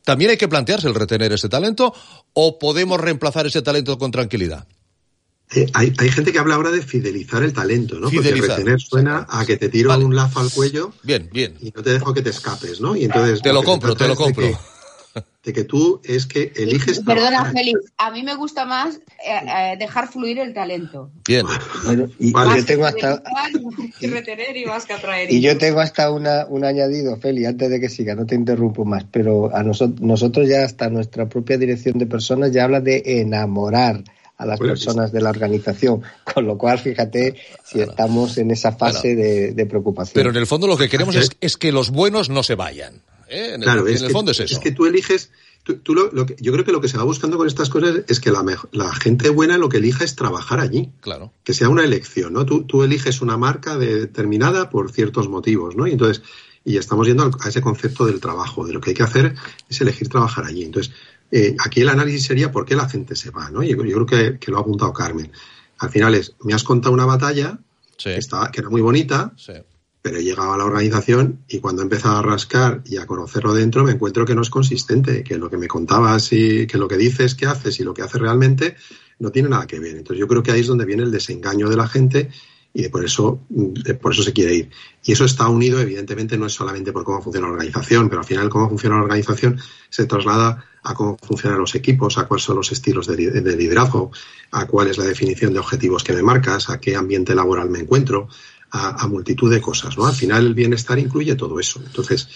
También 0.04 0.30
hay 0.30 0.38
que 0.38 0.47
plantearse 0.47 0.88
el 0.88 0.93
retener 0.93 1.34
ese 1.34 1.49
talento 1.49 1.95
o 2.34 2.60
podemos 2.60 3.02
reemplazar 3.02 3.47
ese 3.47 3.63
talento 3.63 3.97
con 3.97 4.12
tranquilidad. 4.12 4.67
Eh, 5.56 5.68
hay, 5.74 5.94
hay, 5.98 6.10
gente 6.10 6.32
que 6.32 6.39
habla 6.39 6.56
ahora 6.56 6.72
de 6.72 6.82
fidelizar 6.82 7.44
el 7.44 7.54
talento, 7.54 8.00
¿no? 8.00 8.10
Porque 8.10 8.32
retener 8.32 8.80
suena 8.80 9.28
a 9.30 9.46
que 9.46 9.58
te 9.58 9.70
tiro 9.70 9.96
un 9.98 10.16
lazo 10.16 10.39
al 10.39 10.52
cuello. 10.52 10.94
Bien, 11.04 11.30
bien. 11.32 11.56
Y 11.62 11.72
no 11.76 11.84
te 11.84 11.92
dejo 11.92 12.13
que 12.13 12.22
te 12.22 12.32
escapes, 12.32 12.82
¿no? 12.82 12.96
Y 12.96 13.06
entonces. 13.06 13.42
Te 13.42 13.54
lo 13.54 13.63
compro, 13.63 13.96
te 13.96 14.08
lo 14.08 14.16
compro 14.16 14.48
de 15.44 15.52
que 15.52 15.63
tú 15.66 16.02
es 16.04 16.26
que 16.26 16.54
eliges. 16.56 17.02
Perdona, 17.02 17.52
Félix, 17.52 17.92
a 17.98 18.12
mí 18.12 18.24
me 18.24 18.36
gusta 18.36 18.66
más 18.66 18.96
eh, 18.96 19.02
eh, 19.28 19.76
dejar 19.78 20.08
fluir 20.08 20.39
el 20.39 20.54
talento. 20.54 21.12
Bien. 21.28 21.46
y, 22.18 22.32
yo 22.32 22.66
tengo 22.66 22.86
hasta. 22.86 23.22
y 24.00 24.08
retener 24.08 24.56
y 24.56 24.66
más 24.66 24.86
que 24.86 24.94
atraer. 24.94 25.32
Y 25.32 25.42
yo 25.42 25.58
tengo 25.58 25.82
hasta 25.82 26.12
una, 26.12 26.46
un 26.48 26.63
añadido, 26.63 27.18
Félix, 27.18 27.50
antes 27.50 27.70
de 27.70 27.80
que 27.80 27.89
siga, 27.89 28.16
no 28.16 28.26
te 28.26 28.36
interrumpo 28.36 28.86
más, 28.86 29.06
pero 29.12 29.54
a 29.54 29.63
nosotros, 29.63 30.00
nosotros 30.02 30.48
ya 30.48 30.63
hasta 30.63 30.89
nuestra 30.89 31.28
propia 31.28 31.58
dirección 31.58 31.98
de 31.98 32.06
personas 32.06 32.52
ya 32.52 32.63
habla 32.63 32.80
de 32.80 33.04
enamorar 33.06 34.04
a 34.43 34.45
las 34.45 34.60
personas 34.60 35.12
de 35.12 35.21
la 35.21 35.29
organización. 35.29 36.01
Con 36.34 36.45
lo 36.45 36.58
cual, 36.58 36.79
fíjate 36.79 37.36
si 37.63 37.82
estamos 37.82 38.38
en 38.38 38.51
esa 38.51 38.73
fase 38.73 39.15
de, 39.15 39.65
preocupación. 39.65 40.13
Pero 40.13 40.29
en 40.29 40.36
el 40.36 40.45
fondo 40.45 40.67
lo 40.67 40.77
que 40.77 40.89
queremos 40.89 41.15
es, 41.15 41.29
es 41.41 41.58
que 41.58 41.71
los 41.71 41.89
buenos 41.89 42.29
no 42.29 42.43
se 42.43 42.56
vayan. 42.56 43.01
¿eh? 43.29 43.53
En, 43.56 43.63
el, 43.63 44.12
fondo 44.12 44.32
es 44.32 44.39
eso. 44.39 44.56
Es 44.56 44.60
que 44.60 44.71
tú 44.71 44.86
eliges, 44.86 45.32
tú, 45.63 45.95
lo, 45.95 46.25
que, 46.25 46.36
yo 46.39 46.51
creo 46.51 46.65
que 46.65 46.71
lo 46.71 46.82
que 46.82 46.89
se 46.89 46.97
va 46.97 47.03
buscando 47.03 47.38
con 47.38 47.47
estas 47.47 47.69
cosas 47.69 48.01
es 48.08 48.19
que 48.19 48.32
la, 48.32 48.43
la 48.71 48.93
gente 48.93 49.29
buena 49.29 49.58
lo 49.58 49.69
que 49.69 49.77
elija 49.77 50.03
es 50.03 50.15
trabajar 50.15 50.60
allí. 50.60 50.91
Claro. 50.99 51.32
Que 51.43 51.53
sea 51.53 51.69
una 51.69 51.84
elección, 51.84 52.34
¿no? 52.34 52.45
Tú, 52.45 52.65
tú 52.65 52.84
eliges 52.84 53.21
una 53.21 53.38
marca 53.38 53.77
determinada 53.77 54.69
por 54.69 54.91
ciertos 54.91 55.29
motivos, 55.29 55.75
¿no? 55.75 55.88
Y 55.88 55.91
entonces, 55.93 56.23
y 56.65 56.77
estamos 56.77 57.08
yendo 57.08 57.29
a 57.39 57.49
ese 57.49 57.62
concepto 57.62 58.06
del 58.06 58.19
trabajo, 58.19 58.65
de 58.65 58.73
lo 58.73 58.82
que 58.82 58.91
hay 58.91 58.95
que 58.95 59.03
hacer 59.03 59.36
es 59.69 59.82
elegir 59.82 60.08
trabajar 60.10 60.45
allí. 60.45 60.63
Entonces, 60.63 60.93
eh, 61.36 61.56
aquí 61.60 61.82
el 61.82 61.89
análisis 61.89 62.24
sería 62.24 62.52
por 62.52 62.65
qué 62.65 62.76
la 62.76 62.88
gente 62.88 63.15
se 63.15 63.32
va, 63.32 63.50
¿no? 63.50 63.63
Yo, 63.63 63.76
yo 63.84 64.06
creo 64.06 64.06
que, 64.06 64.39
que, 64.39 64.52
lo 64.52 64.58
ha 64.58 64.62
apuntado 64.62 64.93
Carmen. 64.93 65.32
Al 65.80 65.89
final 65.89 66.13
es, 66.15 66.36
me 66.43 66.54
has 66.54 66.63
contado 66.63 66.93
una 66.93 67.06
batalla 67.06 67.58
que, 67.98 68.15
estaba, 68.15 68.52
que 68.52 68.62
era 68.62 68.69
muy 68.69 68.82
bonita, 68.82 69.34
sí 69.36 69.54
pero 70.04 70.17
he 70.17 70.24
llegado 70.24 70.52
a 70.52 70.58
la 70.58 70.65
organización 70.65 71.46
y 71.48 71.60
cuando 71.60 71.82
he 71.82 71.86
empezado 71.86 72.17
a 72.17 72.22
rascar 72.22 72.82
y 72.84 72.98
a 72.98 73.08
conocerlo 73.08 73.54
dentro 73.54 73.86
me 73.86 73.93
encuentro 73.93 74.26
que 74.26 74.36
no 74.36 74.41
es 74.41 74.50
consistente, 74.50 75.24
que 75.24 75.38
lo 75.38 75.50
que 75.50 75.58
me 75.58 75.69
contabas 75.69 76.34
y 76.34 76.67
que 76.67 76.78
lo 76.78 76.89
que 76.89 76.98
dices 76.98 77.36
que 77.36 77.46
haces 77.46 77.80
y 77.80 77.86
lo 77.86 77.93
que 77.93 78.02
haces 78.02 78.19
realmente 78.19 78.76
no 79.19 79.32
tiene 79.32 79.48
nada 79.48 79.65
que 79.65 79.80
ver. 79.80 79.96
Entonces 79.96 80.19
yo 80.19 80.28
creo 80.28 80.43
que 80.43 80.52
ahí 80.52 80.60
es 80.60 80.67
donde 80.67 80.84
viene 80.84 81.04
el 81.04 81.12
desengaño 81.12 81.69
de 81.69 81.78
la 81.78 81.88
gente 81.88 82.30
y 82.74 82.89
por 82.89 83.06
eso, 83.06 83.39
por 84.02 84.12
eso 84.12 84.24
se 84.24 84.34
quiere 84.34 84.56
ir. 84.56 84.69
Y 85.06 85.13
eso 85.13 85.24
está 85.24 85.48
unido, 85.48 85.80
evidentemente, 85.80 86.38
no 86.38 86.48
es 86.48 86.54
solamente 86.54 86.91
por 86.91 87.06
cómo 87.06 87.22
funciona 87.22 87.48
la 87.48 87.54
organización, 87.54 88.10
pero 88.10 88.22
al 88.22 88.28
final 88.28 88.50
cómo 88.50 88.67
funciona 88.67 88.98
la 88.98 89.04
organización 89.04 89.58
se 89.89 90.06
traslada 90.06 90.65
a 90.84 90.93
cómo 90.93 91.17
funcionan 91.22 91.60
los 91.60 91.76
equipos, 91.76 92.17
a 92.17 92.28
cuáles 92.28 92.43
son 92.43 92.58
los 92.58 92.72
estilos 92.72 93.08
de, 93.08 93.15
de 93.15 93.58
liderazgo, 93.58 94.12
a 94.52 94.65
cuál 94.67 94.89
es 94.89 94.98
la 94.98 95.06
definición 95.06 95.54
de 95.54 95.60
objetivos 95.60 96.04
que 96.04 96.13
me 96.13 96.22
marcas, 96.22 96.69
a 96.69 96.80
qué 96.80 96.96
ambiente 96.96 97.34
laboral 97.36 97.69
me 97.69 97.80
encuentro, 97.80 98.28
a, 98.76 99.08
multitud 99.08 99.52
de 99.52 99.62
cosas, 99.62 99.96
¿no? 99.98 100.06
Al 100.08 100.15
final 100.15 100.48
el 100.48 100.56
bienestar 100.56 100.98
incluye 100.98 101.36
todo 101.36 101.60
eso. 101.60 101.80
Entonces, 101.86 102.28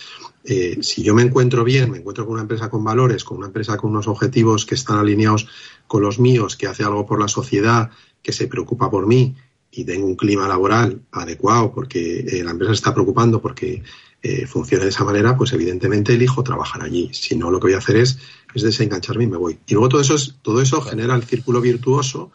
eh, 0.44 0.78
si 0.82 1.02
yo 1.02 1.16
me 1.16 1.24
encuentro 1.24 1.64
bien, 1.64 1.90
me 1.90 1.98
encuentro 1.98 2.26
con 2.26 2.34
una 2.34 2.44
empresa 2.44 2.70
con 2.70 2.84
valores, 2.84 3.24
con 3.24 3.38
una 3.38 3.48
empresa 3.48 3.76
con 3.76 3.90
unos 3.90 4.08
objetivos 4.08 4.64
que 4.64 4.76
están 4.76 5.00
alineados 5.00 5.48
con 5.88 6.04
los 6.04 6.20
míos, 6.20 6.56
que 6.56 6.68
hace 6.68 6.84
algo 6.84 7.08
por 7.08 7.20
la 7.20 7.28
sociedad, 7.28 7.90
que 8.22 8.34
se 8.34 8.48
preocupa 8.48 8.92
por 8.92 9.08
mí 9.08 9.36
y 9.72 9.84
tengo 9.84 10.06
un 10.06 10.16
clima 10.16 10.48
laboral 10.48 11.02
adecuado 11.12 11.74
porque 11.74 12.20
eh, 12.20 12.44
la 12.44 12.52
empresa 12.52 12.74
se 12.74 12.78
está 12.78 12.94
preocupando 12.94 13.42
porque 13.42 13.82
eh, 14.28 14.46
funciona 14.46 14.84
de 14.84 14.90
esa 14.90 15.06
manera, 15.06 15.38
pues 15.38 15.54
evidentemente 15.54 16.14
elijo 16.14 16.44
trabajar 16.44 16.82
allí. 16.82 17.10
Si 17.14 17.38
no, 17.38 17.50
lo 17.50 17.62
que 17.62 17.68
voy 17.68 17.76
a 17.76 17.78
hacer 17.78 17.96
es, 17.96 18.20
es 18.54 18.62
desengancharme 18.62 19.24
y 19.24 19.28
me 19.28 19.38
voy. 19.38 19.58
Y 19.66 19.74
luego 19.74 19.88
todo 19.88 20.02
eso, 20.02 20.16
es, 20.16 20.36
todo 20.42 20.62
eso 20.62 20.82
genera 20.82 21.16
el 21.16 21.24
círculo 21.24 21.62
virtuoso 21.62 22.32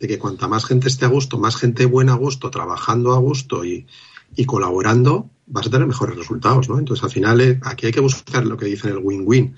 de 0.00 0.08
que 0.08 0.18
cuanta 0.18 0.48
más 0.48 0.64
gente 0.64 0.88
esté 0.88 1.04
a 1.04 1.08
gusto, 1.08 1.36
más 1.36 1.56
gente 1.56 1.84
buena 1.84 2.14
a 2.14 2.16
gusto, 2.16 2.50
trabajando 2.50 3.12
a 3.12 3.18
gusto 3.18 3.66
y, 3.66 3.86
colaborando, 4.46 5.28
vas 5.46 5.66
a 5.66 5.70
tener 5.70 5.86
mejores 5.86 6.16
resultados, 6.16 6.70
¿no? 6.70 6.78
Entonces, 6.78 7.04
al 7.04 7.10
final, 7.10 7.40
eh, 7.42 7.60
aquí 7.62 7.84
hay 7.84 7.92
que 7.92 8.00
buscar 8.00 8.46
lo 8.46 8.56
que 8.56 8.64
dicen 8.64 8.92
el 8.92 8.98
win-win, 8.98 9.54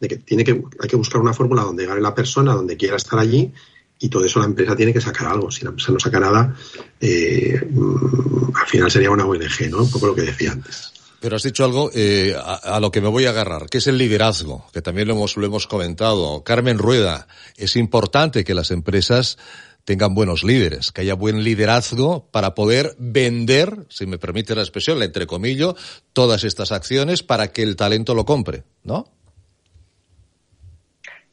de 0.00 0.08
que, 0.08 0.16
tiene 0.18 0.44
que 0.44 0.62
hay 0.80 0.88
que 0.88 0.96
buscar 0.96 1.22
una 1.22 1.32
fórmula 1.32 1.62
donde 1.62 1.86
gane 1.86 2.02
la 2.02 2.14
persona, 2.14 2.52
donde 2.52 2.76
quiera 2.76 2.96
estar 2.96 3.18
allí, 3.18 3.52
y 3.98 4.08
todo 4.10 4.26
eso 4.26 4.38
la 4.40 4.46
empresa 4.46 4.76
tiene 4.76 4.92
que 4.92 5.00
sacar 5.00 5.28
algo. 5.28 5.50
Si 5.50 5.64
la 5.64 5.70
empresa 5.70 5.92
no 5.92 5.98
saca 5.98 6.20
nada, 6.20 6.54
eh, 7.00 7.58
mm, 7.70 8.54
al 8.54 8.66
final 8.66 8.90
sería 8.90 9.10
una 9.10 9.24
ONG, 9.24 9.70
¿no? 9.70 9.82
Un 9.82 9.90
poco 9.90 10.08
lo 10.08 10.14
que 10.14 10.22
decía 10.22 10.52
antes. 10.52 10.92
Pero 11.22 11.36
has 11.36 11.44
dicho 11.44 11.64
algo 11.64 11.88
eh, 11.94 12.34
a, 12.36 12.80
lo 12.80 12.90
que 12.90 13.00
me 13.00 13.06
voy 13.06 13.26
a 13.26 13.30
agarrar, 13.30 13.68
que 13.68 13.78
es 13.78 13.86
el 13.86 13.96
liderazgo, 13.96 14.66
que 14.72 14.82
también 14.82 15.06
lo 15.06 15.14
hemos, 15.14 15.68
comentado. 15.68 16.42
Carmen 16.42 16.78
Rueda, 16.78 17.28
es 17.56 17.76
importante 17.76 18.42
que 18.42 18.54
las 18.54 18.72
empresas 18.72 19.38
tengan 19.84 20.16
buenos 20.16 20.42
líderes, 20.42 20.90
que 20.90 21.02
haya 21.02 21.14
buen 21.14 21.44
liderazgo 21.44 22.28
para 22.32 22.56
poder 22.56 22.96
vender, 22.98 23.86
si 23.88 24.04
me 24.04 24.18
permite 24.18 24.56
la 24.56 24.62
expresión, 24.62 24.98
la 24.98 25.04
entrecomillo, 25.04 25.76
todas 26.12 26.42
estas 26.42 26.72
acciones 26.72 27.22
para 27.22 27.52
que 27.52 27.62
el 27.62 27.76
talento 27.76 28.16
lo 28.16 28.24
compre, 28.24 28.64
¿no? 28.82 29.08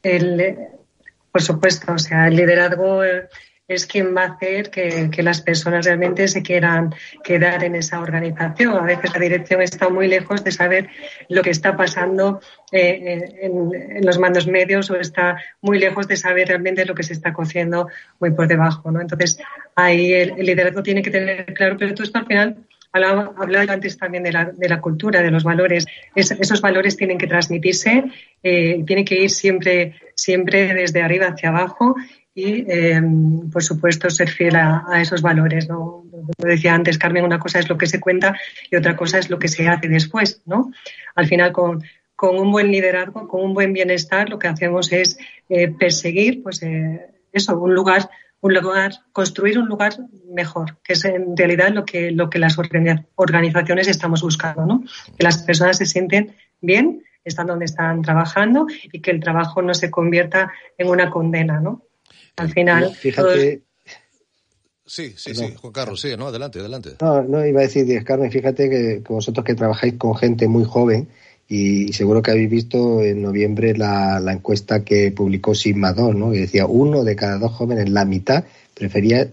El, 0.04 0.56
por 1.32 1.42
supuesto, 1.42 1.94
o 1.94 1.98
sea, 1.98 2.28
el 2.28 2.36
liderazgo 2.36 3.02
es 3.70 3.86
quien 3.86 4.16
va 4.16 4.22
a 4.22 4.32
hacer 4.32 4.68
que, 4.70 5.22
las 5.22 5.42
personas 5.42 5.86
realmente 5.86 6.26
se 6.26 6.42
quieran 6.42 6.92
quedar 7.22 7.62
en 7.62 7.76
esa 7.76 8.00
organización. 8.00 8.76
A 8.76 8.82
veces 8.82 9.12
la 9.12 9.20
dirección 9.20 9.62
está 9.62 9.88
muy 9.88 10.08
lejos 10.08 10.42
de 10.42 10.50
saber 10.50 10.88
lo 11.28 11.42
que 11.42 11.50
está 11.50 11.76
pasando 11.76 12.40
eh, 12.72 13.38
en, 13.42 14.04
los 14.04 14.18
mandos 14.18 14.48
medios 14.48 14.90
o 14.90 14.96
está 14.96 15.36
muy 15.60 15.78
lejos 15.78 16.08
de 16.08 16.16
saber 16.16 16.48
realmente 16.48 16.84
lo 16.84 16.96
que 16.96 17.04
se 17.04 17.12
está 17.12 17.32
cociendo 17.32 17.88
muy 18.18 18.32
por 18.32 18.48
debajo. 18.48 18.90
¿no? 18.90 19.00
Entonces, 19.00 19.38
ahí 19.76 20.12
el, 20.14 20.34
liderazgo 20.34 20.82
tiene 20.82 21.02
que 21.02 21.10
tener 21.10 21.54
claro, 21.54 21.76
pero 21.78 21.94
tú 21.94 22.02
esto 22.02 22.18
al 22.18 22.26
final 22.26 22.56
Hablaba, 22.92 23.72
antes 23.72 23.96
también 23.96 24.24
de 24.24 24.32
la, 24.32 24.46
de 24.46 24.68
la, 24.68 24.80
cultura, 24.80 25.22
de 25.22 25.30
los 25.30 25.44
valores. 25.44 25.86
esos 26.16 26.60
valores 26.60 26.96
tienen 26.96 27.18
que 27.18 27.28
transmitirse, 27.28 28.02
eh, 28.42 28.82
tienen 28.84 29.04
que 29.04 29.22
ir 29.22 29.30
siempre, 29.30 29.94
siempre 30.16 30.74
desde 30.74 31.00
arriba 31.00 31.26
hacia 31.28 31.50
abajo 31.50 31.94
y, 32.34 32.64
em, 32.70 33.50
por 33.50 33.62
supuesto, 33.62 34.08
ser 34.10 34.28
fiel 34.28 34.56
a, 34.56 35.00
esos 35.00 35.22
valores. 35.22 35.68
¿no? 35.68 36.04
Como 36.10 36.32
decía 36.38 36.74
antes, 36.74 36.98
Carmen, 36.98 37.24
una 37.24 37.38
cosa 37.38 37.58
es 37.58 37.68
lo 37.68 37.76
que 37.76 37.86
se 37.86 38.00
cuenta 38.00 38.38
y 38.70 38.76
otra 38.76 38.96
cosa 38.96 39.18
es 39.18 39.30
lo 39.30 39.38
que 39.38 39.48
se 39.48 39.68
hace 39.68 39.88
después. 39.88 40.42
¿no? 40.46 40.70
Al 41.14 41.26
final, 41.26 41.52
con, 41.52 41.82
con 42.14 42.38
un 42.38 42.52
buen 42.52 42.70
liderazgo, 42.70 43.26
con 43.26 43.42
un 43.42 43.54
buen 43.54 43.72
bienestar, 43.72 44.28
lo 44.28 44.38
que 44.38 44.48
hacemos 44.48 44.92
es 44.92 45.18
eh, 45.48 45.68
perseguir, 45.68 46.42
pues, 46.42 46.62
eh, 46.62 47.06
eso, 47.32 47.58
un 47.58 47.74
lugar, 47.74 48.10
un 48.40 48.54
lugar, 48.54 48.92
construir 49.12 49.58
un 49.58 49.68
lugar 49.68 49.94
mejor, 50.32 50.78
que 50.82 50.94
es 50.94 51.04
en 51.04 51.36
realidad 51.36 51.70
lo 51.70 51.84
que, 51.84 52.10
lo 52.10 52.30
que 52.30 52.38
las 52.38 52.56
organizaciones 53.14 53.88
estamos 53.88 54.22
buscando, 54.22 54.66
¿no? 54.66 54.82
Que 55.16 55.24
las 55.24 55.38
personas 55.38 55.78
se 55.78 55.86
sienten 55.86 56.34
bien, 56.60 57.02
están 57.24 57.46
donde 57.46 57.66
están 57.66 58.02
trabajando 58.02 58.66
y 58.92 59.00
que 59.00 59.10
el 59.10 59.20
trabajo 59.20 59.62
no 59.62 59.74
se 59.74 59.90
convierta 59.90 60.52
en 60.78 60.88
una 60.88 61.10
condena, 61.10 61.60
¿no? 61.60 61.84
Al 62.36 62.50
final. 62.50 62.94
Fíjate. 62.94 63.62
Sí, 64.86 65.14
sí, 65.16 65.36
sí, 65.36 65.54
Juan 65.56 65.72
Carlos, 65.72 66.00
sí, 66.00 66.08
no, 66.18 66.26
adelante, 66.26 66.58
adelante. 66.58 66.96
No, 67.00 67.22
no, 67.22 67.46
iba 67.46 67.60
a 67.60 67.62
decir, 67.62 68.02
Carmen, 68.02 68.32
fíjate 68.32 68.68
que, 68.68 69.02
vosotros 69.08 69.44
que 69.44 69.54
trabajáis 69.54 69.94
con 69.94 70.16
gente 70.16 70.48
muy 70.48 70.64
joven, 70.64 71.08
y 71.48 71.92
seguro 71.92 72.22
que 72.22 72.32
habéis 72.32 72.50
visto 72.50 73.00
en 73.00 73.22
noviembre 73.22 73.76
la, 73.76 74.20
encuesta 74.32 74.84
que 74.84 75.12
publicó 75.12 75.54
Sigma 75.54 75.92
2, 75.92 76.16
¿no? 76.16 76.32
que 76.32 76.40
decía 76.40 76.66
uno 76.66 77.04
de 77.04 77.14
cada 77.14 77.38
dos 77.38 77.52
jóvenes, 77.52 77.88
la 77.88 78.04
mitad, 78.04 78.44
prefería, 78.74 79.28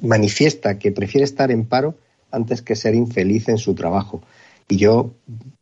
manifiesta 0.00 0.78
que 0.78 0.90
prefiere 0.90 1.24
estar 1.24 1.50
en 1.50 1.64
paro 1.66 1.96
antes 2.32 2.62
que 2.62 2.74
ser 2.74 2.94
infeliz 2.94 3.48
en 3.48 3.58
su 3.58 3.74
trabajo. 3.74 4.22
Y 4.68 4.76
yo 4.76 5.14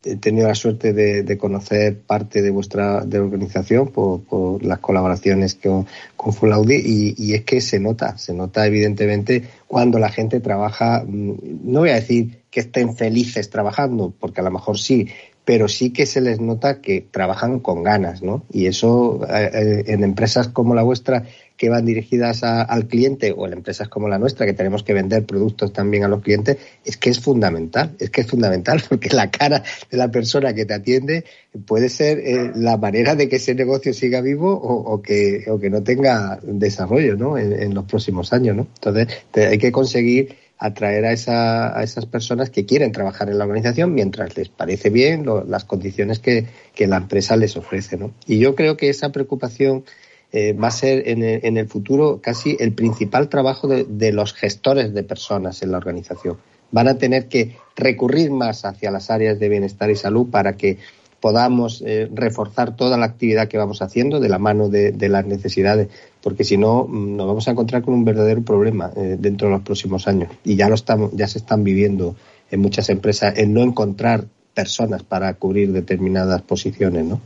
he 0.04 0.16
tenido 0.16 0.48
la 0.48 0.54
suerte 0.54 0.92
de, 0.92 1.38
conocer 1.38 2.00
parte 2.00 2.42
de 2.42 2.50
vuestra 2.50 3.04
de 3.04 3.18
organización 3.18 3.88
por, 3.88 4.62
las 4.62 4.78
colaboraciones 4.78 5.54
con, 5.54 5.86
con 6.16 6.32
Fulaudi 6.32 7.14
y, 7.16 7.34
es 7.34 7.44
que 7.44 7.60
se 7.60 7.80
nota, 7.80 8.16
se 8.16 8.32
nota 8.32 8.66
evidentemente 8.66 9.44
cuando 9.66 9.98
la 9.98 10.08
gente 10.08 10.40
trabaja, 10.40 11.04
mm, 11.06 11.34
no 11.64 11.80
voy 11.80 11.90
a 11.90 11.94
decir 11.94 12.40
que 12.50 12.60
estén 12.60 12.96
felices 12.96 13.50
trabajando, 13.50 14.12
porque 14.18 14.40
a 14.40 14.44
lo 14.44 14.50
mejor 14.50 14.78
sí, 14.78 15.08
pero 15.44 15.68
sí 15.68 15.90
que 15.90 16.06
se 16.06 16.20
les 16.20 16.40
nota 16.40 16.80
que 16.80 17.06
trabajan 17.10 17.60
con 17.60 17.82
ganas, 17.82 18.22
¿no? 18.22 18.44
Y 18.52 18.66
eso 18.66 19.20
eh, 19.28 19.50
eh, 19.52 19.84
en 19.88 20.04
empresas 20.04 20.48
como 20.48 20.74
la 20.74 20.82
vuestra 20.82 21.24
que 21.60 21.68
van 21.68 21.84
dirigidas 21.84 22.42
al 22.42 22.86
cliente 22.86 23.34
o 23.36 23.46
en 23.46 23.52
empresas 23.52 23.86
como 23.86 24.08
la 24.08 24.18
nuestra 24.18 24.46
que 24.46 24.54
tenemos 24.54 24.82
que 24.82 24.94
vender 24.94 25.26
productos 25.26 25.74
también 25.74 26.04
a 26.04 26.08
los 26.08 26.22
clientes, 26.22 26.56
es 26.86 26.96
que 26.96 27.10
es 27.10 27.20
fundamental, 27.20 27.94
es 27.98 28.08
que 28.08 28.22
es 28.22 28.26
fundamental 28.26 28.82
porque 28.88 29.10
la 29.10 29.30
cara 29.30 29.62
de 29.90 29.98
la 29.98 30.10
persona 30.10 30.54
que 30.54 30.64
te 30.64 30.72
atiende 30.72 31.26
puede 31.66 31.90
ser 31.90 32.18
eh, 32.20 32.52
la 32.54 32.78
manera 32.78 33.14
de 33.14 33.28
que 33.28 33.36
ese 33.36 33.54
negocio 33.54 33.92
siga 33.92 34.22
vivo 34.22 34.50
o, 34.54 35.02
que, 35.02 35.44
o 35.50 35.58
que 35.60 35.68
no 35.68 35.82
tenga 35.82 36.40
desarrollo 36.42 37.14
¿no? 37.18 37.36
en, 37.36 37.74
los 37.74 37.84
próximos 37.84 38.32
años. 38.32 38.56
¿no? 38.56 38.66
Entonces 38.76 39.08
hay 39.34 39.58
que 39.58 39.70
conseguir 39.70 40.36
atraer 40.56 41.04
a, 41.04 41.12
esa, 41.12 41.78
a 41.78 41.82
esas 41.82 42.06
personas 42.06 42.48
que 42.48 42.64
quieren 42.64 42.90
trabajar 42.90 43.28
en 43.28 43.36
la 43.36 43.44
organización 43.44 43.92
mientras 43.92 44.34
les 44.34 44.48
parece 44.48 44.88
bien 44.88 45.26
las 45.46 45.64
condiciones 45.64 46.20
que, 46.20 46.46
que 46.74 46.86
la 46.86 46.96
empresa 46.96 47.36
les 47.36 47.54
ofrece. 47.58 47.98
¿no? 47.98 48.14
Y 48.26 48.38
yo 48.38 48.54
creo 48.54 48.78
que 48.78 48.88
esa 48.88 49.12
preocupación 49.12 49.84
eh, 50.32 50.52
va 50.52 50.68
a 50.68 50.72
ser 50.72 51.08
en 51.08 51.22
el, 51.24 51.40
en 51.44 51.56
el, 51.56 51.66
futuro 51.66 52.20
casi 52.22 52.56
el 52.60 52.72
principal 52.72 53.28
trabajo 53.28 53.66
de, 53.66 54.12
los 54.12 54.32
gestores 54.32 54.94
de 54.94 55.02
personas 55.02 55.62
en 55.62 55.72
la 55.72 55.78
organización. 55.78 56.36
Van 56.70 56.86
a 56.86 56.98
tener 56.98 57.26
que 57.26 57.56
recurrir 57.74 58.30
más 58.30 58.64
hacia 58.64 58.92
las 58.92 59.10
áreas 59.10 59.40
de 59.40 59.48
bienestar 59.48 59.90
y 59.90 59.96
salud 59.96 60.28
para 60.30 60.56
que 60.56 60.78
podamos 61.18 61.82
eh, 61.84 62.08
reforzar 62.14 62.76
toda 62.76 62.96
la 62.96 63.06
actividad 63.06 63.48
que 63.48 63.58
vamos 63.58 63.82
haciendo 63.82 64.20
de 64.20 64.28
la 64.28 64.38
mano 64.38 64.68
de, 64.68 65.08
las 65.08 65.26
necesidades, 65.26 65.88
porque 66.22 66.44
si 66.44 66.56
no 66.56 66.86
mm, 66.86 67.16
nos 67.16 67.26
vamos 67.26 67.48
a 67.48 67.50
encontrar 67.50 67.82
con 67.82 67.94
un 67.94 68.04
verdadero 68.04 68.42
problema 68.42 68.92
eh, 68.96 69.16
dentro 69.18 69.48
de 69.48 69.54
los 69.54 69.62
próximos 69.62 70.06
años 70.06 70.30
y 70.44 70.54
ya 70.54 70.68
lo 70.68 70.76
estamos, 70.76 71.10
ya 71.12 71.26
se 71.26 71.38
están 71.38 71.64
viviendo 71.64 72.14
en 72.50 72.60
muchas 72.60 72.88
empresas 72.88 73.36
en 73.36 73.52
no 73.52 73.62
encontrar 73.62 74.26
personas 74.54 75.02
para 75.02 75.34
cubrir 75.34 75.72
determinadas 75.72 76.42
posiciones, 76.42 77.04
¿no? 77.04 77.20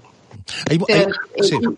Eh, 0.69 1.07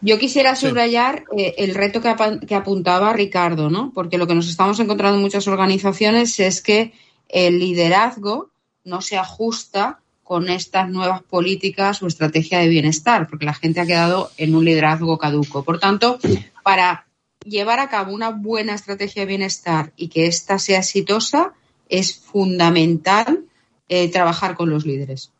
yo 0.00 0.18
quisiera 0.18 0.56
subrayar 0.56 1.24
eh, 1.36 1.54
el 1.58 1.74
reto 1.74 2.00
que, 2.00 2.54
apuntaba 2.54 3.12
Ricardo, 3.12 3.70
¿no? 3.70 3.92
Porque 3.94 4.18
lo 4.18 4.26
que 4.26 4.34
nos 4.34 4.48
estamos 4.48 4.78
encontrando 4.80 5.16
en 5.16 5.22
muchas 5.22 5.46
organizaciones 5.48 6.38
es 6.40 6.62
que 6.62 6.92
el 7.28 7.58
liderazgo 7.58 8.50
no 8.84 9.00
se 9.02 9.16
ajusta 9.16 10.00
con 10.22 10.48
estas 10.48 10.90
nuevas 10.90 11.22
políticas 11.22 12.02
o 12.02 12.06
estrategia 12.06 12.58
de 12.58 12.68
bienestar, 12.68 13.28
porque 13.28 13.46
la 13.46 13.54
gente 13.54 13.80
ha 13.80 13.86
quedado 13.86 14.30
en 14.36 14.54
un 14.56 14.64
liderazgo 14.64 15.18
caduco. 15.18 15.62
Por 15.62 15.78
tanto, 15.78 16.18
para 16.64 17.06
llevar 17.44 17.78
a 17.78 17.88
cabo 17.88 18.12
una 18.12 18.30
buena 18.30 18.74
estrategia 18.74 19.22
de 19.22 19.26
bienestar 19.26 19.92
y 19.96 20.08
que 20.08 20.26
ésta 20.26 20.58
sea 20.58 20.80
exitosa, 20.80 21.52
es 21.88 22.16
fundamental 22.16 23.44
eh, 23.88 24.10
trabajar 24.10 24.56
con 24.56 24.68
los 24.68 24.84
líderes. 24.84 25.30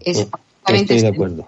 Es 0.00 0.28
Estoy 0.66 1.00
de 1.00 1.08
acuerdo. 1.08 1.46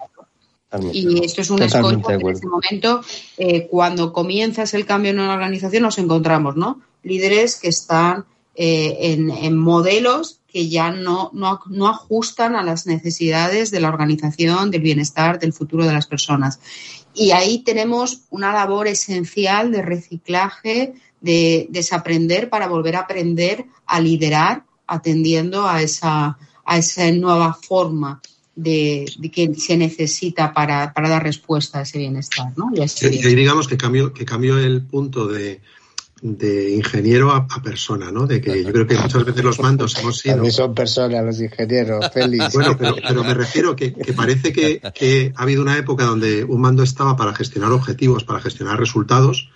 Y 0.93 1.23
esto 1.23 1.41
es 1.41 1.49
un 1.49 1.61
escollo 1.61 2.01
que 2.01 2.13
en 2.13 2.27
este 2.29 2.47
momento, 2.47 3.01
eh, 3.37 3.67
cuando 3.67 4.13
comienzas 4.13 4.73
el 4.73 4.85
cambio 4.85 5.11
en 5.11 5.19
una 5.19 5.33
organización, 5.33 5.83
nos 5.83 5.97
encontramos, 5.97 6.55
¿no? 6.55 6.81
Líderes 7.03 7.57
que 7.57 7.69
están 7.69 8.25
eh, 8.55 9.17
en, 9.41 9.57
modelos 9.57 10.39
que 10.47 10.69
ya 10.69 10.91
no, 10.91 11.29
no, 11.33 11.87
ajustan 11.87 12.55
a 12.55 12.63
las 12.63 12.87
necesidades 12.87 13.69
de 13.69 13.81
la 13.81 13.89
organización, 13.89 14.71
del 14.71 14.81
bienestar, 14.81 15.39
del 15.39 15.53
futuro 15.53 15.85
de 15.85 15.93
las 15.93 16.07
personas. 16.07 16.59
Y 17.13 17.31
ahí 17.31 17.59
tenemos 17.59 18.21
una 18.29 18.53
labor 18.53 18.87
esencial 18.87 19.71
de 19.71 19.81
reciclaje, 19.81 20.93
de 21.19 21.67
desaprender 21.69 22.49
para 22.49 22.67
volver 22.67 22.95
a 22.95 23.01
aprender 23.01 23.65
a 23.85 23.99
liderar 23.99 24.63
atendiendo 24.87 25.67
a 25.67 25.81
esa, 25.81 26.37
a 26.63 26.77
esa 26.77 27.11
nueva 27.11 27.53
forma 27.53 28.21
de, 28.55 29.05
que 29.33 29.53
se 29.55 29.77
necesita 29.77 30.53
para, 30.53 30.93
dar 30.95 31.23
respuesta 31.23 31.79
a 31.79 31.81
ese 31.81 31.99
bienestar. 31.99 32.53
¿no? 32.55 32.71
Y, 32.73 32.81
ahí 32.81 33.35
digamos 33.35 33.67
que 33.67 33.77
cambio, 33.77 34.13
que 34.13 34.25
cambio 34.25 34.57
el 34.57 34.81
punto 34.81 35.27
de, 35.27 35.61
ingeniero 36.21 37.31
a, 37.31 37.47
persona, 37.61 38.11
¿no? 38.11 38.25
De 38.25 38.41
que 38.41 38.63
yo 38.63 38.71
creo 38.71 38.87
que 38.87 38.97
muchas 38.97 39.25
veces 39.25 39.43
los 39.43 39.59
mandos 39.59 39.97
hemos 39.99 40.19
sido. 40.19 40.35
También 40.35 40.53
son 40.53 40.73
personas 40.73 41.23
los 41.23 41.39
ingenieros, 41.39 42.09
feliz. 42.11 42.43
Bueno, 42.53 42.77
pero, 42.77 43.23
me 43.23 43.33
refiero 43.33 43.75
que, 43.75 43.93
que 43.93 44.13
parece 44.13 44.51
que, 44.51 44.81
que, 44.93 45.33
ha 45.35 45.43
habido 45.43 45.61
una 45.61 45.77
época 45.77 46.05
donde 46.05 46.43
un 46.43 46.61
mando 46.61 46.83
estaba 46.83 47.15
para 47.15 47.33
gestionar 47.35 47.71
objetivos, 47.71 48.23
para 48.23 48.39
gestionar 48.39 48.79
resultados, 48.79 49.49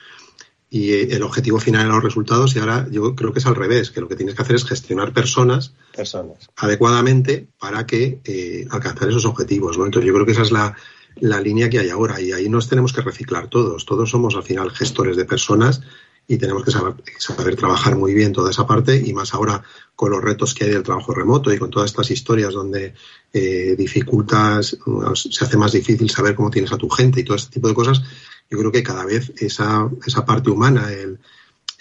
y 0.69 0.91
eh, 0.91 1.07
el 1.11 1.23
objetivo 1.23 1.59
final 1.59 1.81
eran 1.81 1.95
los 1.95 2.03
resultados 2.03 2.55
y 2.55 2.59
ahora 2.59 2.87
yo 2.91 3.15
creo 3.15 3.33
que 3.33 3.39
es 3.39 3.45
al 3.45 3.55
revés, 3.55 3.91
que 3.91 4.01
lo 4.01 4.07
que 4.07 4.15
tienes 4.15 4.35
que 4.35 4.41
hacer 4.41 4.55
es 4.55 4.65
gestionar 4.65 5.13
personas, 5.13 5.73
personas. 5.95 6.49
adecuadamente 6.55 7.47
para 7.59 7.85
que 7.85 8.19
eh, 8.23 8.67
alcanzar 8.69 9.09
esos 9.09 9.25
objetivos. 9.25 9.77
¿no? 9.77 9.85
Entonces 9.85 10.07
yo 10.07 10.13
creo 10.13 10.25
que 10.25 10.33
esa 10.33 10.43
es 10.43 10.51
la, 10.51 10.75
la, 11.19 11.41
línea 11.41 11.69
que 11.69 11.79
hay 11.79 11.89
ahora 11.89 12.21
y 12.21 12.31
ahí 12.31 12.49
nos 12.49 12.69
tenemos 12.69 12.93
que 12.93 13.01
reciclar 13.01 13.47
todos. 13.47 13.85
Todos 13.85 14.09
somos 14.09 14.35
al 14.35 14.43
final 14.43 14.69
gestores 14.69 15.17
de 15.17 15.25
personas 15.25 15.81
y 16.29 16.37
tenemos 16.37 16.63
que 16.63 16.69
saber, 16.71 16.93
saber 17.17 17.55
trabajar 17.55 17.97
muy 17.97 18.13
bien 18.13 18.31
toda 18.31 18.51
esa 18.51 18.65
parte 18.65 18.95
y 18.95 19.13
más 19.13 19.33
ahora 19.33 19.63
con 19.95 20.11
los 20.11 20.23
retos 20.23 20.53
que 20.53 20.65
hay 20.65 20.69
del 20.69 20.83
trabajo 20.83 21.11
remoto 21.11 21.51
y 21.51 21.57
con 21.57 21.71
todas 21.71 21.89
estas 21.89 22.11
historias 22.11 22.53
donde 22.53 22.93
eh, 23.33 23.75
dificultas, 23.75 24.77
se 25.15 25.43
hace 25.43 25.57
más 25.57 25.71
difícil 25.71 26.07
saber 26.09 26.35
cómo 26.35 26.51
tienes 26.51 26.71
a 26.71 26.77
tu 26.77 26.87
gente 26.87 27.19
y 27.19 27.23
todo 27.23 27.35
este 27.35 27.53
tipo 27.53 27.67
de 27.67 27.73
cosas 27.73 28.03
yo 28.49 28.59
creo 28.59 28.71
que 28.71 28.83
cada 28.83 29.05
vez 29.05 29.31
esa, 29.39 29.89
esa 30.05 30.25
parte 30.25 30.51
humana, 30.51 30.89
el, 30.91 31.19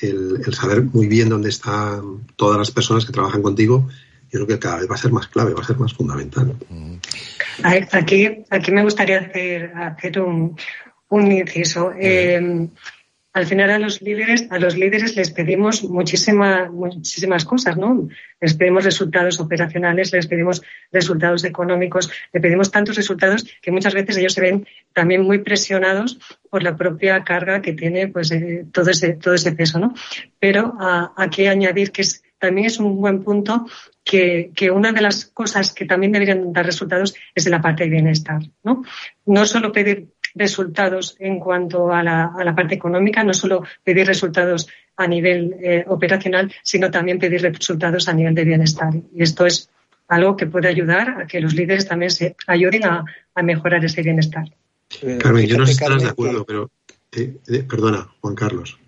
el, 0.00 0.54
saber 0.54 0.82
muy 0.82 1.08
bien 1.08 1.28
dónde 1.28 1.50
están 1.50 2.26
todas 2.36 2.58
las 2.58 2.70
personas 2.70 3.04
que 3.04 3.12
trabajan 3.12 3.42
contigo, 3.42 3.88
yo 4.30 4.40
creo 4.40 4.46
que 4.46 4.58
cada 4.58 4.78
vez 4.78 4.90
va 4.90 4.94
a 4.94 4.98
ser 4.98 5.12
más 5.12 5.28
clave, 5.28 5.54
va 5.54 5.62
a 5.62 5.66
ser 5.66 5.78
más 5.78 5.94
fundamental. 5.94 6.54
Aquí, 7.62 8.44
aquí 8.50 8.70
me 8.70 8.82
gustaría 8.82 9.18
hacer, 9.18 9.72
hacer 9.76 10.20
un, 10.20 10.56
un 11.08 11.32
inciso. 11.32 11.92
Eh, 11.98 12.68
al 13.38 13.46
final 13.46 13.70
a 13.70 13.78
los 13.78 14.02
líderes, 14.02 14.48
a 14.50 14.58
los 14.58 14.76
líderes 14.76 15.14
les 15.14 15.30
pedimos 15.30 15.84
muchísimas 15.84 17.44
cosas, 17.44 17.76
¿no? 17.76 18.08
Les 18.40 18.54
pedimos 18.54 18.84
resultados 18.84 19.38
operacionales, 19.38 20.12
les 20.12 20.26
pedimos 20.26 20.60
resultados 20.90 21.44
económicos, 21.44 22.10
le 22.32 22.40
pedimos 22.40 22.72
tantos 22.72 22.96
resultados 22.96 23.46
que 23.62 23.70
muchas 23.70 23.94
veces 23.94 24.16
ellos 24.16 24.32
se 24.32 24.40
ven 24.40 24.66
también 24.92 25.22
muy 25.22 25.38
presionados 25.38 26.18
por 26.50 26.64
la 26.64 26.76
propia 26.76 27.22
carga 27.22 27.62
que 27.62 27.74
tiene 27.74 28.08
pues 28.08 28.32
eh, 28.32 28.66
todo 28.72 28.90
ese 28.90 29.12
todo 29.12 29.34
ese 29.34 29.52
peso, 29.52 29.78
¿no? 29.78 29.94
Pero 30.40 30.74
aquí 31.16 31.46
añadir 31.46 31.92
que 31.92 32.02
también 32.40 32.66
es 32.66 32.80
un 32.80 33.00
buen 33.00 33.22
punto 33.22 33.66
que, 34.02 34.50
que, 34.54 34.70
una 34.72 34.92
de 34.92 35.00
las 35.00 35.26
cosas 35.26 35.72
que 35.72 35.84
también 35.84 36.12
deberían 36.12 36.52
dar 36.52 36.66
resultados 36.66 37.14
es 37.34 37.44
de 37.44 37.50
la 37.50 37.60
parte 37.60 37.84
de 37.84 37.90
bienestar, 37.90 38.40
¿no? 38.64 38.82
No 39.26 39.46
solo 39.46 39.70
pedir 39.70 40.08
resultados 40.38 41.16
en 41.18 41.40
cuanto 41.40 41.92
a 41.92 42.02
la, 42.02 42.32
a 42.38 42.44
la 42.44 42.54
parte 42.54 42.74
económica, 42.74 43.24
no 43.24 43.34
solo 43.34 43.64
pedir 43.82 44.06
resultados 44.06 44.68
a 44.96 45.06
nivel 45.06 45.56
eh, 45.62 45.84
operacional, 45.86 46.52
sino 46.62 46.90
también 46.90 47.18
pedir 47.18 47.42
resultados 47.42 48.08
a 48.08 48.12
nivel 48.12 48.34
de 48.34 48.44
bienestar. 48.44 48.92
Y 49.14 49.22
esto 49.22 49.46
es 49.46 49.70
algo 50.08 50.36
que 50.36 50.46
puede 50.46 50.68
ayudar 50.68 51.22
a 51.22 51.26
que 51.26 51.40
los 51.40 51.54
líderes 51.54 51.86
también 51.86 52.10
se 52.10 52.34
ayuden 52.46 52.84
a, 52.84 53.04
a 53.34 53.42
mejorar 53.42 53.84
ese 53.84 54.02
bienestar. 54.02 54.44
Carmen, 55.20 55.46
yo 55.46 55.58
no 55.58 55.66
sé 55.66 55.74
si 55.74 55.84
estás 55.84 56.02
de 56.02 56.08
acuerdo, 56.08 56.44
pero 56.44 56.70
eh, 57.12 57.36
eh, 57.46 57.62
perdona, 57.68 58.08
Juan 58.20 58.34
Carlos. 58.34 58.78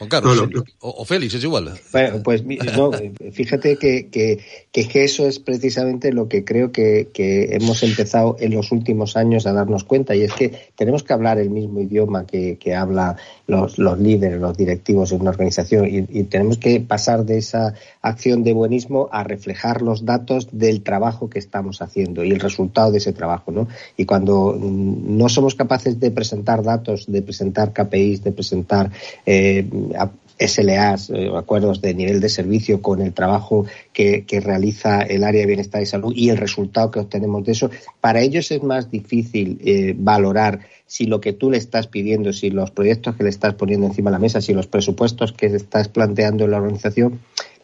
Juan 0.00 0.08
Carlos, 0.08 0.48
o, 0.78 1.04
Félix, 1.04 1.34
es 1.34 1.44
igual. 1.44 1.74
Bueno, 1.92 2.22
pues 2.22 2.42
no, 2.42 2.90
fíjate 3.32 3.76
que, 3.76 4.08
que, 4.08 4.38
que, 4.72 5.04
eso 5.04 5.26
es 5.26 5.38
precisamente 5.38 6.10
lo 6.10 6.26
que 6.26 6.42
creo 6.42 6.72
que, 6.72 7.08
que, 7.12 7.54
hemos 7.54 7.82
empezado 7.82 8.34
en 8.40 8.54
los 8.54 8.72
últimos 8.72 9.18
años 9.18 9.46
a 9.46 9.52
darnos 9.52 9.84
cuenta, 9.84 10.16
y 10.16 10.22
es 10.22 10.32
que 10.32 10.70
tenemos 10.74 11.02
que 11.02 11.12
hablar 11.12 11.38
el 11.38 11.50
mismo 11.50 11.80
idioma 11.80 12.24
que, 12.24 12.56
habla 12.74 13.16
los, 13.46 13.76
los, 13.76 13.98
líderes, 13.98 14.40
los 14.40 14.56
directivos 14.56 15.12
en 15.12 15.20
una 15.20 15.32
organización, 15.32 15.86
y, 15.86 15.98
y, 16.08 16.22
tenemos 16.24 16.56
que 16.56 16.80
pasar 16.80 17.26
de 17.26 17.36
esa 17.36 17.74
acción 18.00 18.42
de 18.42 18.54
buenismo 18.54 19.10
a 19.12 19.22
reflejar 19.22 19.82
los 19.82 20.06
datos 20.06 20.48
del 20.50 20.82
trabajo 20.82 21.28
que 21.28 21.38
estamos 21.38 21.82
haciendo 21.82 22.24
y 22.24 22.30
el 22.30 22.40
resultado 22.40 22.90
de 22.90 22.98
ese 22.98 23.12
trabajo. 23.12 23.52
¿no? 23.52 23.68
Y 23.98 24.06
cuando 24.06 24.58
no 24.58 25.28
somos 25.28 25.54
capaces 25.54 26.00
de 26.00 26.10
presentar 26.10 26.62
datos, 26.62 27.04
de 27.06 27.20
presentar 27.20 27.74
KPIs, 27.74 28.24
de 28.24 28.32
presentar 28.32 28.90
eh, 29.26 29.68
SLAs, 30.40 31.10
eh, 31.10 31.30
acuerdos 31.36 31.82
de 31.82 31.94
nivel 31.94 32.20
de 32.20 32.28
servicio 32.28 32.80
con 32.80 33.02
el 33.02 33.12
trabajo 33.12 33.66
que, 33.92 34.24
realiza 34.42 35.02
el 35.02 35.22
área 35.22 35.42
de 35.42 35.46
bienestar 35.46 35.82
y 35.82 35.86
salud 35.86 36.12
y 36.16 36.30
el 36.30 36.38
resultado 36.38 36.90
que 36.90 37.00
obtenemos 37.00 37.44
de 37.44 37.52
eso, 37.52 37.70
para 38.00 38.20
ellos 38.20 38.50
es 38.50 38.62
más 38.62 38.90
difícil 38.90 39.60
eh, 39.64 39.94
valorar 39.96 40.60
si 40.86 41.04
lo 41.04 41.20
que 41.20 41.32
tú 41.32 41.50
le 41.50 41.58
estás 41.58 41.86
pidiendo, 41.86 42.32
si 42.32 42.50
los 42.50 42.70
proyectos 42.70 43.16
que 43.16 43.24
le 43.24 43.30
estás 43.30 43.54
poniendo 43.54 43.86
encima 43.86 44.10
de 44.10 44.14
la 44.14 44.18
mesa, 44.18 44.40
si 44.40 44.54
los 44.54 44.66
presupuestos 44.66 45.32
que 45.32 45.46
estás 45.46 45.88
planteando 45.88 46.44
en 46.44 46.50
la 46.50 46.56
organización 46.56 47.20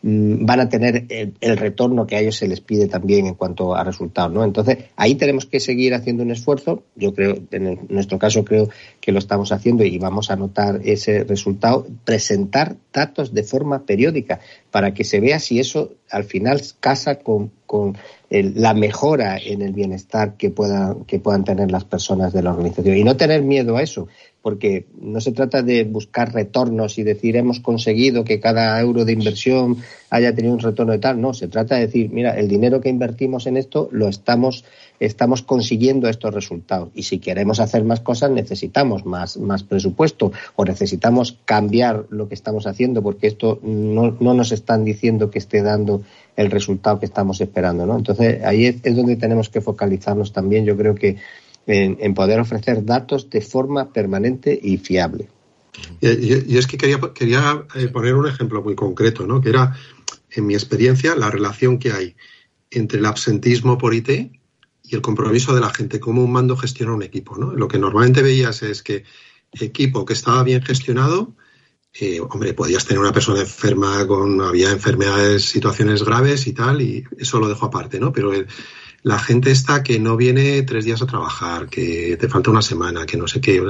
van 0.08 0.60
a 0.60 0.68
tener 0.68 1.06
el, 1.08 1.56
retorno 1.56 2.06
que 2.06 2.14
a 2.14 2.20
ellos 2.20 2.36
se 2.36 2.46
les 2.46 2.60
pide 2.60 2.86
también 2.86 3.26
en 3.26 3.34
cuanto 3.34 3.74
a 3.74 3.82
resultados, 3.82 4.32
¿no? 4.32 4.44
Entonces, 4.44 4.78
ahí 4.94 5.16
tenemos 5.16 5.46
que 5.46 5.58
seguir 5.58 5.94
haciendo 5.94 6.22
un 6.22 6.30
esfuerzo. 6.30 6.84
Yo 6.94 7.12
creo, 7.12 7.36
en 7.50 7.86
nuestro 7.88 8.16
caso 8.16 8.44
creo 8.44 8.68
que 9.00 9.10
lo 9.10 9.18
estamos 9.18 9.50
haciendo 9.50 9.82
y 9.82 9.98
vamos 9.98 10.30
a 10.30 10.36
notar 10.36 10.80
ese 10.84 11.24
resultado. 11.24 11.88
Presentar 12.04 12.76
datos 12.92 13.34
de 13.34 13.42
forma 13.42 13.84
periódica 13.84 14.38
para 14.70 14.94
que 14.94 15.02
se 15.02 15.18
vea 15.18 15.40
si 15.40 15.58
eso 15.58 15.90
al 16.08 16.22
final 16.22 16.62
casa 16.78 17.18
con, 17.18 17.50
la 18.30 18.74
mejora 18.74 19.38
en 19.38 19.60
el 19.60 19.72
bienestar 19.72 20.36
que 20.36 20.50
puedan, 20.50 21.04
que 21.04 21.18
puedan 21.18 21.42
tener 21.42 21.72
las 21.72 21.84
personas 21.84 22.32
de 22.32 22.44
la 22.44 22.52
organización. 22.52 22.96
Y 22.96 23.02
no 23.02 23.16
tener 23.16 23.42
miedo 23.42 23.76
a 23.76 23.82
eso, 23.82 24.06
porque 24.46 24.86
no 25.00 25.20
se 25.20 25.32
trata 25.32 25.64
de 25.64 25.82
buscar 25.82 26.32
retornos 26.32 26.98
y 26.98 27.02
decir 27.02 27.34
hemos 27.34 27.58
conseguido 27.58 28.22
que 28.22 28.38
cada 28.38 28.80
euro 28.80 29.04
de 29.04 29.10
inversión 29.10 29.78
haya 30.08 30.36
tenido 30.36 30.54
un 30.54 30.60
retorno 30.60 30.92
de 30.92 31.00
tal. 31.00 31.20
No, 31.20 31.34
se 31.34 31.48
trata 31.48 31.74
de 31.74 31.88
decir, 31.88 32.10
mira, 32.12 32.38
el 32.38 32.46
dinero 32.46 32.80
que 32.80 32.88
invertimos 32.88 33.48
en 33.48 33.56
esto 33.56 33.88
lo 33.90 34.06
estamos, 34.06 34.64
estamos 35.00 35.42
consiguiendo 35.42 36.08
estos 36.08 36.32
resultados. 36.32 36.90
Y 36.94 37.02
si 37.02 37.18
queremos 37.18 37.58
hacer 37.58 37.82
más 37.82 37.98
cosas, 37.98 38.30
necesitamos 38.30 39.04
más, 39.04 39.36
más 39.36 39.64
presupuesto 39.64 40.30
o 40.54 40.64
necesitamos 40.64 41.38
cambiar 41.44 42.04
lo 42.10 42.28
que 42.28 42.36
estamos 42.36 42.68
haciendo 42.68 43.02
porque 43.02 43.26
esto 43.26 43.58
no, 43.64 44.16
no 44.20 44.32
nos 44.32 44.52
están 44.52 44.84
diciendo 44.84 45.28
que 45.28 45.40
esté 45.40 45.60
dando 45.60 46.02
el 46.36 46.52
resultado 46.52 47.00
que 47.00 47.06
estamos 47.06 47.40
esperando. 47.40 47.84
¿no? 47.84 47.96
Entonces, 47.96 48.44
ahí 48.44 48.66
es 48.66 48.94
donde 48.94 49.16
tenemos 49.16 49.48
que 49.48 49.60
focalizarnos 49.60 50.32
también. 50.32 50.64
Yo 50.64 50.76
creo 50.76 50.94
que 50.94 51.16
en, 51.66 52.14
poder 52.14 52.40
ofrecer 52.40 52.84
datos 52.84 53.28
de 53.28 53.40
forma 53.40 53.92
permanente 53.92 54.58
y 54.60 54.78
fiable. 54.78 55.28
Y, 56.00 56.56
es 56.56 56.66
que 56.66 56.78
quería, 56.78 57.00
quería 57.14 57.66
eh, 57.74 57.88
poner 57.88 58.14
un 58.14 58.26
ejemplo 58.26 58.62
muy 58.62 58.74
concreto, 58.74 59.26
¿no? 59.26 59.40
que 59.40 59.50
era, 59.50 59.76
en 60.30 60.46
mi 60.46 60.54
experiencia, 60.54 61.14
la 61.16 61.30
relación 61.30 61.78
que 61.78 61.92
hay 61.92 62.16
entre 62.70 62.98
el 62.98 63.06
absentismo 63.06 63.76
por 63.78 63.94
IT 63.94 64.08
y 64.08 64.94
el 64.94 65.02
compromiso 65.02 65.54
de 65.54 65.60
la 65.60 65.70
gente, 65.70 66.00
cómo 66.00 66.22
un 66.22 66.32
mando 66.32 66.56
gestiona 66.56 66.94
un 66.94 67.02
equipo. 67.02 67.36
¿no? 67.36 67.52
Lo 67.52 67.68
que 67.68 67.78
normalmente 67.78 68.22
veías 68.22 68.62
es 68.62 68.82
que 68.82 69.04
equipo 69.52 70.04
que 70.04 70.12
estaba 70.12 70.42
bien 70.44 70.62
gestionado, 70.62 71.34
eh, 71.98 72.20
hombre, 72.20 72.52
podías 72.52 72.84
tener 72.84 73.00
una 73.00 73.12
persona 73.12 73.40
enferma 73.40 74.06
con, 74.06 74.40
había 74.42 74.70
enfermedades, 74.70 75.46
situaciones 75.46 76.04
graves 76.04 76.46
y 76.46 76.52
tal, 76.52 76.82
y 76.82 77.04
eso 77.18 77.40
lo 77.40 77.48
dejo 77.48 77.66
aparte, 77.66 77.98
¿no? 77.98 78.12
Pero 78.12 78.34
el, 78.34 78.46
la 79.06 79.20
gente 79.20 79.52
está 79.52 79.84
que 79.84 80.00
no 80.00 80.16
viene 80.16 80.62
tres 80.62 80.84
días 80.84 81.00
a 81.00 81.06
trabajar, 81.06 81.68
que 81.68 82.16
te 82.18 82.28
falta 82.28 82.50
una 82.50 82.60
semana, 82.60 83.06
que 83.06 83.16
no 83.16 83.28
sé 83.28 83.40
qué. 83.40 83.62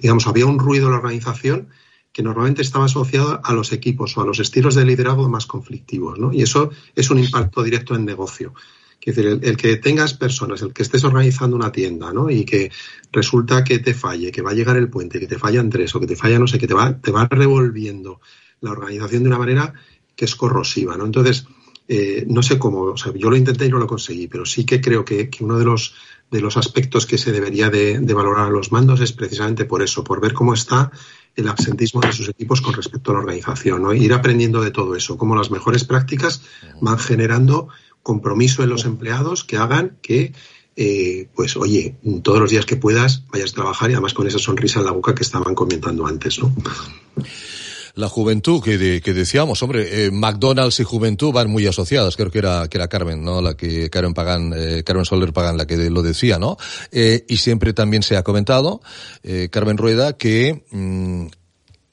digamos, 0.00 0.26
había 0.26 0.46
un 0.46 0.58
ruido 0.58 0.86
en 0.86 0.90
la 0.90 0.98
organización 0.98 1.68
que 2.12 2.24
normalmente 2.24 2.62
estaba 2.62 2.86
asociado 2.86 3.40
a 3.44 3.52
los 3.52 3.70
equipos 3.70 4.16
o 4.16 4.22
a 4.22 4.26
los 4.26 4.40
estilos 4.40 4.74
de 4.74 4.84
liderazgo 4.84 5.28
más 5.28 5.46
conflictivos, 5.46 6.18
¿no? 6.18 6.32
Y 6.32 6.42
eso 6.42 6.70
es 6.96 7.10
un 7.10 7.20
impacto 7.20 7.62
directo 7.62 7.94
en 7.94 8.04
negocio. 8.04 8.52
Es 9.00 9.14
decir, 9.14 9.38
el, 9.40 9.56
que 9.56 9.76
tengas 9.76 10.14
personas, 10.14 10.62
el 10.62 10.72
que 10.72 10.82
estés 10.82 11.04
organizando 11.04 11.54
una 11.54 11.70
tienda, 11.70 12.12
¿no? 12.12 12.28
Y 12.28 12.44
que 12.44 12.72
resulta 13.12 13.62
que 13.62 13.78
te 13.78 13.94
falle, 13.94 14.32
que 14.32 14.42
va 14.42 14.50
a 14.50 14.54
llegar 14.54 14.76
el 14.76 14.90
puente, 14.90 15.20
que 15.20 15.28
te 15.28 15.38
fallan 15.38 15.70
tres 15.70 15.94
o 15.94 16.00
que 16.00 16.08
te 16.08 16.16
falla 16.16 16.40
no 16.40 16.48
sé, 16.48 16.58
que 16.58 16.66
te 16.66 16.74
va, 16.74 17.00
te 17.00 17.12
va 17.12 17.28
revolviendo 17.30 18.20
la 18.62 18.72
organización 18.72 19.22
de 19.22 19.28
una 19.28 19.38
manera 19.38 19.74
que 20.16 20.24
es 20.24 20.34
corrosiva, 20.34 20.96
¿no? 20.96 21.06
Entonces, 21.06 21.46
eh, 21.92 22.24
no 22.28 22.40
sé 22.40 22.56
cómo, 22.56 22.82
o 22.82 22.96
sea, 22.96 23.12
yo 23.16 23.28
lo 23.28 23.36
intenté 23.36 23.66
y 23.66 23.68
no 23.68 23.80
lo 23.80 23.88
conseguí, 23.88 24.28
pero 24.28 24.46
sí 24.46 24.64
que 24.64 24.80
creo 24.80 25.04
que, 25.04 25.28
uno 25.40 25.58
de 25.58 25.64
los, 25.64 25.96
de 26.30 26.40
los 26.40 26.56
aspectos 26.56 27.04
que 27.04 27.18
se 27.18 27.32
debería 27.32 27.68
de, 27.68 27.98
valorar 28.14 28.46
a 28.46 28.50
los 28.50 28.70
mandos 28.70 29.00
es 29.00 29.10
precisamente 29.12 29.64
por 29.64 29.82
eso, 29.82 30.04
por 30.04 30.20
ver 30.20 30.32
cómo 30.32 30.54
está 30.54 30.92
el 31.34 31.48
absentismo 31.48 32.00
de 32.00 32.12
sus 32.12 32.28
equipos 32.28 32.60
con 32.60 32.74
respecto 32.74 33.10
a 33.10 33.14
la 33.14 33.20
organización, 33.20 33.82
¿no? 33.82 33.92
Ir 33.92 34.12
aprendiendo 34.12 34.60
de 34.60 34.70
todo 34.70 34.94
eso, 34.94 35.18
cómo 35.18 35.34
las 35.34 35.50
mejores 35.50 35.82
prácticas 35.82 36.42
van 36.80 37.00
generando 37.00 37.66
compromiso 38.04 38.62
en 38.62 38.68
los 38.68 38.84
empleados 38.84 39.42
que 39.42 39.56
hagan 39.56 39.98
que, 40.00 40.32
eh, 40.76 41.28
pues, 41.34 41.56
oye, 41.56 41.96
todos 42.22 42.38
los 42.38 42.52
días 42.52 42.66
que 42.66 42.76
puedas 42.76 43.24
vayas 43.32 43.50
a 43.50 43.54
trabajar 43.54 43.90
y 43.90 43.94
además 43.94 44.14
con 44.14 44.28
esa 44.28 44.38
sonrisa 44.38 44.78
en 44.78 44.86
la 44.86 44.92
boca 44.92 45.12
que 45.12 45.24
estaban 45.24 45.56
comentando 45.56 46.06
antes, 46.06 46.38
¿no? 46.38 46.54
La 47.94 48.08
juventud 48.08 48.62
que, 48.62 49.00
que 49.00 49.12
decíamos, 49.12 49.62
hombre, 49.62 50.06
eh, 50.06 50.10
McDonald's 50.10 50.80
y 50.80 50.84
juventud 50.84 51.32
van 51.32 51.50
muy 51.50 51.66
asociadas, 51.66 52.16
creo 52.16 52.30
que 52.30 52.38
era, 52.38 52.68
que 52.68 52.78
era 52.78 52.88
Carmen, 52.88 53.22
¿no? 53.22 53.40
La 53.40 53.54
que 53.54 53.90
Carmen 53.90 54.14
Pagan, 54.14 54.52
eh, 54.56 54.82
Carmen 54.84 55.04
Soler 55.04 55.32
Pagan, 55.32 55.56
la 55.56 55.66
que 55.66 55.76
lo 55.90 56.02
decía, 56.02 56.38
¿no? 56.38 56.56
Eh, 56.92 57.24
y 57.28 57.36
siempre 57.38 57.72
también 57.72 58.02
se 58.02 58.16
ha 58.16 58.22
comentado, 58.22 58.80
Carmen 59.50 59.76
Rueda, 59.76 60.16
que 60.16 60.64
mm, 60.70 61.26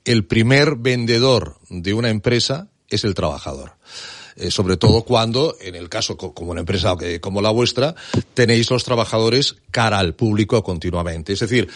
el 0.05 0.25
primer 0.25 0.75
vendedor 0.75 1.57
de 1.69 1.93
una 1.93 2.09
empresa 2.09 2.69
es 2.89 3.03
el 3.03 3.13
trabajador. 3.13 3.73
sobre 4.49 4.77
todo 4.77 5.01
cuando, 5.01 5.55
en 5.59 5.73
el 5.73 5.89
caso 5.89 6.15
como 6.15 6.51
una 6.51 6.59
empresa 6.59 6.95
como 7.21 7.41
la 7.41 7.49
vuestra, 7.49 7.95
tenéis 8.35 8.69
los 8.69 8.83
trabajadores 8.83 9.55
cara 9.71 9.97
al 9.97 10.13
público 10.13 10.63
continuamente. 10.63 11.33
Es 11.33 11.39
decir, 11.39 11.67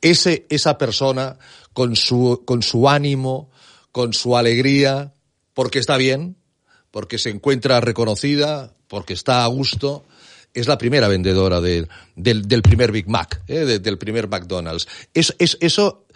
ese, 0.00 0.44
esa 0.48 0.78
persona 0.78 1.38
con 1.72 1.94
su, 1.94 2.42
con 2.44 2.62
su 2.62 2.88
ánimo, 2.88 3.50
con 3.92 4.12
su 4.12 4.36
alegría, 4.36 5.12
porque 5.54 5.78
está 5.78 5.96
bien, 5.96 6.36
porque 6.90 7.18
se 7.18 7.30
encuentra 7.30 7.80
reconocida, 7.80 8.74
porque 8.88 9.12
está 9.12 9.44
a 9.44 9.46
gusto. 9.48 10.04
Es 10.54 10.66
la 10.66 10.78
primera 10.78 11.08
vendedora 11.08 11.60
del, 11.60 11.88
del, 12.16 12.62
primer 12.62 12.90
Big 12.90 13.08
Mac, 13.08 13.42
¿eh? 13.46 13.78
del 13.80 13.98
primer 13.98 14.28
McDonald's. 14.28 14.88
Es, 15.14 15.34
es, 15.38 15.58
eso, 15.60 16.06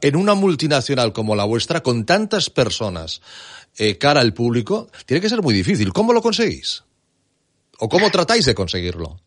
en 0.00 0.16
una 0.16 0.34
multinacional 0.34 1.12
como 1.12 1.34
la 1.34 1.44
vuestra, 1.44 1.82
con 1.82 2.06
tantas 2.06 2.50
personas 2.50 3.20
eh, 3.76 3.98
cara 3.98 4.20
al 4.20 4.32
público, 4.32 4.88
tiene 5.06 5.20
que 5.20 5.28
ser 5.28 5.42
muy 5.42 5.52
difícil. 5.52 5.92
¿Cómo 5.92 6.12
lo 6.12 6.22
conseguís? 6.22 6.84
¿O 7.78 7.88
cómo 7.88 8.10
tratáis 8.10 8.46
de 8.46 8.54
conseguirlo? 8.54 9.20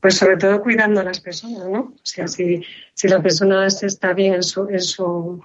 Pues 0.00 0.14
sobre 0.14 0.36
todo 0.36 0.62
cuidando 0.62 1.00
a 1.00 1.04
las 1.04 1.18
personas, 1.18 1.68
¿no? 1.68 1.80
O 1.80 2.00
sea, 2.04 2.28
si, 2.28 2.62
si 2.94 3.08
la 3.08 3.20
persona 3.20 3.66
está 3.66 4.12
bien 4.12 4.34
en 4.34 4.44
su, 4.44 4.68
en 4.68 4.80
su 4.80 5.42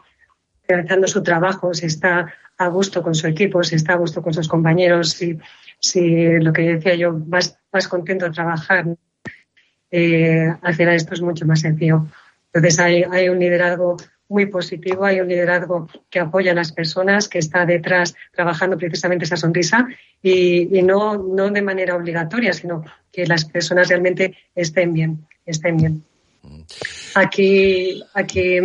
realizando 0.68 1.07
su 1.07 1.24
trabajo, 1.24 1.74
si 1.74 1.86
está 1.86 2.34
a 2.57 2.68
gusto 2.68 3.01
con 3.01 3.16
su 3.16 3.28
equipo, 3.28 3.64
si 3.64 3.76
está 3.76 3.93
a 3.93 3.97
gusto 3.97 4.22
con 4.22 4.34
sus 4.34 4.47
compañeros, 4.47 5.11
si, 5.11 5.38
si 5.80 6.39
lo 6.39 6.53
que 6.53 6.61
decía 6.61 6.95
yo, 6.95 7.14
más, 7.14 7.57
más 7.72 7.88
contento 7.88 8.26
de 8.26 8.32
trabajar, 8.32 8.86
eh, 9.91 10.53
al 10.61 10.76
final 10.76 10.95
esto 10.95 11.14
es 11.14 11.22
mucho 11.22 11.45
más 11.45 11.61
sencillo. 11.61 12.07
Entonces 12.53 12.80
hay, 12.80 13.03
hay 13.03 13.30
un 13.30 13.39
liderazgo 13.39 13.97
muy 14.30 14.47
positivo, 14.47 15.05
hay 15.05 15.20
un 15.20 15.28
liderazgo 15.28 15.88
que 16.09 16.20
apoya 16.20 16.51
a 16.51 16.55
las 16.55 16.72
personas, 16.72 17.28
que 17.28 17.39
está 17.39 17.66
detrás 17.66 18.16
trabajando 18.32 18.78
precisamente 18.78 19.26
esa 19.26 19.38
sonrisa 19.38 19.88
y, 20.22 20.82
no, 20.82 21.18
no 21.18 21.49
de 21.51 21.61
manera 21.61 21.95
obligatoria, 21.95 22.53
sino 22.53 22.84
que 23.11 23.28
las 23.28 23.45
personas 23.45 23.89
realmente 23.89 24.36
estén 24.55 24.93
bien, 24.93 25.28
estén 25.45 25.78
bien. 25.78 26.03
Aquí, 27.14 28.03
aquí 28.14 28.59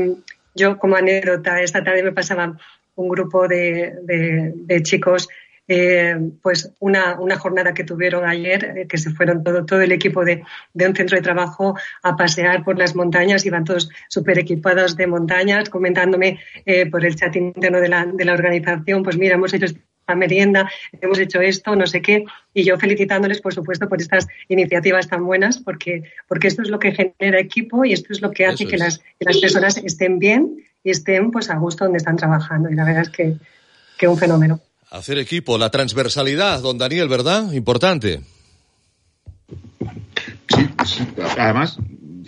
yo 0.55 0.78
como 0.78 0.96
anécdota, 0.96 1.62
esta 1.62 1.82
tarde 1.84 2.03
me 2.03 2.12
pasaba 2.12 2.57
un 2.94 3.09
grupo 3.09 3.46
de, 3.46 3.94
de 4.03 4.82
chicos 4.82 5.28
eh, 5.70 6.16
pues 6.40 6.72
una, 6.78 7.20
una, 7.20 7.38
jornada 7.38 7.74
que 7.74 7.84
tuvieron 7.84 8.24
ayer, 8.24 8.64
eh, 8.64 8.86
que 8.88 8.96
se 8.96 9.11
fueron 9.11 9.44
todo, 9.44 9.66
todo 9.66 9.82
el 9.82 9.92
equipo 9.92 10.24
de, 10.24 10.42
de, 10.72 10.88
un 10.88 10.96
centro 10.96 11.16
de 11.16 11.22
trabajo 11.22 11.76
a 12.03 12.16
pasear 12.16 12.64
por 12.64 12.78
las 12.78 12.96
montañas, 12.96 13.44
iban 13.44 13.64
todos 13.64 13.90
súper 14.09 14.38
equipados 14.38 14.96
de 14.96 15.07
montañas, 15.07 15.68
comentándome 15.68 16.40
eh, 16.64 16.86
por 16.86 17.05
el 17.05 17.16
chat 17.16 17.36
interno 17.36 17.82
de 17.82 17.88
la, 17.88 18.07
de 18.07 18.24
la 18.24 18.32
organización, 18.32 19.03
pues 19.03 19.18
mira, 19.18 19.34
hemos 19.34 19.53
hecho 19.53 19.66
merienda, 20.14 20.70
hemos 21.00 21.18
hecho 21.18 21.40
esto, 21.40 21.74
no 21.76 21.86
sé 21.86 22.02
qué, 22.02 22.24
y 22.54 22.64
yo 22.64 22.78
felicitándoles, 22.78 23.40
por 23.40 23.54
supuesto, 23.54 23.88
por 23.88 24.00
estas 24.00 24.26
iniciativas 24.48 25.09
tan 25.09 25.24
buenas, 25.24 25.59
porque, 25.59 26.04
porque 26.26 26.48
esto 26.48 26.62
es 26.62 26.68
lo 26.68 26.78
que 26.78 26.92
genera 26.92 27.40
equipo 27.40 27.84
y 27.84 27.92
esto 27.92 28.12
es 28.12 28.20
lo 28.20 28.30
que 28.30 28.46
hace 28.46 28.66
que 28.66 28.76
las, 28.76 28.98
que 28.98 29.24
las 29.24 29.38
personas 29.38 29.76
estén 29.78 30.18
bien 30.18 30.64
y 30.84 30.90
estén 30.90 31.30
pues 31.30 31.50
a 31.50 31.56
gusto 31.56 31.84
donde 31.84 31.98
están 31.98 32.16
trabajando. 32.16 32.70
Y 32.70 32.74
la 32.74 32.84
verdad 32.84 33.02
es 33.02 33.11
que, 33.11 33.36
que 33.98 34.09
un 34.09 34.16
fenómeno. 34.16 34.61
Hacer 34.90 35.18
equipo, 35.18 35.59
la 35.59 35.70
transversalidad, 35.70 36.61
don 36.61 36.78
Daniel, 36.78 37.09
¿verdad? 37.09 37.52
Importante. 37.52 38.20
Sí, 40.84 41.06
además, 41.36 41.78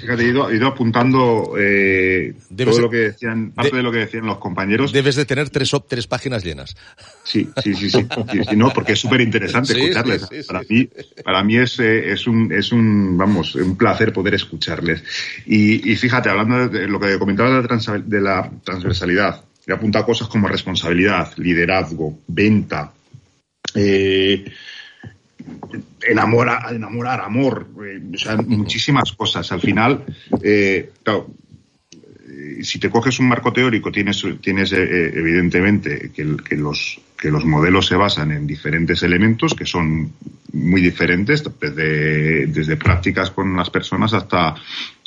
fíjate, 0.01 0.25
he 0.25 0.29
ido, 0.29 0.67
apuntando 0.67 1.55
eh, 1.59 2.35
todo 2.57 2.81
lo 2.81 2.91
que 2.91 2.97
decían, 2.97 3.53
parte 3.53 3.77
de, 3.77 3.83
lo 3.83 3.93
que 3.93 3.99
decían 3.99 4.27
los 4.27 4.39
compañeros. 4.39 4.93
Debes 4.93 5.17
de 5.17 5.25
tener 5.25 5.51
tres, 5.51 5.71
tres 5.89 6.07
páginas 6.07 6.45
llenas. 6.45 6.77
Sí, 7.25 7.49
sí, 7.63 7.75
sí, 7.75 7.91
sí, 7.91 8.07
no, 8.57 8.71
porque 8.71 8.93
es 8.93 9.01
súper 9.01 9.21
interesante 9.21 9.73
escucharles. 9.73 10.47
para 10.47 10.61
mí, 10.69 10.89
para 11.25 11.45
mí 11.45 11.57
es, 11.59 11.79
eh, 11.81 12.13
es 12.13 12.27
un, 12.27 12.53
es 12.53 12.73
un, 12.73 13.17
vamos, 13.17 13.55
un 13.55 13.77
placer 13.77 14.13
poder 14.13 14.35
escucharles. 14.35 15.03
Y, 15.47 15.95
fíjate, 15.97 16.31
hablando 16.31 16.69
de 16.69 16.89
lo 16.89 16.99
que 16.99 17.19
comentaba 17.19 17.61
de 17.61 18.21
la 18.21 18.51
transversalidad, 18.65 19.45
le 19.67 19.75
apunta 19.75 20.05
cosas 20.05 20.29
como 20.29 20.49
responsabilidad, 20.49 21.33
liderazgo, 21.37 22.21
venta, 22.27 22.93
eh, 23.75 24.45
enamorar, 26.03 26.75
enamorar, 26.75 27.21
amor, 27.21 27.69
eh, 27.85 28.01
o 28.15 28.19
sea, 28.19 28.37
muchísimas 28.37 29.13
cosas. 29.13 29.51
Al 29.53 29.61
final, 29.61 30.05
eh, 30.43 30.91
si 32.63 32.79
te 32.79 32.91
coges 32.91 33.19
un 33.21 33.29
marco 33.29 33.53
teórico, 33.53 33.91
tienes, 33.91 34.25
tienes 34.41 34.73
evidentemente 34.73 36.11
que, 36.13 36.57
los, 36.57 37.01
que 37.19 37.31
los 37.31 37.45
modelos 37.45 37.87
se 37.87 37.97
basan 37.97 38.33
en 38.33 38.47
diferentes 38.47 39.03
elementos 39.03 39.55
que 39.55 39.67
son 39.67 40.13
muy 40.53 40.81
diferentes, 40.81 41.45
desde, 41.61 42.47
desde 42.47 42.77
prácticas 42.77 43.31
con 43.31 43.57
las 43.57 43.71
personas 43.71 44.13
hasta, 44.13 44.55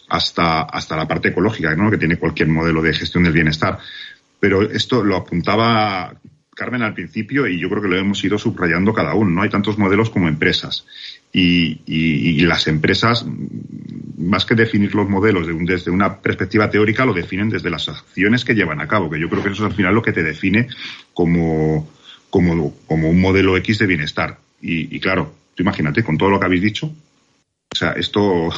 hasta, 0.10 0.62
hasta 0.62 0.96
la 0.96 1.08
parte 1.08 1.30
ecológica, 1.30 1.76
¿no? 1.76 1.90
que 1.90 1.98
tiene 1.98 2.18
cualquier 2.18 2.50
modelo 2.50 2.82
de 2.82 2.94
gestión 2.94 3.24
del 3.24 3.34
bienestar. 3.34 3.80
Pero 4.40 4.62
esto 4.62 5.04
lo 5.04 5.18
apuntaba 5.18 6.14
Carmen 6.56 6.82
al 6.82 6.94
principio 6.94 7.48
y 7.48 7.60
yo 7.60 7.70
creo 7.70 7.82
que 7.82 7.88
lo 7.88 7.98
hemos 7.98 8.24
ido 8.24 8.38
subrayando 8.38 8.94
cada 8.94 9.14
uno. 9.14 9.32
No 9.32 9.42
hay 9.42 9.50
tantos 9.50 9.78
modelos 9.78 10.10
como 10.10 10.28
empresas. 10.28 10.86
Y, 11.32 12.42
las 12.46 12.68
empresas, 12.68 13.26
más 14.18 14.46
que 14.46 14.54
definir 14.54 14.94
los 14.94 15.10
modelos 15.10 15.48
desde 15.66 15.90
una 15.90 16.22
perspectiva 16.22 16.70
teórica, 16.70 17.06
lo 17.06 17.14
definen 17.14 17.50
desde 17.50 17.70
las 17.70 17.90
acciones 17.90 18.46
que 18.46 18.54
llevan 18.54 18.82
a 18.82 18.88
cabo, 18.88 19.10
que 19.10 19.20
yo 19.20 19.30
creo 19.30 19.42
que 19.42 19.50
eso 19.50 19.66
es 19.66 19.72
al 19.72 19.76
final 19.76 19.96
lo 19.96 20.02
que 20.04 20.12
te 20.12 20.22
define 20.22 20.68
como, 21.14 21.90
como, 22.30 22.76
como 22.86 23.10
un 23.10 23.20
modelo 23.20 23.58
X 23.58 23.80
de 23.80 23.88
bienestar. 23.88 24.38
Y, 24.62 24.96
y 24.96 25.00
claro, 25.00 25.34
tú 25.56 25.64
imagínate, 25.64 26.04
con 26.04 26.18
todo 26.18 26.30
lo 26.30 26.40
que 26.40 26.46
habéis 26.46 26.62
dicho, 26.62 26.88
o 26.88 27.76
sea, 27.76 27.94
esto 27.94 28.52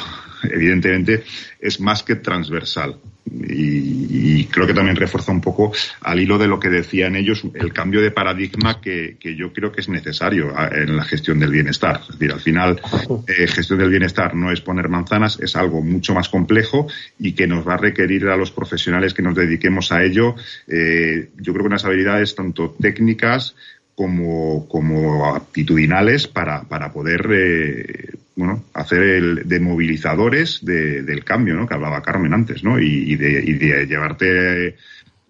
evidentemente 0.51 1.23
es 1.59 1.79
más 1.79 2.03
que 2.03 2.15
transversal. 2.15 2.97
Y, 3.27 4.45
creo 4.45 4.67
que 4.67 4.73
también 4.73 4.95
refuerza 4.95 5.31
un 5.31 5.41
poco 5.41 5.73
al 6.01 6.19
hilo 6.19 6.37
de 6.37 6.47
lo 6.47 6.59
que 6.59 6.69
decían 6.69 7.15
ellos 7.15 7.43
el 7.55 7.73
cambio 7.73 7.99
de 7.99 8.11
paradigma 8.11 8.79
que, 8.79 9.17
yo 9.35 9.51
creo 9.51 9.71
que 9.71 9.81
es 9.81 9.89
necesario 9.89 10.53
en 10.71 10.95
la 10.95 11.03
gestión 11.03 11.39
del 11.39 11.51
bienestar. 11.51 12.01
Es 12.01 12.19
decir, 12.19 12.31
al 12.31 12.39
final, 12.39 12.79
eh, 13.27 13.47
gestión 13.47 13.79
del 13.79 13.89
bienestar 13.89 14.35
no 14.35 14.51
es 14.51 14.61
poner 14.61 14.89
manzanas, 14.89 15.39
es 15.41 15.55
algo 15.55 15.81
mucho 15.81 16.13
más 16.13 16.29
complejo 16.29 16.87
y 17.19 17.33
que 17.33 17.47
nos 17.47 17.67
va 17.67 17.73
a 17.73 17.77
requerir 17.77 18.27
a 18.27 18.37
los 18.37 18.51
profesionales 18.51 19.13
que 19.13 19.23
nos 19.23 19.35
dediquemos 19.35 19.91
a 19.91 20.03
ello, 20.03 20.35
eh, 20.67 21.29
yo 21.37 21.51
creo 21.53 21.63
que 21.63 21.69
unas 21.69 21.85
habilidades 21.85 22.35
tanto 22.35 22.75
técnicas 22.79 23.55
como, 23.95 24.67
como 24.67 25.33
aptitudinales 25.33 26.27
para, 26.27 26.63
para 26.63 26.91
poder 26.91 27.27
eh, 27.31 28.09
bueno, 28.35 28.65
hacer 28.73 29.01
el, 29.01 29.47
de 29.47 29.59
movilizadores 29.59 30.63
de, 30.63 31.01
del 31.03 31.23
cambio, 31.23 31.55
¿no? 31.55 31.67
Que 31.67 31.73
hablaba 31.73 32.01
Carmen 32.01 32.33
antes, 32.33 32.63
¿no? 32.63 32.79
Y, 32.79 33.15
de, 33.15 33.43
y 33.45 33.53
de 33.53 33.87
llevarte, 33.87 34.75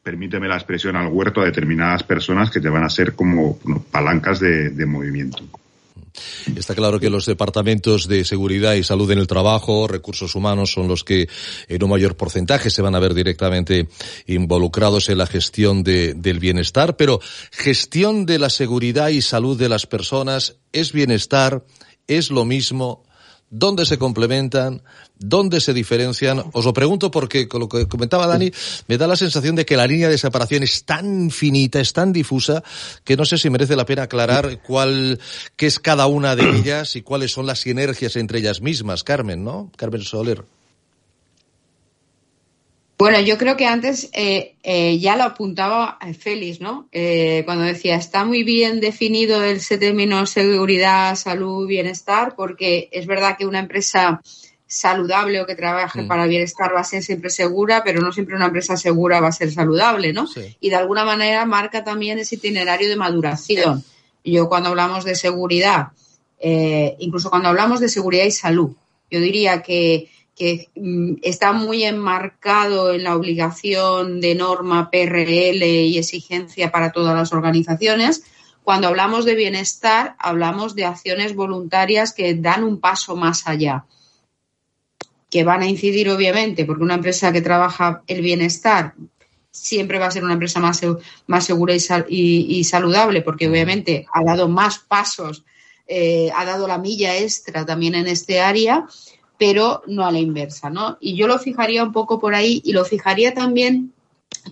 permíteme 0.01 0.47
la 0.47 0.55
expresión, 0.55 0.95
al 0.95 1.07
huerto 1.07 1.41
a 1.41 1.45
determinadas 1.45 2.03
personas 2.03 2.49
que 2.49 2.59
te 2.59 2.69
van 2.69 2.83
a 2.83 2.89
ser 2.89 3.13
como 3.13 3.59
palancas 3.91 4.39
de, 4.39 4.71
de 4.71 4.85
movimiento. 4.85 5.43
Está 6.55 6.75
claro 6.75 6.99
que 6.99 7.09
los 7.09 7.25
departamentos 7.25 8.07
de 8.07 8.25
seguridad 8.25 8.73
y 8.73 8.83
salud 8.83 9.09
en 9.11 9.19
el 9.19 9.27
trabajo, 9.27 9.87
recursos 9.87 10.35
humanos, 10.35 10.71
son 10.71 10.87
los 10.87 11.03
que 11.03 11.27
en 11.67 11.83
un 11.83 11.89
mayor 11.89 12.17
porcentaje 12.17 12.69
se 12.69 12.81
van 12.81 12.95
a 12.95 12.99
ver 12.99 13.13
directamente 13.13 13.87
involucrados 14.27 15.09
en 15.09 15.17
la 15.17 15.27
gestión 15.27 15.83
de, 15.83 16.13
del 16.13 16.39
bienestar, 16.39 16.97
pero 16.97 17.19
gestión 17.51 18.25
de 18.25 18.39
la 18.39 18.49
seguridad 18.49 19.09
y 19.09 19.21
salud 19.21 19.57
de 19.57 19.69
las 19.69 19.85
personas 19.85 20.57
es 20.71 20.91
bienestar, 20.91 21.63
es 22.07 22.29
lo 22.31 22.45
mismo, 22.45 23.04
dónde 23.57 23.85
se 23.85 23.97
complementan, 23.97 24.81
dónde 25.17 25.61
se 25.61 25.73
diferencian. 25.73 26.43
Os 26.51 26.65
lo 26.65 26.73
pregunto 26.73 27.09
porque, 27.09 27.47
con 27.47 27.61
lo 27.61 27.69
que 27.69 27.87
comentaba 27.87 28.27
Dani, 28.27 28.51
me 28.87 28.97
da 28.97 29.07
la 29.07 29.15
sensación 29.15 29.55
de 29.55 29.65
que 29.65 29.77
la 29.77 29.87
línea 29.87 30.09
de 30.09 30.17
separación 30.17 30.63
es 30.63 30.83
tan 30.83 31.31
finita, 31.31 31.79
es 31.79 31.93
tan 31.93 32.11
difusa, 32.11 32.63
que 33.03 33.15
no 33.15 33.25
sé 33.25 33.37
si 33.37 33.49
merece 33.49 33.75
la 33.75 33.85
pena 33.85 34.03
aclarar 34.03 34.61
cuál, 34.61 35.19
qué 35.55 35.67
es 35.67 35.79
cada 35.79 36.07
una 36.07 36.35
de 36.35 36.57
ellas 36.57 36.95
y 36.95 37.01
cuáles 37.01 37.31
son 37.31 37.45
las 37.45 37.59
sinergias 37.59 38.15
entre 38.17 38.39
ellas 38.39 38.61
mismas. 38.61 39.03
Carmen, 39.03 39.43
¿no? 39.43 39.71
Carmen 39.77 40.01
Soler. 40.01 40.43
Bueno, 42.97 43.19
yo 43.19 43.37
creo 43.37 43.57
que 43.57 43.65
antes 43.65 44.09
eh, 44.13 44.55
eh, 44.63 44.97
ya 44.99 45.17
lo 45.17 45.23
apuntaba 45.23 45.99
Félix, 46.17 46.61
¿no? 46.61 46.87
Eh, 46.93 47.41
cuando 47.43 47.65
decía, 47.65 47.95
está 47.97 48.23
muy 48.23 48.43
bien 48.43 48.79
definido 48.79 49.43
el 49.43 49.65
término 49.67 50.25
seguridad, 50.25 51.15
salud, 51.17 51.67
bienestar, 51.67 52.35
porque 52.37 52.87
es 52.93 53.05
verdad 53.05 53.35
que 53.37 53.45
una 53.45 53.59
empresa 53.59 54.21
saludable 54.65 55.41
o 55.41 55.45
que 55.45 55.55
trabaje 55.55 56.03
mm. 56.03 56.07
para 56.07 56.25
bienestar 56.25 56.73
va 56.73 56.79
a 56.79 56.85
ser 56.85 57.03
siempre 57.03 57.29
segura, 57.29 57.83
pero 57.83 57.99
no 57.99 58.13
siempre 58.13 58.35
una 58.35 58.45
empresa 58.45 58.77
segura 58.77 59.19
va 59.19 59.27
a 59.27 59.33
ser 59.33 59.51
saludable, 59.51 60.13
¿no? 60.13 60.25
Y 60.61 60.69
de 60.69 60.75
alguna 60.75 61.03
manera 61.03 61.45
marca 61.45 61.83
también 61.83 62.17
ese 62.19 62.35
itinerario 62.35 62.87
de 62.87 62.95
maduración. 62.95 63.83
Yo 64.23 64.47
cuando 64.47 64.69
hablamos 64.69 65.03
de 65.03 65.15
seguridad, 65.15 65.89
incluso 66.41 67.29
cuando 67.29 67.49
hablamos 67.49 67.81
de 67.81 67.89
seguridad 67.89 68.23
y 68.23 68.31
salud, 68.31 68.71
yo 69.11 69.19
diría 69.19 69.61
que 69.61 70.09
que 70.35 70.69
mm, 70.75 71.15
está 71.21 71.53
muy 71.53 71.83
enmarcado 71.83 72.93
en 72.93 73.03
la 73.03 73.15
obligación 73.15 74.19
de 74.19 74.35
norma 74.35 74.91
PRL 74.91 75.63
y 75.63 75.97
exigencia 75.97 76.71
para 76.71 76.91
todas 76.91 77.15
las 77.15 77.31
organizaciones. 77.31 78.23
Cuando 78.63 78.87
hablamos 78.87 79.25
de 79.25 79.35
bienestar, 79.35 80.15
hablamos 80.19 80.75
de 80.75 80.85
acciones 80.85 81.35
voluntarias 81.35 82.13
que 82.13 82.35
dan 82.35 82.63
un 82.63 82.79
paso 82.79 83.15
más 83.15 83.47
allá, 83.47 83.85
que 85.29 85.43
van 85.43 85.61
a 85.61 85.67
incidir 85.67 86.09
obviamente, 86.09 86.65
porque 86.65 86.83
una 86.83 86.95
empresa 86.95 87.31
que 87.31 87.41
trabaja 87.41 88.03
el 88.07 88.21
bienestar 88.21 88.93
siempre 89.51 89.99
va 89.99 90.07
a 90.07 90.11
ser 90.11 90.23
una 90.25 90.33
empresa 90.33 90.59
más, 90.59 90.81
más 91.27 91.45
segura 91.45 91.73
y, 92.09 92.63
saludable, 92.65 93.21
porque 93.21 93.47
obviamente 93.47 94.05
ha 94.11 94.21
dado 94.23 94.49
más 94.49 94.79
pasos, 94.79 95.45
eh, 95.87 96.29
ha 96.35 96.43
dado 96.43 96.67
la 96.67 96.77
milla 96.77 97.15
extra 97.15 97.65
también 97.65 97.95
en 97.95 98.07
este 98.07 98.41
área 98.41 98.85
pero 99.37 99.81
no 99.87 100.05
a 100.05 100.11
la 100.11 100.19
inversa, 100.19 100.69
¿no? 100.69 100.97
Y 100.99 101.15
yo 101.15 101.27
lo 101.27 101.39
fijaría 101.39 101.83
un 101.83 101.91
poco 101.91 102.19
por 102.19 102.35
ahí 102.35 102.61
y 102.63 102.73
lo 102.73 102.85
fijaría 102.85 103.33
también, 103.33 103.93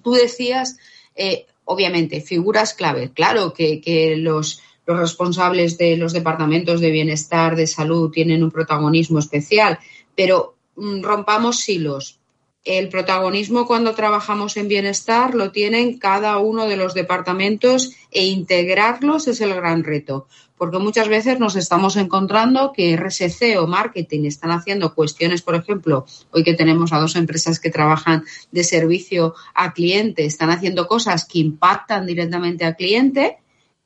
tú 0.03 0.11
decías, 0.11 0.77
eh, 1.15 1.45
obviamente, 1.65 2.21
figuras 2.21 2.73
clave. 2.73 3.11
Claro 3.13 3.53
que, 3.53 4.15
los, 4.17 4.61
los 4.85 4.99
responsables 4.99 5.77
de 5.77 5.97
los 5.97 6.13
departamentos 6.13 6.81
de 6.81 6.91
bienestar, 6.91 7.55
de 7.55 7.67
salud, 7.67 8.11
tienen 8.11 8.43
un 8.43 8.51
protagonismo 8.51 9.19
especial, 9.19 9.79
pero 10.15 10.55
mm, 10.75 11.01
rompamos 11.01 11.67
hilos. 11.69 12.19
El 12.65 12.87
protagonismo 12.87 13.67
cuando 13.67 13.93
trabajamos 13.93 14.55
en 14.55 14.69
bienestar 14.69 15.35
lo 15.35 15.51
tienen 15.51 15.97
cada 15.97 16.37
uno 16.37 16.65
de 16.65 16.77
los 16.77 16.93
departamentos 16.93 17.91
e 18.09 18.25
integrarlos 18.25 19.27
es 19.27 19.41
el 19.41 19.53
gran 19.53 19.83
reto 19.83 20.27
porque 20.63 20.79
muchas 20.79 21.09
veces 21.09 21.41
nos 21.41 21.57
estamos 21.57 21.97
encontrando 21.97 22.71
que 22.71 22.95
RSC 22.95 23.57
o 23.59 23.67
marketing 23.67 24.23
están 24.23 24.51
haciendo 24.51 24.95
cuestiones, 24.95 25.41
por 25.41 25.55
ejemplo, 25.55 26.05
hoy 26.31 26.45
que 26.45 26.53
tenemos 26.53 26.93
a 26.93 27.01
dos 27.01 27.17
empresas 27.17 27.59
que 27.59 27.69
trabajan 27.69 28.23
de 28.49 28.63
servicio 28.63 29.35
a 29.55 29.73
cliente, 29.73 30.23
están 30.23 30.51
haciendo 30.51 30.87
cosas 30.87 31.25
que 31.25 31.39
impactan 31.39 32.05
directamente 32.05 32.63
al 32.63 32.77
cliente 32.77 33.39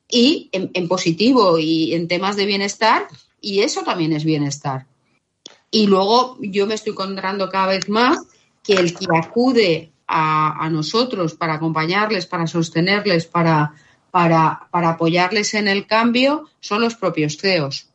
y 0.08 0.50
en, 0.52 0.86
positivo 0.86 1.58
y 1.58 1.94
en 1.94 2.06
temas 2.06 2.36
de 2.36 2.46
bienestar, 2.46 3.08
y 3.40 3.62
eso 3.62 3.82
también 3.82 4.12
es 4.12 4.22
bienestar. 4.22 4.86
Y 5.72 5.88
luego 5.88 6.38
yo 6.40 6.68
me 6.68 6.74
estoy 6.74 6.92
encontrando 6.92 7.48
cada 7.48 7.66
vez 7.66 7.88
más 7.88 8.20
que 8.62 8.74
el 8.74 8.94
que 8.94 9.06
acude 9.12 9.90
a, 10.06 10.64
a 10.64 10.70
nosotros 10.70 11.34
para 11.34 11.54
acompañarles, 11.54 12.26
para 12.26 12.46
sostenerles, 12.46 13.26
para 13.26 13.74
para, 14.10 14.68
para 14.70 14.90
apoyarles 14.90 15.54
en 15.54 15.68
el 15.68 15.86
cambio 15.86 16.48
son 16.60 16.80
los 16.80 16.94
propios 16.94 17.36
CEOs, 17.36 17.88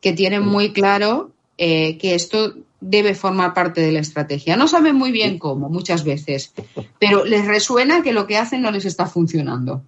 que 0.00 0.12
tienen 0.12 0.42
muy 0.42 0.72
claro 0.72 1.30
eh, 1.56 1.98
que 1.98 2.14
esto 2.14 2.54
debe 2.80 3.14
formar 3.14 3.54
parte 3.54 3.80
de 3.80 3.92
la 3.92 4.00
estrategia. 4.00 4.56
No 4.56 4.68
saben 4.68 4.96
muy 4.96 5.10
bien 5.10 5.38
cómo, 5.38 5.68
muchas 5.70 6.04
veces, 6.04 6.52
pero 6.98 7.24
les 7.24 7.46
resuena 7.46 8.02
que 8.02 8.12
lo 8.12 8.26
que 8.26 8.36
hacen 8.36 8.62
no 8.62 8.70
les 8.70 8.84
está 8.84 9.06
funcionando. 9.06 9.82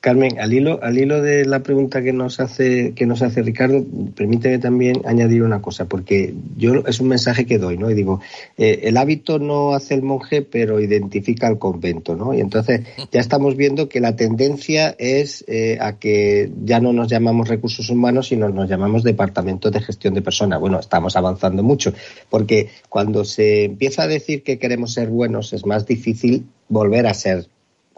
Carmen, 0.00 0.38
al 0.40 0.52
hilo, 0.52 0.82
al 0.82 0.98
hilo 0.98 1.20
de 1.20 1.44
la 1.44 1.62
pregunta 1.62 2.02
que 2.02 2.14
nos 2.14 2.40
hace, 2.40 2.94
que 2.94 3.04
nos 3.04 3.20
hace 3.20 3.42
Ricardo, 3.42 3.84
permíteme 4.14 4.58
también 4.58 5.02
añadir 5.04 5.42
una 5.42 5.60
cosa, 5.60 5.84
porque 5.84 6.34
yo 6.56 6.84
es 6.86 7.00
un 7.00 7.08
mensaje 7.08 7.44
que 7.44 7.58
doy, 7.58 7.76
¿no? 7.76 7.90
Y 7.90 7.94
digo, 7.94 8.20
eh, 8.56 8.80
el 8.84 8.96
hábito 8.96 9.38
no 9.38 9.74
hace 9.74 9.92
el 9.92 10.02
monje, 10.02 10.40
pero 10.40 10.80
identifica 10.80 11.48
el 11.48 11.58
convento, 11.58 12.16
¿no? 12.16 12.32
Y 12.32 12.40
entonces 12.40 12.80
ya 13.12 13.20
estamos 13.20 13.56
viendo 13.56 13.90
que 13.90 14.00
la 14.00 14.16
tendencia 14.16 14.94
es 14.98 15.44
eh, 15.48 15.76
a 15.80 15.98
que 15.98 16.50
ya 16.64 16.80
no 16.80 16.94
nos 16.94 17.08
llamamos 17.08 17.48
recursos 17.48 17.90
humanos, 17.90 18.28
sino 18.28 18.48
nos 18.48 18.70
llamamos 18.70 19.02
departamento 19.02 19.70
de 19.70 19.80
gestión 19.80 20.14
de 20.14 20.22
personas. 20.22 20.60
Bueno, 20.60 20.80
estamos 20.80 21.14
avanzando 21.14 21.62
mucho, 21.62 21.92
porque 22.30 22.70
cuando 22.88 23.24
se 23.24 23.64
empieza 23.64 24.04
a 24.04 24.08
decir 24.08 24.42
que 24.42 24.58
queremos 24.58 24.94
ser 24.94 25.08
buenos, 25.08 25.52
es 25.52 25.66
más 25.66 25.86
difícil 25.86 26.46
volver 26.68 27.06
a 27.06 27.12
ser 27.14 27.46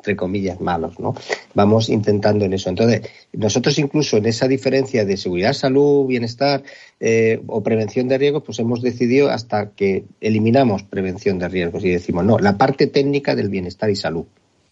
entre 0.07 0.17
comillas, 0.17 0.61
malos, 0.61 1.01
¿no? 1.01 1.17
Vamos 1.55 1.89
intentando 1.89 2.45
en 2.45 2.53
eso. 2.53 2.69
Entonces, 2.71 3.03
nosotros 3.33 3.77
incluso 3.81 4.19
en 4.19 4.27
esa 4.27 4.47
diferencia 4.47 5.05
de 5.05 5.17
seguridad, 5.17 5.53
salud, 5.53 6.07
bienestar 6.07 6.63
eh, 7.01 7.43
o 7.49 7.61
prevención 7.65 8.07
de 8.07 8.17
riesgos, 8.17 8.45
pues 8.47 8.61
hemos 8.61 8.83
decidido 8.83 9.31
hasta 9.31 9.71
que 9.71 10.05
eliminamos 10.21 10.85
prevención 10.85 11.41
de 11.41 11.49
riesgos 11.49 11.85
y 11.85 11.91
decimos, 11.91 12.25
no, 12.25 12.39
la 12.39 12.57
parte 12.57 12.87
técnica 12.87 13.35
del 13.35 13.49
bienestar 13.49 13.91
y 13.91 13.97
salud 13.97 14.27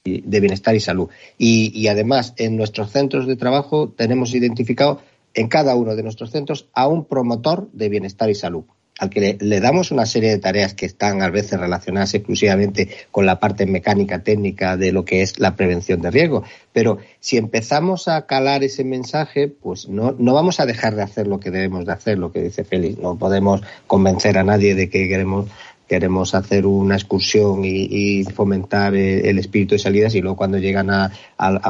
de 0.05 0.41
bienestar 0.41 0.77
y 0.77 0.81
salud. 0.81 1.09
Y, 1.39 1.73
y 1.75 1.89
además, 1.89 2.35
en 2.37 2.57
nuestros 2.57 2.93
centros 2.93 3.27
de 3.27 3.37
trabajo 3.37 3.89
tenemos 3.89 4.35
identificado 4.35 5.01
en 5.33 5.49
cada 5.49 5.75
uno 5.75 5.97
de 5.97 6.03
nuestros 6.03 6.31
centros 6.31 6.69
a 6.75 6.87
un 6.87 7.07
promotor 7.07 7.71
de 7.73 7.89
bienestar 7.89 8.29
y 8.29 8.35
salud 8.35 8.65
al 8.99 9.11
que 9.11 9.37
le, 9.41 9.61
damos 9.61 9.91
una 9.91 10.07
serie 10.07 10.31
de 10.31 10.39
tareas 10.39 10.75
que 10.75 10.87
están 10.87 11.21
a 11.23 11.29
veces 11.29 11.59
relacionadas 11.59 12.15
exclusivamente 12.15 12.89
con 13.11 13.27
la 13.27 13.41
parte 13.41 13.67
mecánica 13.67 14.23
técnica 14.23 14.77
de 14.77 14.93
lo 14.93 15.05
que 15.05 15.23
es 15.23 15.41
la 15.41 15.57
prevención 15.57 16.01
de 16.01 16.13
riesgo. 16.13 16.45
Pero 16.73 16.99
si 17.19 17.37
empezamos 17.37 18.07
a 18.07 18.27
calar 18.27 18.63
ese 18.63 18.85
mensaje, 18.85 19.49
pues 19.49 19.89
no, 19.89 20.15
no 20.17 20.33
vamos 20.33 20.61
a 20.61 20.67
dejar 20.67 20.95
de 20.95 21.03
hacer 21.03 21.27
lo 21.27 21.41
que 21.41 21.51
debemos 21.51 21.87
de 21.87 21.93
hacer, 21.93 22.19
lo 22.19 22.31
que 22.31 22.43
dice 22.43 22.63
Félix. 22.63 22.99
No 22.99 23.19
podemos 23.19 23.63
convencer 23.89 24.39
a 24.39 24.45
nadie 24.45 24.75
de 24.75 24.89
que 24.89 25.09
queremos 25.09 25.47
queremos 25.89 26.35
hacer 26.35 26.65
una 26.65 26.95
excursión 26.95 27.61
y, 27.63 28.25
fomentar 28.25 28.95
eh, 28.95 29.29
el, 29.29 29.39
espíritu 29.39 29.75
de 29.75 29.79
salidas 29.79 30.15
y 30.15 30.23
luego 30.23 30.35
cuando 30.35 30.57
llegan 30.57 30.89
a, 30.89 31.13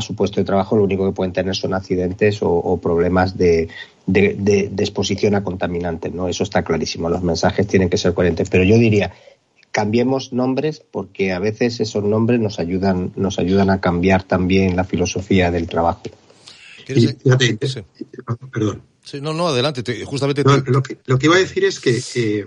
su 0.00 0.14
puesto 0.14 0.40
de 0.40 0.44
trabajo 0.44 0.76
lo 0.76 0.84
único 0.84 1.04
que 1.04 1.12
pueden 1.12 1.32
tener 1.32 1.56
son 1.56 1.74
accidentes 1.74 2.38
o 2.40 2.78
problemas 2.80 3.36
de, 3.36 3.68
de, 4.06 4.70
exposición 4.78 5.34
a 5.34 5.44
contaminantes, 5.44 6.12
¿no? 6.12 6.28
Eso 6.28 6.42
está 6.42 6.62
clarísimo. 6.62 7.08
Los 7.08 7.22
mensajes 7.22 7.66
tienen 7.66 7.88
que 7.88 7.96
ser 7.96 8.14
coherentes. 8.14 8.48
Pero 8.50 8.64
yo 8.64 8.76
diría, 8.76 9.12
cambiemos 9.70 10.32
nombres 10.32 10.82
porque 10.90 11.32
a 11.32 11.38
veces 11.38 11.80
esos 11.80 12.04
nombres 12.04 12.40
nos 12.40 12.58
ayudan, 12.58 13.12
nos 13.16 13.38
ayudan 13.38 13.70
a 13.70 13.80
cambiar 13.80 14.22
también 14.22 14.76
la 14.76 14.84
filosofía 14.84 15.50
del 15.50 15.66
trabajo. 15.66 16.02
Perdón. 18.52 18.82
no, 19.20 19.32
no, 19.32 19.48
adelante. 19.48 20.04
justamente. 20.04 20.42
lo, 20.44 20.82
que, 20.82 20.98
lo, 21.06 21.18
que, 21.18 21.26
iba 21.26 21.36
a 21.36 21.38
decir 21.38 21.64
es 21.64 21.80
que 21.80 22.02
eh, 22.14 22.46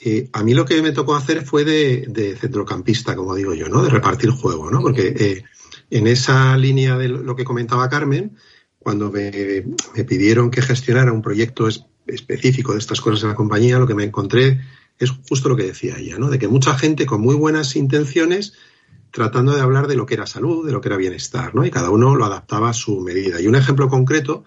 eh, 0.00 0.28
a 0.32 0.42
mí 0.42 0.52
lo 0.52 0.64
que 0.64 0.82
me 0.82 0.92
tocó 0.92 1.14
hacer 1.14 1.44
fue 1.46 1.64
de, 1.64 2.36
centrocampista, 2.38 3.14
como 3.16 3.34
digo 3.34 3.54
yo, 3.54 3.68
¿no? 3.68 3.82
De 3.82 3.90
repartir 3.90 4.30
juego, 4.30 4.70
¿no? 4.70 4.80
Porque 4.80 5.14
eh, 5.18 5.44
en 5.90 6.06
esa 6.06 6.56
línea 6.56 6.96
de 6.96 7.08
lo 7.08 7.36
que 7.36 7.44
comentaba 7.44 7.88
Carmen, 7.88 8.36
cuando 8.82 9.10
me, 9.10 9.64
pidieron 10.04 10.50
que 10.50 10.62
gestionara 10.62 11.12
un 11.12 11.22
proyecto 11.22 11.68
específico 12.06 12.72
de 12.72 12.78
estas 12.78 13.00
cosas 13.00 13.22
en 13.22 13.30
la 13.30 13.34
compañía, 13.34 13.78
lo 13.78 13.86
que 13.86 13.94
me 13.94 14.04
encontré 14.04 14.60
es 14.98 15.10
justo 15.28 15.48
lo 15.48 15.56
que 15.56 15.64
decía 15.64 15.98
ella, 15.98 16.18
¿no? 16.18 16.28
De 16.30 16.38
que 16.38 16.48
mucha 16.48 16.76
gente 16.76 17.06
con 17.06 17.20
muy 17.20 17.34
buenas 17.34 17.76
intenciones 17.76 18.54
tratando 19.10 19.54
de 19.54 19.60
hablar 19.60 19.88
de 19.88 19.96
lo 19.96 20.06
que 20.06 20.14
era 20.14 20.26
salud, 20.26 20.66
de 20.66 20.72
lo 20.72 20.80
que 20.80 20.88
era 20.88 20.96
bienestar, 20.96 21.54
¿no? 21.54 21.64
Y 21.64 21.70
cada 21.70 21.90
uno 21.90 22.16
lo 22.16 22.24
adaptaba 22.24 22.70
a 22.70 22.74
su 22.74 23.00
medida. 23.00 23.40
Y 23.40 23.46
un 23.46 23.54
ejemplo 23.54 23.88
concreto, 23.88 24.44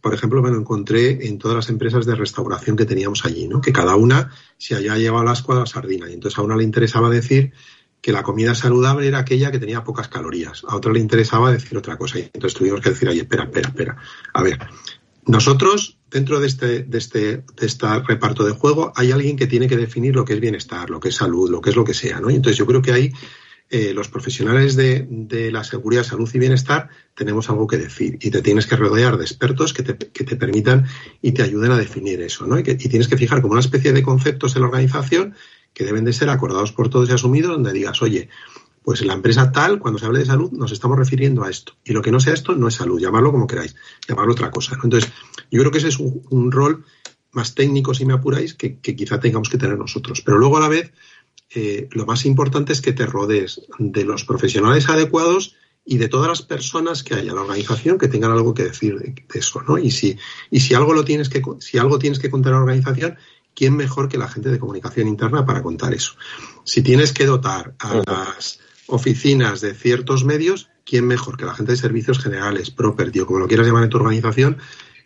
por 0.00 0.14
ejemplo, 0.14 0.42
me 0.42 0.50
lo 0.50 0.58
encontré 0.58 1.26
en 1.26 1.38
todas 1.38 1.56
las 1.56 1.68
empresas 1.68 2.06
de 2.06 2.14
restauración 2.14 2.76
que 2.76 2.84
teníamos 2.84 3.24
allí, 3.24 3.48
¿no? 3.48 3.60
Que 3.60 3.72
cada 3.72 3.96
una 3.96 4.30
se 4.58 4.76
había 4.76 4.96
llevado 4.96 5.24
la 5.24 5.32
escuadra 5.32 5.66
sardina. 5.66 6.08
Y 6.08 6.14
entonces 6.14 6.38
a 6.38 6.42
una 6.42 6.56
le 6.56 6.62
interesaba 6.62 7.10
decir 7.10 7.52
que 8.06 8.12
la 8.12 8.22
comida 8.22 8.54
saludable 8.54 9.08
era 9.08 9.18
aquella 9.18 9.50
que 9.50 9.58
tenía 9.58 9.82
pocas 9.82 10.06
calorías. 10.06 10.62
A 10.68 10.76
otra 10.76 10.92
le 10.92 11.00
interesaba 11.00 11.50
decir 11.50 11.76
otra 11.76 11.96
cosa. 11.96 12.20
Y 12.20 12.30
entonces 12.32 12.54
tuvimos 12.54 12.80
que 12.80 12.90
decir, 12.90 13.08
oye, 13.08 13.22
espera, 13.22 13.42
espera, 13.42 13.68
espera. 13.68 13.96
A 14.32 14.44
ver, 14.44 14.60
nosotros, 15.26 15.98
dentro 16.08 16.38
de 16.38 16.46
este, 16.46 16.84
de 16.84 16.98
este, 16.98 17.18
de 17.38 17.66
este 17.66 17.98
reparto 18.06 18.44
de 18.44 18.52
juego, 18.52 18.92
hay 18.94 19.10
alguien 19.10 19.36
que 19.36 19.48
tiene 19.48 19.66
que 19.66 19.76
definir 19.76 20.14
lo 20.14 20.24
que 20.24 20.34
es 20.34 20.40
bienestar, 20.40 20.88
lo 20.88 21.00
que 21.00 21.08
es 21.08 21.16
salud, 21.16 21.50
lo 21.50 21.60
que 21.60 21.70
es 21.70 21.74
lo 21.74 21.82
que 21.82 21.94
sea, 21.94 22.20
¿no? 22.20 22.30
Y 22.30 22.36
entonces 22.36 22.56
yo 22.56 22.64
creo 22.64 22.80
que 22.80 22.92
ahí 22.92 23.12
eh, 23.70 23.92
los 23.92 24.08
profesionales 24.08 24.76
de, 24.76 25.04
de, 25.10 25.50
la 25.50 25.64
seguridad, 25.64 26.04
salud 26.04 26.30
y 26.32 26.38
bienestar 26.38 26.88
tenemos 27.16 27.50
algo 27.50 27.66
que 27.66 27.76
decir 27.76 28.18
y 28.20 28.30
te 28.30 28.40
tienes 28.40 28.68
que 28.68 28.76
rodear 28.76 29.16
de 29.16 29.24
expertos 29.24 29.74
que 29.74 29.82
te, 29.82 29.98
que 29.98 30.22
te 30.22 30.36
permitan 30.36 30.86
y 31.22 31.32
te 31.32 31.42
ayuden 31.42 31.72
a 31.72 31.76
definir 31.76 32.20
eso, 32.20 32.46
¿no? 32.46 32.56
Y 32.56 32.62
tienes 32.62 33.08
que 33.08 33.16
fijar 33.16 33.42
como 33.42 33.54
una 33.54 33.60
especie 33.62 33.92
de 33.92 34.04
conceptos 34.04 34.54
en 34.54 34.62
la 34.62 34.68
organización 34.68 35.34
que 35.76 35.84
deben 35.84 36.06
de 36.06 36.14
ser 36.14 36.30
acordados 36.30 36.72
por 36.72 36.88
todos 36.88 37.10
y 37.10 37.12
asumidos, 37.12 37.52
donde 37.52 37.70
digas, 37.70 38.00
oye, 38.00 38.30
pues 38.82 39.04
la 39.04 39.12
empresa 39.12 39.52
tal, 39.52 39.78
cuando 39.78 39.98
se 39.98 40.06
hable 40.06 40.20
de 40.20 40.24
salud, 40.24 40.50
nos 40.52 40.72
estamos 40.72 40.96
refiriendo 40.96 41.44
a 41.44 41.50
esto. 41.50 41.74
Y 41.84 41.92
lo 41.92 42.00
que 42.00 42.10
no 42.10 42.18
sea 42.18 42.32
esto 42.32 42.54
no 42.54 42.66
es 42.66 42.76
salud, 42.76 42.98
llamarlo 42.98 43.30
como 43.30 43.46
queráis, 43.46 43.76
llamarlo 44.08 44.32
otra 44.32 44.50
cosa. 44.50 44.78
Entonces, 44.82 45.12
yo 45.50 45.60
creo 45.60 45.70
que 45.70 45.76
ese 45.76 45.88
es 45.88 45.98
un, 45.98 46.50
rol 46.50 46.86
más 47.32 47.54
técnico, 47.54 47.92
si 47.92 48.06
me 48.06 48.14
apuráis, 48.14 48.54
que, 48.54 48.78
quizá 48.80 49.20
tengamos 49.20 49.50
que 49.50 49.58
tener 49.58 49.76
nosotros. 49.76 50.22
Pero 50.22 50.38
luego 50.38 50.56
a 50.56 50.60
la 50.60 50.68
vez, 50.68 50.92
eh, 51.54 51.90
lo 51.90 52.06
más 52.06 52.24
importante 52.24 52.72
es 52.72 52.80
que 52.80 52.94
te 52.94 53.04
rodees 53.04 53.60
de 53.78 54.04
los 54.06 54.24
profesionales 54.24 54.88
adecuados 54.88 55.56
y 55.84 55.98
de 55.98 56.08
todas 56.08 56.28
las 56.28 56.40
personas 56.40 57.02
que 57.02 57.16
haya 57.16 57.30
en 57.30 57.36
la 57.36 57.42
organización 57.42 57.98
que 57.98 58.08
tengan 58.08 58.32
algo 58.32 58.54
que 58.54 58.64
decir 58.64 58.98
de, 58.98 59.14
eso, 59.34 59.62
¿no? 59.68 59.76
Y 59.76 59.90
si, 59.90 60.16
y 60.50 60.60
si 60.60 60.72
algo 60.72 60.94
lo 60.94 61.04
tienes 61.04 61.28
que, 61.28 61.42
si 61.58 61.76
algo 61.76 61.98
tienes 61.98 62.18
que 62.18 62.30
contar 62.30 62.54
a 62.54 62.56
la 62.56 62.62
organización, 62.62 63.16
¿quién 63.56 63.74
mejor 63.74 64.08
que 64.08 64.18
la 64.18 64.28
gente 64.28 64.50
de 64.50 64.60
comunicación 64.60 65.08
interna 65.08 65.44
para 65.44 65.62
contar 65.62 65.94
eso? 65.94 66.12
Si 66.62 66.82
tienes 66.82 67.12
que 67.12 67.26
dotar 67.26 67.74
a 67.80 68.02
las 68.06 68.60
oficinas 68.86 69.60
de 69.60 69.74
ciertos 69.74 70.24
medios, 70.24 70.68
¿quién 70.84 71.06
mejor 71.06 71.36
que 71.36 71.46
la 71.46 71.54
gente 71.54 71.72
de 71.72 71.78
servicios 71.78 72.20
generales, 72.20 72.70
property 72.70 73.20
o 73.20 73.26
como 73.26 73.40
lo 73.40 73.48
quieras 73.48 73.66
llamar 73.66 73.82
en 73.82 73.90
tu 73.90 73.96
organización, 73.96 74.58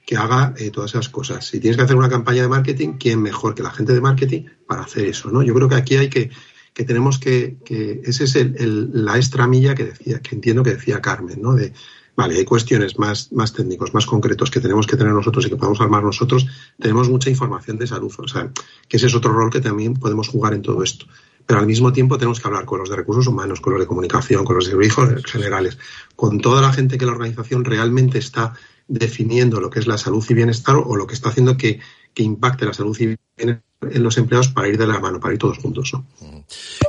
que 0.05 0.17
haga 0.17 0.53
eh, 0.59 0.71
todas 0.71 0.91
esas 0.91 1.09
cosas? 1.09 1.47
Si 1.47 1.61
tienes 1.61 1.77
que 1.77 1.85
hacer 1.85 1.97
una 1.97 2.11
campaña 2.11 2.43
de 2.43 2.49
marketing, 2.49 2.95
¿quién 2.99 3.23
mejor 3.23 3.55
que 3.55 3.63
la 3.63 3.71
gente 3.71 3.95
de 3.95 4.01
marketing 4.01 4.43
para 4.67 4.83
hacer 4.83 5.07
eso? 5.07 5.31
¿no? 5.31 5.43
Yo 5.43 5.55
creo 5.55 5.69
que 5.69 5.77
aquí 5.77 5.97
hay 5.97 6.11
que, 6.11 6.31
que 6.75 6.85
tenemos 6.85 7.21
que, 7.21 7.57
que 7.65 8.03
ese 8.05 8.25
es 8.25 8.35
el, 8.35 8.91
la 8.93 9.17
extra 9.17 9.47
milla 9.47 9.77
que 9.77 9.85
decía, 9.85 10.21
que 10.21 10.35
entiendo 10.35 10.65
que 10.65 10.75
decía 10.75 11.01
Carmen, 11.01 11.41
¿no? 11.41 11.55
De, 11.55 11.73
Vale, 12.17 12.37
hay 12.37 12.45
cuestiones 12.45 12.99
más, 12.99 13.33
más 13.33 13.53
técnicos, 13.53 13.95
más 13.95 14.07
concretos 14.07 14.51
que 14.51 14.61
tenemos 14.61 14.87
que 14.87 14.97
tener 14.97 15.13
nosotros 15.13 15.47
y 15.47 15.49
que 15.49 15.57
podemos 15.57 15.81
armar 15.81 16.03
nosotros. 16.03 16.47
Tenemos 16.79 17.09
mucha 17.09 17.31
información 17.31 17.79
de 17.79 17.87
salud, 17.87 18.13
o 18.19 18.29
sea, 18.29 18.51
que 18.89 18.97
ese 18.97 19.07
es 19.07 19.15
otro 19.15 19.33
rol 19.33 19.51
que 19.51 19.61
también 19.61 19.95
podemos 19.95 20.29
jugar 20.29 20.55
en 20.55 20.63
todo 20.63 20.83
esto. 20.83 21.07
Pero 21.47 21.61
al 21.61 21.67
mismo 21.67 21.93
tiempo 21.93 22.19
tenemos 22.19 22.41
que 22.41 22.47
hablar 22.47 22.65
con 22.65 22.79
los 22.79 22.91
de 22.91 22.97
recursos 22.97 23.27
humanos, 23.27 23.61
con 23.61 23.73
los 23.73 23.81
de 23.81 23.87
comunicación, 23.87 24.45
con 24.45 24.57
los 24.57 24.67
de 24.67 24.73
servicios 24.73 25.25
generales, 25.25 25.79
con 26.15 26.41
toda 26.41 26.61
la 26.61 26.73
gente 26.73 26.99
que 26.99 27.07
la 27.07 27.13
organización 27.13 27.65
realmente 27.65 28.19
está 28.19 28.55
definiendo 28.87 29.61
lo 29.61 29.71
que 29.71 29.79
es 29.79 29.87
la 29.87 29.99
salud 29.99 30.25
y 30.29 30.35
bienestar 30.35 30.77
o 30.77 30.97
lo 30.97 31.07
que 31.07 31.15
está 31.15 31.31
haciendo 31.31 31.57
que, 31.57 31.81
que 32.15 32.23
impacte 32.23 32.67
la 32.67 32.73
salud 32.73 32.97
bienestar 32.97 33.71
en 33.83 34.03
los 34.03 34.19
empleados 34.19 34.49
para 34.49 34.69
ir 34.69 34.77
de 34.77 34.87
la 34.87 35.01
mano, 35.01 35.21
para 35.21 35.33
ir 35.33 35.39
todos 35.39 35.59
juntos. 35.59 35.93
¿no? 35.93 36.07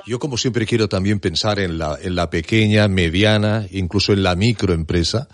Yo 0.06 0.20
como 0.20 0.38
siempre 0.38 0.66
quiero 0.66 0.90
también 0.90 1.20
pensar 1.20 1.60
en 1.60 1.78
la, 1.78 1.98
en 2.02 2.16
la 2.16 2.30
pequeña, 2.30 2.88
mediana, 2.88 3.66
incluso 3.72 4.14
en 4.14 4.24
la 4.24 4.36
microempresa, 4.36 5.28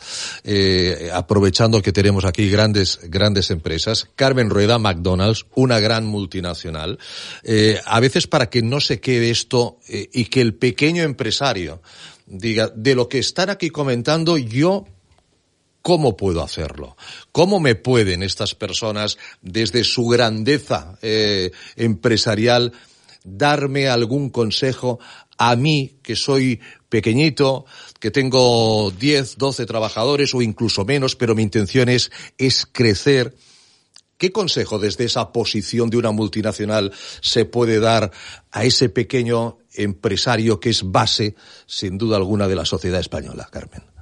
eh, 0.43 1.09
aprovechando 1.13 1.81
que 1.81 1.91
tenemos 1.91 2.25
aquí 2.25 2.49
grandes, 2.49 2.99
grandes 3.05 3.49
empresas. 3.49 4.07
Carmen 4.15 4.49
Rueda, 4.49 4.77
McDonald's, 4.77 5.45
una 5.55 5.79
gran 5.79 6.05
multinacional. 6.05 6.99
Eh, 7.43 7.79
a 7.85 7.99
veces 7.99 8.27
para 8.27 8.49
que 8.49 8.61
no 8.61 8.79
se 8.79 8.99
quede 8.99 9.31
esto 9.31 9.79
eh, 9.87 10.09
y 10.13 10.25
que 10.25 10.41
el 10.41 10.53
pequeño 10.53 11.03
empresario 11.03 11.81
diga, 12.27 12.69
de 12.75 12.93
lo 12.93 13.09
que 13.09 13.19
están 13.19 13.49
aquí 13.49 13.69
comentando, 13.69 14.37
yo 14.37 14.85
¿Cómo 15.87 16.17
puedo 16.17 16.43
hacerlo? 16.43 16.97
¿Cómo 17.31 17.61
me 17.61 17.75
pueden 17.75 18.21
estas 18.21 18.55
personas, 18.55 19.17
desde 19.41 19.85
su 19.85 20.05
grandeza 20.07 20.99
eh, 21.01 21.51
empresarial, 21.77 22.73
darme 23.23 23.87
algún 23.87 24.29
consejo 24.29 24.99
a 25.37 25.55
mí, 25.55 25.97
que 26.03 26.17
soy 26.17 26.59
pequeñito, 26.89 27.63
que 28.01 28.11
tengo 28.11 28.91
10, 28.99 29.37
12 29.37 29.65
trabajadores 29.65 30.35
o 30.35 30.41
incluso 30.41 30.83
menos, 30.83 31.15
pero 31.15 31.35
mi 31.35 31.43
intención 31.43 31.87
es, 31.87 32.11
es 32.37 32.67
crecer? 32.69 33.33
¿Qué 34.17 34.33
consejo 34.33 34.79
desde 34.79 35.05
esa 35.05 35.31
posición 35.31 35.89
de 35.89 35.95
una 35.95 36.11
multinacional 36.11 36.91
se 37.21 37.45
puede 37.45 37.79
dar 37.79 38.11
a 38.51 38.65
ese 38.65 38.89
pequeño 38.89 39.59
empresario 39.73 40.59
que 40.59 40.69
es 40.69 40.83
base, 40.83 41.35
sin 41.65 41.97
duda 41.97 42.17
alguna, 42.17 42.49
de 42.49 42.55
la 42.57 42.65
sociedad 42.65 42.99
española, 42.99 43.47
Carmen? 43.49 43.96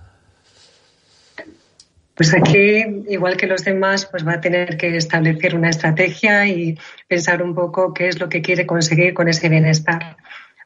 Pues 2.16 2.34
aquí, 2.34 3.04
igual 3.10 3.36
que 3.36 3.46
los 3.46 3.66
demás, 3.66 4.06
pues 4.06 4.26
va 4.26 4.34
a 4.34 4.42
tener 4.42 4.78
que 4.78 4.96
establecer 4.96 5.54
una 5.54 5.70
estrategia 5.70 6.48
y 6.48 6.78
pensar 7.10 7.44
un 7.44 7.54
poco 7.54 7.94
qué 7.94 8.08
es 8.08 8.20
lo 8.20 8.30
que 8.30 8.42
quiere 8.42 8.66
conseguir 8.66 9.14
con 9.14 9.28
ese 9.28 9.50
bienestar 9.50 10.16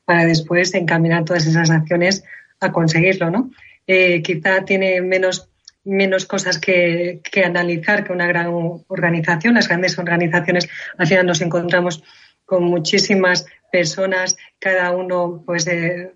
para 0.06 0.26
después 0.26 0.74
encaminar 0.76 1.26
todas 1.26 1.48
esas 1.48 1.72
acciones 1.72 2.24
a 2.60 2.72
conseguirlo, 2.72 3.32
¿no? 3.32 3.50
Eh, 3.88 4.22
quizá 4.22 4.64
tiene 4.64 5.02
menos, 5.02 5.50
menos 5.84 6.26
cosas 6.26 6.60
que, 6.60 7.22
analizar 7.44 8.04
que 8.04 8.14
una 8.14 8.28
gran 8.28 8.50
organización. 8.88 9.56
Las 9.56 9.68
grandes 9.68 9.98
organizaciones, 9.98 10.70
al 11.00 11.08
final 11.08 11.26
nos 11.26 11.42
encontramos 11.42 12.04
con 12.46 12.64
muchísimas 12.66 13.48
personas, 13.72 14.38
cada 14.60 14.92
uno 14.92 15.42
pues 15.46 15.66
eh, 15.68 16.12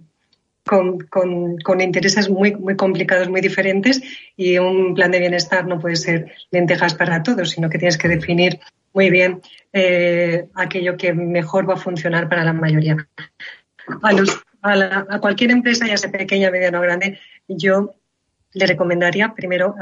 con, 0.66 1.00
con, 1.00 1.82
intereses 1.82 2.30
muy, 2.30 2.56
muy 2.56 2.76
complicados, 2.76 3.30
muy 3.30 3.42
diferentes, 3.42 4.02
y 4.38 4.58
un 4.58 4.94
plan 4.94 5.12
de 5.12 5.20
bienestar 5.20 5.68
no 5.68 5.80
puede 5.80 5.98
ser 5.98 6.34
lentejas 6.52 6.94
para 6.94 7.22
todos, 7.22 7.52
sino 7.52 7.70
que 7.70 7.78
tienes 7.78 7.98
que 7.98 8.08
definir 8.08 8.60
muy 8.94 9.10
bien 9.10 9.42
eh, 9.74 10.46
aquello 10.56 10.96
que 10.98 11.14
mejor 11.14 11.70
va 11.70 11.74
a 11.74 11.78
funcionar 11.78 12.30
para 12.30 12.44
la 12.44 12.54
mayoría. 12.54 13.08
A, 14.62 15.20
cualquier 15.20 15.52
empresa, 15.52 15.86
ya 15.86 15.98
sea 15.98 16.12
pequeña, 16.12 16.50
mediana 16.50 16.80
o 16.80 16.84
grande, 16.84 17.20
yo 17.48 17.96
le 18.54 18.66
recomendaría 18.66 19.34
primero 19.34 19.76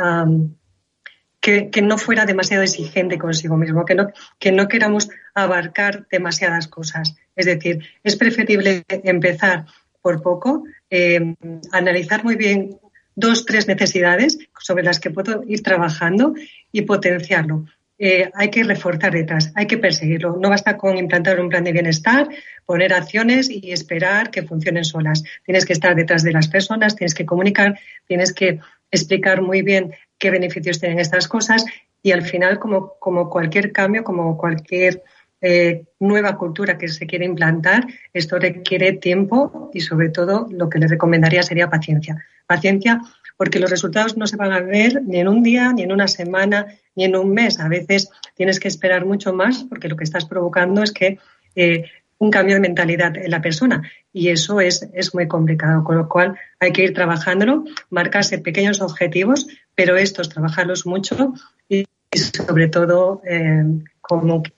que, 1.39 1.69
que, 1.69 1.81
no 1.83 1.99
fuera 1.99 2.25
demasiado 2.25 2.63
exigente 2.63 3.19
consigo 3.19 3.57
mismo, 3.57 3.85
que 3.85 3.93
no, 3.93 4.07
que 4.39 4.51
no 4.51 4.67
queramos 4.67 5.09
abarcar 5.35 6.07
demasiadas 6.09 6.67
cosas. 6.67 7.15
Es 7.35 7.45
decir, 7.45 7.85
es 8.03 8.15
preferible 8.15 8.83
empezar 8.87 9.65
por 10.01 10.21
poco, 10.21 10.63
eh, 10.89 11.35
analizar 11.71 12.23
muy 12.23 12.35
bien 12.35 12.79
dos, 13.15 13.45
tres 13.45 13.67
necesidades 13.67 14.37
sobre 14.59 14.83
las 14.83 14.99
que 14.99 15.11
puedo 15.11 15.43
ir 15.47 15.61
trabajando 15.61 16.33
y 16.71 16.81
potenciarlo. 16.83 17.65
Eh, 18.03 18.31
hay 18.33 18.49
que 18.49 18.63
reforzar 18.63 19.13
detrás, 19.13 19.51
hay 19.53 19.67
que 19.67 19.77
perseguirlo. 19.77 20.35
No 20.41 20.49
basta 20.49 20.75
con 20.75 20.97
implantar 20.97 21.39
un 21.39 21.49
plan 21.49 21.63
de 21.63 21.71
bienestar, 21.71 22.27
poner 22.65 22.93
acciones 22.93 23.47
y 23.47 23.71
esperar 23.71 24.31
que 24.31 24.41
funcionen 24.41 24.85
solas. 24.85 25.23
Tienes 25.45 25.65
que 25.65 25.73
estar 25.73 25.95
detrás 25.95 26.23
de 26.23 26.31
las 26.31 26.47
personas, 26.47 26.95
tienes 26.95 27.13
que 27.13 27.27
comunicar, 27.27 27.79
tienes 28.07 28.33
que 28.33 28.59
explicar 28.89 29.43
muy 29.43 29.61
bien 29.61 29.93
qué 30.17 30.31
beneficios 30.31 30.79
tienen 30.79 30.99
estas 30.99 31.27
cosas 31.27 31.63
y 32.01 32.11
al 32.11 32.23
final, 32.23 32.57
como, 32.57 32.95
como 32.99 33.29
cualquier 33.29 33.71
cambio, 33.71 34.03
como 34.03 34.35
cualquier 34.35 35.03
eh, 35.41 35.85
nueva 35.99 36.37
cultura 36.37 36.77
que 36.77 36.87
se 36.87 37.07
quiere 37.07 37.25
implantar, 37.25 37.87
esto 38.13 38.37
requiere 38.37 38.93
tiempo 38.93 39.71
y 39.73 39.81
sobre 39.81 40.09
todo 40.09 40.47
lo 40.51 40.69
que 40.69 40.79
le 40.79 40.87
recomendaría 40.87 41.43
sería 41.43 41.69
paciencia. 41.69 42.23
Paciencia 42.45 43.01
porque 43.37 43.59
los 43.59 43.71
resultados 43.71 44.17
no 44.17 44.27
se 44.27 44.37
van 44.37 44.51
a 44.51 44.59
ver 44.59 45.01
ni 45.03 45.19
en 45.19 45.27
un 45.27 45.41
día, 45.41 45.73
ni 45.73 45.81
en 45.81 45.91
una 45.91 46.07
semana, 46.07 46.67
ni 46.95 47.05
en 47.05 47.15
un 47.15 47.33
mes. 47.33 47.59
A 47.59 47.67
veces 47.67 48.11
tienes 48.35 48.59
que 48.59 48.67
esperar 48.67 49.05
mucho 49.05 49.33
más 49.33 49.63
porque 49.63 49.89
lo 49.89 49.95
que 49.95 50.03
estás 50.03 50.25
provocando 50.25 50.83
es 50.83 50.91
que 50.91 51.17
eh, 51.55 51.85
un 52.19 52.29
cambio 52.29 52.53
de 52.53 52.61
mentalidad 52.61 53.17
en 53.17 53.31
la 53.31 53.41
persona 53.41 53.81
y 54.13 54.27
eso 54.27 54.61
es, 54.61 54.87
es 54.93 55.15
muy 55.15 55.27
complicado, 55.27 55.83
con 55.83 55.97
lo 55.97 56.07
cual 56.07 56.37
hay 56.59 56.71
que 56.71 56.83
ir 56.83 56.93
trabajándolo, 56.93 57.65
marcarse 57.89 58.37
pequeños 58.37 58.79
objetivos, 58.79 59.47
pero 59.73 59.97
estos 59.97 60.29
trabajarlos 60.29 60.85
mucho 60.85 61.33
y, 61.67 61.85
sobre 62.13 62.67
todo 62.67 63.23
eh, 63.25 63.63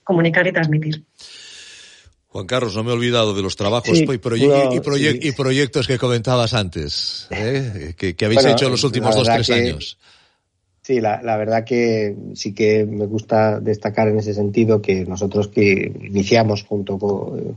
comunicar 0.04 0.46
y 0.46 0.52
transmitir. 0.52 1.04
Juan 2.28 2.46
Carlos, 2.46 2.74
no 2.74 2.82
me 2.82 2.90
he 2.90 2.94
olvidado 2.94 3.32
de 3.32 3.42
los 3.42 3.54
trabajos 3.54 3.96
y, 3.96 5.32
proyectos 5.32 5.86
que 5.86 5.98
comentabas 5.98 6.52
antes, 6.52 7.28
¿eh? 7.30 7.94
que, 7.96 8.24
habéis 8.24 8.44
hecho 8.44 8.64
en 8.64 8.72
los 8.72 8.82
últimos 8.82 9.14
dos, 9.14 9.28
tres 9.28 9.50
años. 9.50 9.98
Sí, 10.82 11.00
la, 11.00 11.36
verdad 11.38 11.64
que 11.64 12.14
sí 12.34 12.52
que 12.52 12.84
me 12.84 13.06
gusta 13.06 13.58
destacar 13.58 14.08
en 14.08 14.18
ese 14.18 14.34
sentido 14.34 14.82
que 14.82 15.06
nosotros 15.06 15.48
que 15.48 15.92
iniciamos 16.02 16.64
junto 16.64 16.98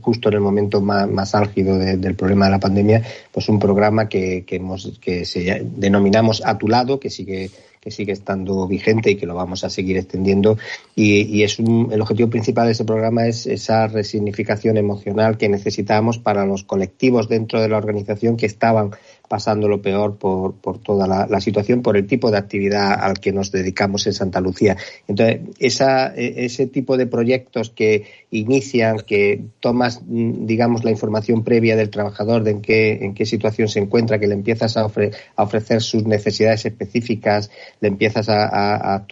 justo 0.00 0.28
en 0.28 0.34
el 0.36 0.40
momento 0.40 0.80
más, 0.80 1.34
álgido 1.34 1.76
del 1.76 2.14
problema 2.14 2.46
de 2.46 2.52
la 2.52 2.60
pandemia, 2.60 3.02
pues 3.30 3.50
un 3.50 3.58
programa 3.58 4.08
que, 4.08 4.44
que, 4.46 4.56
hemos, 4.56 4.98
que 4.98 5.26
se 5.26 5.62
denominamos 5.62 6.40
A 6.42 6.56
tu 6.56 6.68
lado, 6.68 6.98
que 6.98 7.10
sigue 7.10 7.50
sigue 7.90 8.12
estando 8.12 8.66
vigente 8.66 9.10
y 9.10 9.16
que 9.16 9.26
lo 9.26 9.34
vamos 9.34 9.64
a 9.64 9.70
seguir 9.70 9.96
extendiendo. 9.96 10.58
Y, 10.94 11.42
es 11.42 11.58
el 11.58 12.00
objetivo 12.00 12.30
principal 12.30 12.66
de 12.66 12.72
ese 12.72 12.84
programa 12.84 13.26
es 13.26 13.46
esa 13.46 13.86
resignificación 13.86 14.76
emocional 14.76 15.38
que 15.38 15.48
necesitamos 15.48 16.18
para 16.18 16.44
los 16.44 16.64
colectivos 16.64 17.28
dentro 17.28 17.60
de 17.60 17.68
la 17.68 17.76
organización 17.76 18.36
que 18.36 18.46
estaban 18.46 18.90
pasando 19.28 19.68
lo 19.68 19.80
peor 19.82 20.16
por, 20.16 20.54
por 20.54 20.78
toda 20.78 21.06
la, 21.06 21.40
situación, 21.40 21.82
por 21.82 21.96
el 21.96 22.06
tipo 22.06 22.30
de 22.30 22.38
actividad 22.38 22.94
al 22.94 23.20
que 23.20 23.32
nos 23.32 23.52
dedicamos 23.52 24.06
en 24.06 24.14
Santa 24.14 24.40
Lucía. 24.40 24.76
Entonces, 25.06 25.40
e, 26.16 26.44
ese 26.44 26.66
tipo 26.66 26.96
de 26.96 27.06
proyectos 27.06 27.70
que 27.70 28.06
inician, 28.30 29.00
que 29.06 29.40
tomas, 29.60 30.02
mm, 30.06 30.46
digamos, 30.46 30.84
la 30.84 30.90
información 30.90 31.44
previa 31.44 31.76
del 31.76 31.90
trabajador 31.90 32.42
de 32.42 32.52
en 32.52 32.62
qué, 32.62 33.04
en 33.04 33.14
qué 33.14 33.26
situación 33.26 33.68
se 33.68 33.80
encuentra, 33.80 34.18
que 34.18 34.26
le 34.26 34.34
empiezas 34.34 34.76
a, 34.76 34.82
a 35.36 35.42
ofrecer 35.42 35.82
sus 35.82 36.04
necesidades 36.04 36.64
específicas, 36.64 37.50
le 37.80 37.88
empiezas 37.88 38.28
a, 38.28 39.04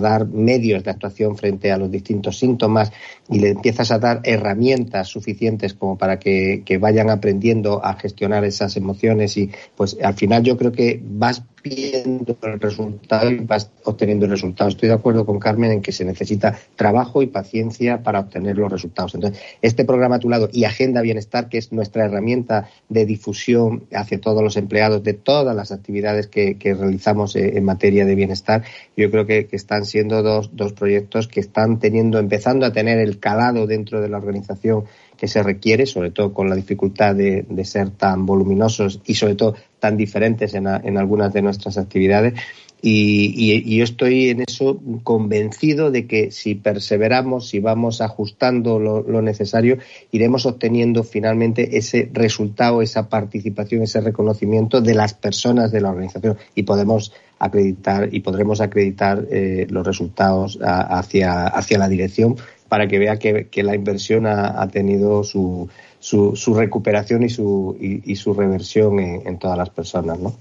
dar 0.00 0.26
medios 0.26 0.82
de 0.82 0.90
actuación 0.90 1.36
frente 1.36 1.70
a 1.70 1.76
los 1.76 1.90
distintos 1.90 2.38
síntomas 2.38 2.92
y 3.32 3.38
le 3.38 3.50
empiezas 3.50 3.90
a 3.90 3.98
dar 3.98 4.20
herramientas 4.24 5.08
suficientes 5.08 5.74
como 5.74 5.96
para 5.96 6.18
que, 6.18 6.62
que 6.64 6.78
vayan 6.78 7.10
aprendiendo 7.10 7.84
a 7.84 7.94
gestionar 7.94 8.44
esas 8.44 8.76
emociones 8.76 9.36
y 9.36 9.50
pues 9.76 9.96
al 10.02 10.14
final 10.14 10.42
yo 10.42 10.56
creo 10.56 10.72
que 10.72 11.00
vas 11.02 11.42
viendo 11.62 12.36
el 12.42 12.60
resultado 12.60 13.30
y 13.30 13.38
vas 13.38 13.70
obteniendo 13.84 14.26
el 14.26 14.32
resultado. 14.32 14.70
Estoy 14.70 14.88
de 14.88 14.94
acuerdo 14.94 15.24
con 15.24 15.38
Carmen 15.38 15.72
en 15.72 15.82
que 15.82 15.92
se 15.92 16.04
necesita 16.04 16.58
trabajo 16.76 17.22
y 17.22 17.26
paciencia 17.26 18.02
para 18.02 18.20
obtener 18.20 18.58
los 18.58 18.70
resultados. 18.70 19.14
Entonces, 19.14 19.42
este 19.62 19.84
programa 19.84 20.16
a 20.16 20.18
tu 20.18 20.28
lado 20.28 20.48
y 20.52 20.64
Agenda 20.64 21.00
Bienestar, 21.00 21.48
que 21.48 21.58
es 21.58 21.72
nuestra 21.72 22.04
herramienta 22.04 22.68
de 22.88 23.06
difusión 23.06 23.84
hacia 23.92 24.20
todos 24.20 24.42
los 24.42 24.56
empleados 24.56 25.02
de 25.02 25.14
todas 25.14 25.54
las 25.54 25.72
actividades 25.72 26.26
que, 26.26 26.56
realizamos 26.62 27.36
eh, 27.36 27.58
en 27.58 27.64
materia 27.64 28.04
de 28.04 28.14
bienestar, 28.14 28.64
yo 28.96 29.10
creo 29.10 29.26
que, 29.26 29.48
están 29.52 29.84
siendo 29.84 30.22
dos, 30.22 30.50
dos 30.54 30.72
proyectos 30.72 31.28
que 31.28 31.40
están 31.40 31.78
teniendo, 31.78 32.18
empezando 32.18 32.66
a 32.66 32.72
tener 32.72 32.98
el 32.98 33.18
calado 33.18 33.66
dentro 33.66 34.00
de 34.00 34.08
la 34.08 34.16
organización 34.16 34.84
que 35.22 35.28
se 35.28 35.40
requiere, 35.40 35.86
sobre 35.86 36.10
todo 36.10 36.34
con 36.34 36.50
la 36.50 36.56
dificultad 36.56 37.14
de, 37.14 37.46
ser 37.64 37.90
tan 37.90 38.26
voluminosos 38.26 39.00
y 39.06 39.14
sobre 39.14 39.36
todo 39.36 39.54
tan 39.78 39.96
diferentes 39.96 40.52
en, 40.54 40.66
algunas 40.66 41.32
de 41.32 41.42
nuestras 41.42 41.78
actividades. 41.78 42.34
Y, 42.82 43.76
yo 43.76 43.84
estoy 43.84 44.30
en 44.30 44.40
eso 44.40 44.80
convencido 45.04 45.92
de 45.92 46.08
que 46.08 46.32
si 46.32 46.56
perseveramos, 46.56 47.48
si 47.48 47.60
vamos 47.60 48.00
ajustando 48.00 48.80
lo, 48.80 49.22
necesario, 49.22 49.78
iremos 50.10 50.44
obteniendo 50.44 51.04
finalmente 51.04 51.78
ese 51.78 52.10
resultado, 52.12 52.82
esa 52.82 53.08
participación, 53.08 53.82
ese 53.82 54.00
reconocimiento 54.00 54.80
de 54.80 54.96
las 54.96 55.14
personas 55.14 55.70
de 55.70 55.82
la 55.82 55.90
organización 55.90 56.36
y 56.56 56.64
podemos 56.64 57.12
acreditar 57.42 58.08
y 58.12 58.20
podremos 58.20 58.60
acreditar 58.60 59.26
eh, 59.30 59.66
los 59.68 59.84
resultados 59.84 60.58
hacia, 60.62 61.48
hacia 61.48 61.78
la 61.78 61.88
dirección 61.88 62.36
para 62.68 62.86
que 62.86 62.98
vea 62.98 63.18
que, 63.18 63.62
la 63.62 63.74
inversión 63.74 64.26
ha, 64.26 64.66
tenido 64.68 65.24
su, 65.24 65.68
su, 66.00 66.54
recuperación 66.54 67.22
y 67.22 67.28
su, 67.28 67.76
y, 67.78 68.16
su 68.16 68.32
reversión 68.32 68.98
en, 68.98 69.38
todas 69.38 69.58
las 69.58 69.68
personas, 69.68 70.18
¿no? 70.18 70.34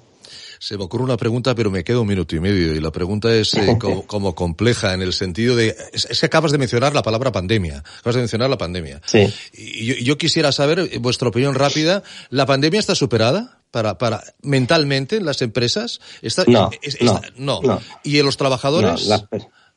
Se 0.58 0.78
me 0.78 0.84
ocurre 0.84 1.04
una 1.04 1.18
pregunta, 1.18 1.56
pero 1.56 1.72
me 1.72 1.84
queda 1.84 2.00
un 2.00 2.08
minuto 2.08 2.36
y 2.36 2.40
medio. 2.40 2.76
Y 2.76 2.80
la 2.80 2.92
pregunta 2.92 3.34
es 3.34 3.56
eh, 3.56 3.78
como, 4.08 4.36
compleja 4.36 4.94
en 4.94 5.02
el 5.02 5.12
sentido 5.12 5.56
de... 5.56 5.76
Es, 5.92 6.20
que 6.20 6.26
acabas 6.28 6.52
de 6.52 6.60
mencionar 6.60 6.94
la 6.94 7.02
palabra 7.02 7.32
pandemia. 7.32 7.84
Acabas 8.00 8.16
de 8.16 8.22
mencionar 8.22 8.50
la 8.50 8.60
pandemia. 8.60 9.02
Sí. 9.06 9.28
Y 9.52 10.04
yo, 10.04 10.18
quisiera 10.18 10.52
saber, 10.52 11.00
vuestra 11.00 11.30
opinión 11.30 11.56
rápida, 11.56 12.04
¿la 12.30 12.46
pandemia 12.46 12.80
está 12.80 12.94
superada? 12.94 13.61
Para, 13.72 13.98
para 13.98 14.22
mentalmente 14.42 15.16
en 15.16 15.26
las 15.26 15.42
empresas 15.42 16.02
está, 16.22 16.44
no, 16.46 17.62
no, 17.62 17.82
¿y 18.04 18.20
en 18.20 18.26
los 18.26 18.36
trabajadores 18.36 19.08
no, 19.08 19.28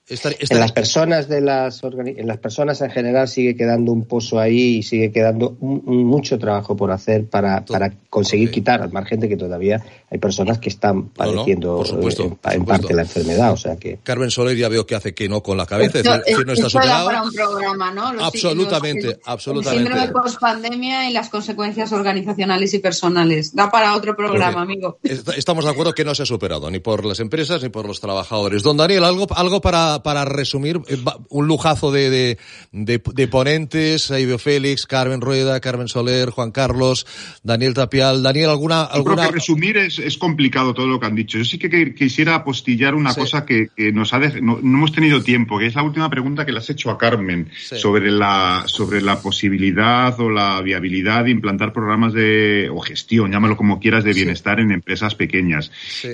En 0.06 0.60
las 0.60 0.72
personas 0.72 1.28
de 1.28 1.40
las 1.40 1.82
en 1.82 2.26
las 2.26 2.36
personas 2.36 2.78
en 2.82 2.90
general 2.90 3.26
sigue 3.26 3.56
quedando 3.56 3.90
un 3.90 4.04
pozo 4.04 4.38
ahí 4.38 4.76
y 4.76 4.82
sigue 4.82 5.10
quedando 5.10 5.56
mucho 5.60 6.38
trabajo 6.38 6.76
por 6.76 6.90
hacer 6.90 7.24
para, 7.24 7.64
para 7.64 7.90
conseguir 8.10 8.50
quitar 8.50 8.82
al 8.82 8.92
margen 8.92 9.20
de 9.20 9.30
que 9.30 9.38
todavía 9.38 9.82
hay 10.10 10.18
personas 10.18 10.58
que 10.58 10.68
están 10.68 11.08
padeciendo 11.08 11.82
eh, 11.82 12.30
en, 12.52 12.64
parte 12.66 12.92
la 12.92 13.02
enfermedad, 13.02 13.52
o 13.52 13.56
sea 13.56 13.76
que 13.76 13.98
Carmen 14.02 14.30
Soler 14.30 14.58
ya 14.58 14.68
veo 14.68 14.86
que 14.86 14.94
hace 14.94 15.14
que 15.14 15.26
no 15.26 15.42
con 15.42 15.56
la 15.56 15.64
cabeza, 15.64 16.00
esto, 16.26 16.44
no 16.44 16.52
está 16.52 16.68
superado. 16.68 17.06
para 17.06 17.22
un 17.22 17.32
programa, 17.32 17.90
¿no? 17.90 18.08
absolutamente, 18.22 19.18
absolutamente. 19.24 19.88
El 19.88 19.88
síndrome 19.88 20.12
post 20.12 20.38
pandemia 20.38 21.08
y 21.08 21.14
las 21.14 21.30
consecuencias 21.30 21.92
organizacionales 21.92 22.74
y 22.74 22.78
personales. 22.78 23.54
Da 23.54 23.70
para 23.70 23.96
otro 23.96 24.14
programa, 24.14 24.60
amigo. 24.60 24.98
Estamos 25.02 25.64
de 25.64 25.70
acuerdo 25.70 25.94
que 25.94 26.04
no 26.04 26.14
se 26.14 26.24
ha 26.24 26.26
superado 26.26 26.70
ni 26.70 26.80
por 26.80 27.06
las 27.06 27.20
empresas 27.20 27.62
ni 27.62 27.70
por 27.70 27.86
los 27.86 28.00
trabajadores. 28.00 28.62
Don 28.62 28.76
Daniel, 28.76 29.04
algo 29.04 29.26
algo 29.34 29.60
para 29.60 29.93
para, 30.02 30.24
resumir, 30.24 30.80
eh, 30.88 30.96
un 31.28 31.46
lujazo 31.46 31.92
de, 31.92 32.38
de, 32.72 33.28
ponentes, 33.28 34.10
Aibio 34.10 34.38
Félix, 34.38 34.86
Carmen 34.86 35.20
Rueda, 35.20 35.60
Carmen 35.60 35.88
Soler, 35.88 36.30
Juan 36.30 36.50
Carlos, 36.50 37.06
Daniel 37.42 37.74
Tapial. 37.74 38.22
Daniel, 38.22 38.50
¿alguna...? 38.50 38.82
alguna... 38.84 39.16
creo 39.16 39.28
que 39.28 39.34
resumir 39.34 39.76
es, 39.76 39.98
es, 39.98 40.18
complicado 40.18 40.74
todo 40.74 40.86
lo 40.86 40.98
que 40.98 41.06
han 41.06 41.14
dicho. 41.14 41.38
Yo 41.38 41.44
sí 41.44 41.58
que 41.58 41.94
quisiera 41.94 42.34
apostillar 42.34 42.94
una 42.94 43.14
cosa 43.14 43.44
que, 43.44 43.68
nos 43.92 44.12
ha 44.12 44.18
no, 44.40 44.58
hemos 44.58 44.92
tenido 44.92 45.22
tiempo, 45.22 45.58
que 45.58 45.66
es 45.66 45.74
la 45.74 45.82
última 45.82 46.08
pregunta 46.10 46.44
que 46.44 46.52
le 46.52 46.58
has 46.58 46.70
hecho 46.70 46.90
a 46.90 46.98
Carmen 46.98 47.50
sobre, 47.54 48.10
la, 48.10 48.64
sobre 48.66 49.00
la 49.00 49.20
posibilidad 49.20 50.18
o 50.20 50.30
la 50.30 50.60
viabilidad 50.62 51.24
de 51.24 51.30
implantar 51.30 51.72
programas 51.72 52.12
de, 52.12 52.70
o 52.72 52.80
gestión, 52.80 53.32
llámalo 53.32 53.56
como 53.56 53.80
quieras, 53.80 54.04
de 54.04 54.12
bienestar 54.12 54.60
en 54.60 54.72
empresas 54.72 55.14
pequeñas. 55.14 55.70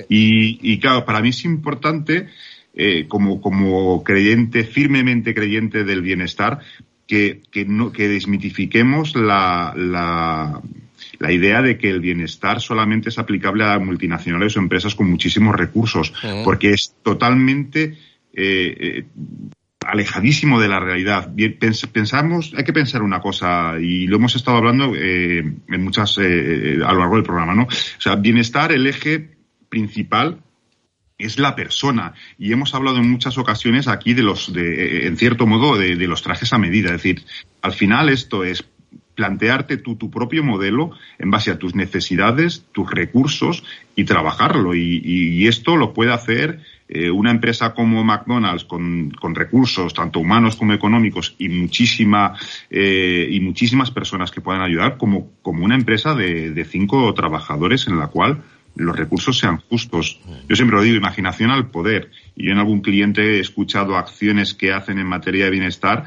Y, 0.09 0.59
y 0.61 0.79
claro, 0.79 1.05
para 1.05 1.21
mí 1.21 1.29
es 1.29 1.45
importante 1.45 2.27
eh, 2.73 3.05
como, 3.07 3.41
como 3.41 4.03
creyente, 4.03 4.63
firmemente 4.63 5.33
creyente 5.33 5.83
del 5.83 6.01
bienestar, 6.01 6.59
que, 7.05 7.41
que, 7.51 7.65
no, 7.65 7.91
que 7.91 8.07
desmitifiquemos 8.07 9.15
la, 9.15 9.73
la, 9.75 10.61
la 11.19 11.31
idea 11.31 11.61
de 11.61 11.77
que 11.77 11.89
el 11.89 11.99
bienestar 11.99 12.61
solamente 12.61 13.09
es 13.09 13.19
aplicable 13.19 13.63
a 13.65 13.77
multinacionales 13.79 14.55
o 14.55 14.59
empresas 14.59 14.95
con 14.95 15.09
muchísimos 15.09 15.55
recursos, 15.55 16.13
porque 16.43 16.71
es 16.71 16.95
totalmente 17.03 17.97
eh, 18.33 18.75
eh, 18.79 19.05
alejadísimo 19.85 20.59
de 20.59 20.69
la 20.69 20.79
realidad. 20.79 21.31
pensamos, 21.91 22.53
hay 22.55 22.63
que 22.63 22.73
pensar 22.73 23.01
una 23.01 23.19
cosa, 23.19 23.73
y 23.79 24.07
lo 24.07 24.15
hemos 24.15 24.35
estado 24.35 24.57
hablando 24.57 24.93
eh, 24.95 25.39
en 25.39 25.83
muchas, 25.83 26.17
a 26.17 26.21
lo 26.21 26.99
largo 26.99 27.15
del 27.15 27.23
programa, 27.23 27.53
¿no? 27.53 27.63
O 27.63 28.01
sea, 28.01 28.15
bienestar, 28.15 28.71
el 28.71 28.87
eje 28.87 29.31
principal 29.69 30.39
es 31.23 31.39
la 31.39 31.55
persona. 31.55 32.13
Y 32.37 32.51
hemos 32.51 32.73
hablado 32.73 32.97
en 32.97 33.09
muchas 33.09 33.37
ocasiones 33.37 33.87
aquí 33.87 34.13
de 34.13 34.23
los, 34.23 34.53
de, 34.53 35.07
en 35.07 35.17
cierto 35.17 35.45
modo, 35.45 35.77
de, 35.77 35.95
los 36.07 36.21
trajes 36.21 36.53
a 36.53 36.57
medida. 36.57 36.87
Es 36.87 37.03
decir, 37.03 37.23
al 37.61 37.73
final 37.73 38.09
esto 38.09 38.43
es 38.43 38.63
plantearte 39.15 39.77
tú 39.77 39.97
tu 39.97 40.09
propio 40.09 40.43
modelo 40.43 40.91
en 41.19 41.29
base 41.29 41.51
a 41.51 41.59
tus 41.59 41.75
necesidades, 41.75 42.65
tus 42.71 42.89
recursos 42.89 43.63
y 43.95 44.05
trabajarlo. 44.05 44.73
Y, 44.73 45.47
esto 45.47 45.75
lo 45.75 45.93
puede 45.93 46.13
hacer 46.13 46.61
eh, 46.87 47.11
una 47.11 47.31
empresa 47.31 47.73
como 47.73 48.03
McDonald's 48.03 48.63
con, 48.63 49.13
recursos 49.35 49.93
tanto 49.93 50.19
humanos 50.19 50.55
como 50.55 50.73
económicos 50.73 51.35
y 51.37 51.49
muchísima 51.49 52.33
eh, 52.69 53.27
y 53.29 53.39
muchísimas 53.41 53.91
personas 53.91 54.31
que 54.31 54.41
puedan 54.41 54.61
ayudar 54.61 54.97
como, 54.97 55.31
como 55.41 55.65
una 55.65 55.75
empresa 55.75 56.15
de, 56.15 56.51
de 56.51 56.65
cinco 56.65 57.13
trabajadores 57.13 57.87
en 57.87 57.97
la 57.97 58.07
cual 58.07 58.43
los 58.75 58.95
recursos 58.95 59.37
sean 59.37 59.57
justos. 59.57 60.19
Yo 60.47 60.55
siempre 60.55 60.77
lo 60.77 60.83
digo, 60.83 60.97
imaginación 60.97 61.51
al 61.51 61.69
poder. 61.69 62.11
Y 62.35 62.45
yo 62.45 62.51
en 62.51 62.59
algún 62.59 62.81
cliente 62.81 63.37
he 63.37 63.39
escuchado 63.39 63.97
acciones 63.97 64.53
que 64.53 64.73
hacen 64.73 64.99
en 64.99 65.07
materia 65.07 65.45
de 65.45 65.51
bienestar 65.51 66.05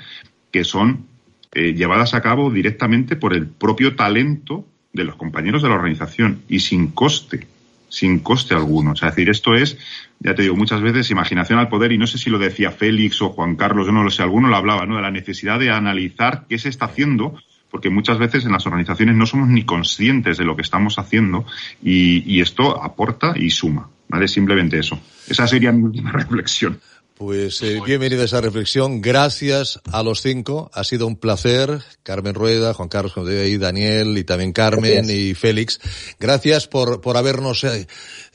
que 0.51 0.65
son 0.65 1.07
eh, 1.53 1.75
llevadas 1.75 2.15
a 2.15 2.23
cabo 2.23 2.51
directamente 2.51 3.17
por 3.17 3.35
el 3.35 3.47
propio 3.47 3.97
talento 3.97 4.67
de 4.93 5.05
los 5.05 5.17
compañeros 5.17 5.62
de 5.62 5.69
la 5.69 5.75
organización 5.75 6.43
y 6.49 6.61
sin 6.61 6.89
coste, 6.89 7.47
sin 7.89 8.21
coste 8.21 8.55
alguno. 8.55 8.93
O 8.93 8.97
sea, 8.97 9.09
es 9.09 9.17
decir, 9.17 9.31
esto 9.31 9.55
es, 9.55 9.77
ya 10.21 10.35
te 10.35 10.43
digo, 10.43 10.57
muchas 10.57 10.81
veces 10.81 11.11
imaginación 11.11 11.59
al 11.59 11.69
poder 11.69 11.93
y 11.93 11.99
no 11.99 12.07
sé 12.07 12.19
si 12.19 12.31
lo 12.31 12.39
decía 12.39 12.71
Félix 12.71 13.21
o 13.21 13.31
Juan 13.31 13.57
Carlos, 13.57 13.87
yo 13.87 13.93
no 13.93 14.05
lo 14.05 14.11
sé, 14.11 14.23
alguno 14.23 14.49
lo 14.49 14.57
hablaba, 14.57 14.87
¿no? 14.87 14.97
De 14.97 15.03
la 15.03 15.11
necesidad 15.11 15.59
de 15.59 15.71
analizar 15.71 16.47
qué 16.49 16.59
se 16.59 16.69
está 16.69 16.87
haciendo 16.87 17.37
porque 17.75 17.91
muchas 17.91 18.20
veces 18.20 18.45
en 18.45 18.53
las 18.53 18.64
organizaciones 18.66 19.16
no 19.16 19.27
somos 19.27 19.49
ni 19.49 19.64
conscientes 19.64 20.39
de 20.39 20.45
lo 20.45 20.55
que 20.55 20.62
estamos 20.62 20.97
haciendo 20.97 21.45
y, 21.83 22.41
esto 22.41 22.81
aporta 22.81 23.35
y 23.35 23.51
suma, 23.51 23.91
¿vale? 24.07 24.29
Simplemente 24.29 24.79
eso. 24.79 24.97
Esa 25.27 25.49
sería 25.49 25.72
mi 25.72 25.83
última 25.83 26.12
reflexión. 26.12 26.79
Pues 27.16 27.61
eh, 27.62 27.81
bienvenida 27.85 28.22
a 28.22 28.27
esa 28.27 28.41
reflexión. 28.41 29.01
Gracias 29.01 29.81
a 29.91 30.05
los 30.05 30.22
cinco. 30.22 30.70
Ha 30.72 30.85
sido 30.85 31.09
un 31.09 31.16
placer. 31.16 31.81
Carmen 32.05 32.37
Rueda, 32.37 32.75
Juan 32.75 32.89
Carlos 32.89 33.12
y 33.29 33.59
Daniel 33.59 34.16
y 34.18 34.22
también 34.22 34.53
Carmen 34.53 35.11
y 35.11 35.35
Félix. 35.35 35.81
Gracias 36.20 36.68
por, 36.68 37.01
por 37.01 37.16
habernos, 37.16 37.64
eh, 37.64 37.89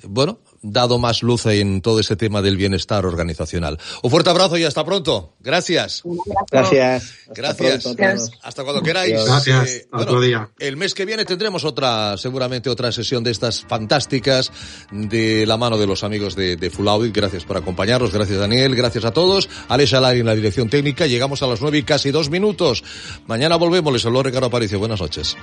bueno, 0.03 0.41
dado 0.61 0.99
más 0.99 1.23
luz 1.23 1.45
en 1.45 1.81
todo 1.81 1.99
ese 1.99 2.15
tema 2.15 2.41
del 2.41 2.57
bienestar 2.57 3.05
organizacional. 3.05 3.79
Un 4.03 4.11
fuerte 4.11 4.29
abrazo 4.29 4.57
y 4.57 4.63
hasta 4.63 4.83
pronto. 4.83 5.35
Gracias. 5.39 6.03
Gracias. 6.51 7.13
Gracias. 7.27 7.85
Hasta, 8.41 8.63
cuando 8.63 8.81
queráis. 8.81 9.23
Gracias. 9.25 9.69
Eh, 9.69 9.87
otro 9.91 10.21
día. 10.21 10.49
El 10.59 10.77
mes 10.77 10.93
que 10.93 11.05
viene 11.05 11.25
tendremos 11.25 11.63
otra, 11.63 12.17
seguramente 12.17 12.69
otra 12.69 12.91
sesión 12.91 13.23
de 13.23 13.31
estas 13.31 13.65
fantásticas 13.67 14.51
de 14.91 15.45
la 15.45 15.57
mano 15.57 15.77
de 15.77 15.87
los 15.87 16.03
amigos 16.03 16.35
de, 16.35 16.55
de 16.55 16.69
Full 16.69 16.87
Audit. 16.87 17.15
Gracias 17.15 17.45
por 17.45 17.57
acompañarnos. 17.57 18.11
Gracias 18.11 18.39
Daniel. 18.39 18.75
Gracias 18.75 19.05
a 19.05 19.11
todos. 19.11 19.49
Alex 19.67 19.93
Alari 19.93 20.19
en 20.19 20.25
la 20.25 20.35
dirección 20.35 20.69
técnica. 20.69 21.07
Llegamos 21.07 21.41
a 21.43 21.47
las 21.47 21.61
nueve 21.61 21.77
y 21.77 21.83
casi 21.83 22.11
dos 22.11 22.29
minutos. 22.29 22.83
Mañana 23.27 23.55
volvemos. 23.55 23.93
Les 23.93 24.05
habló 24.05 24.23
Ricardo 24.23 24.47
Aparicio. 24.47 24.79
Buenas 24.79 25.01
noches. 25.01 25.35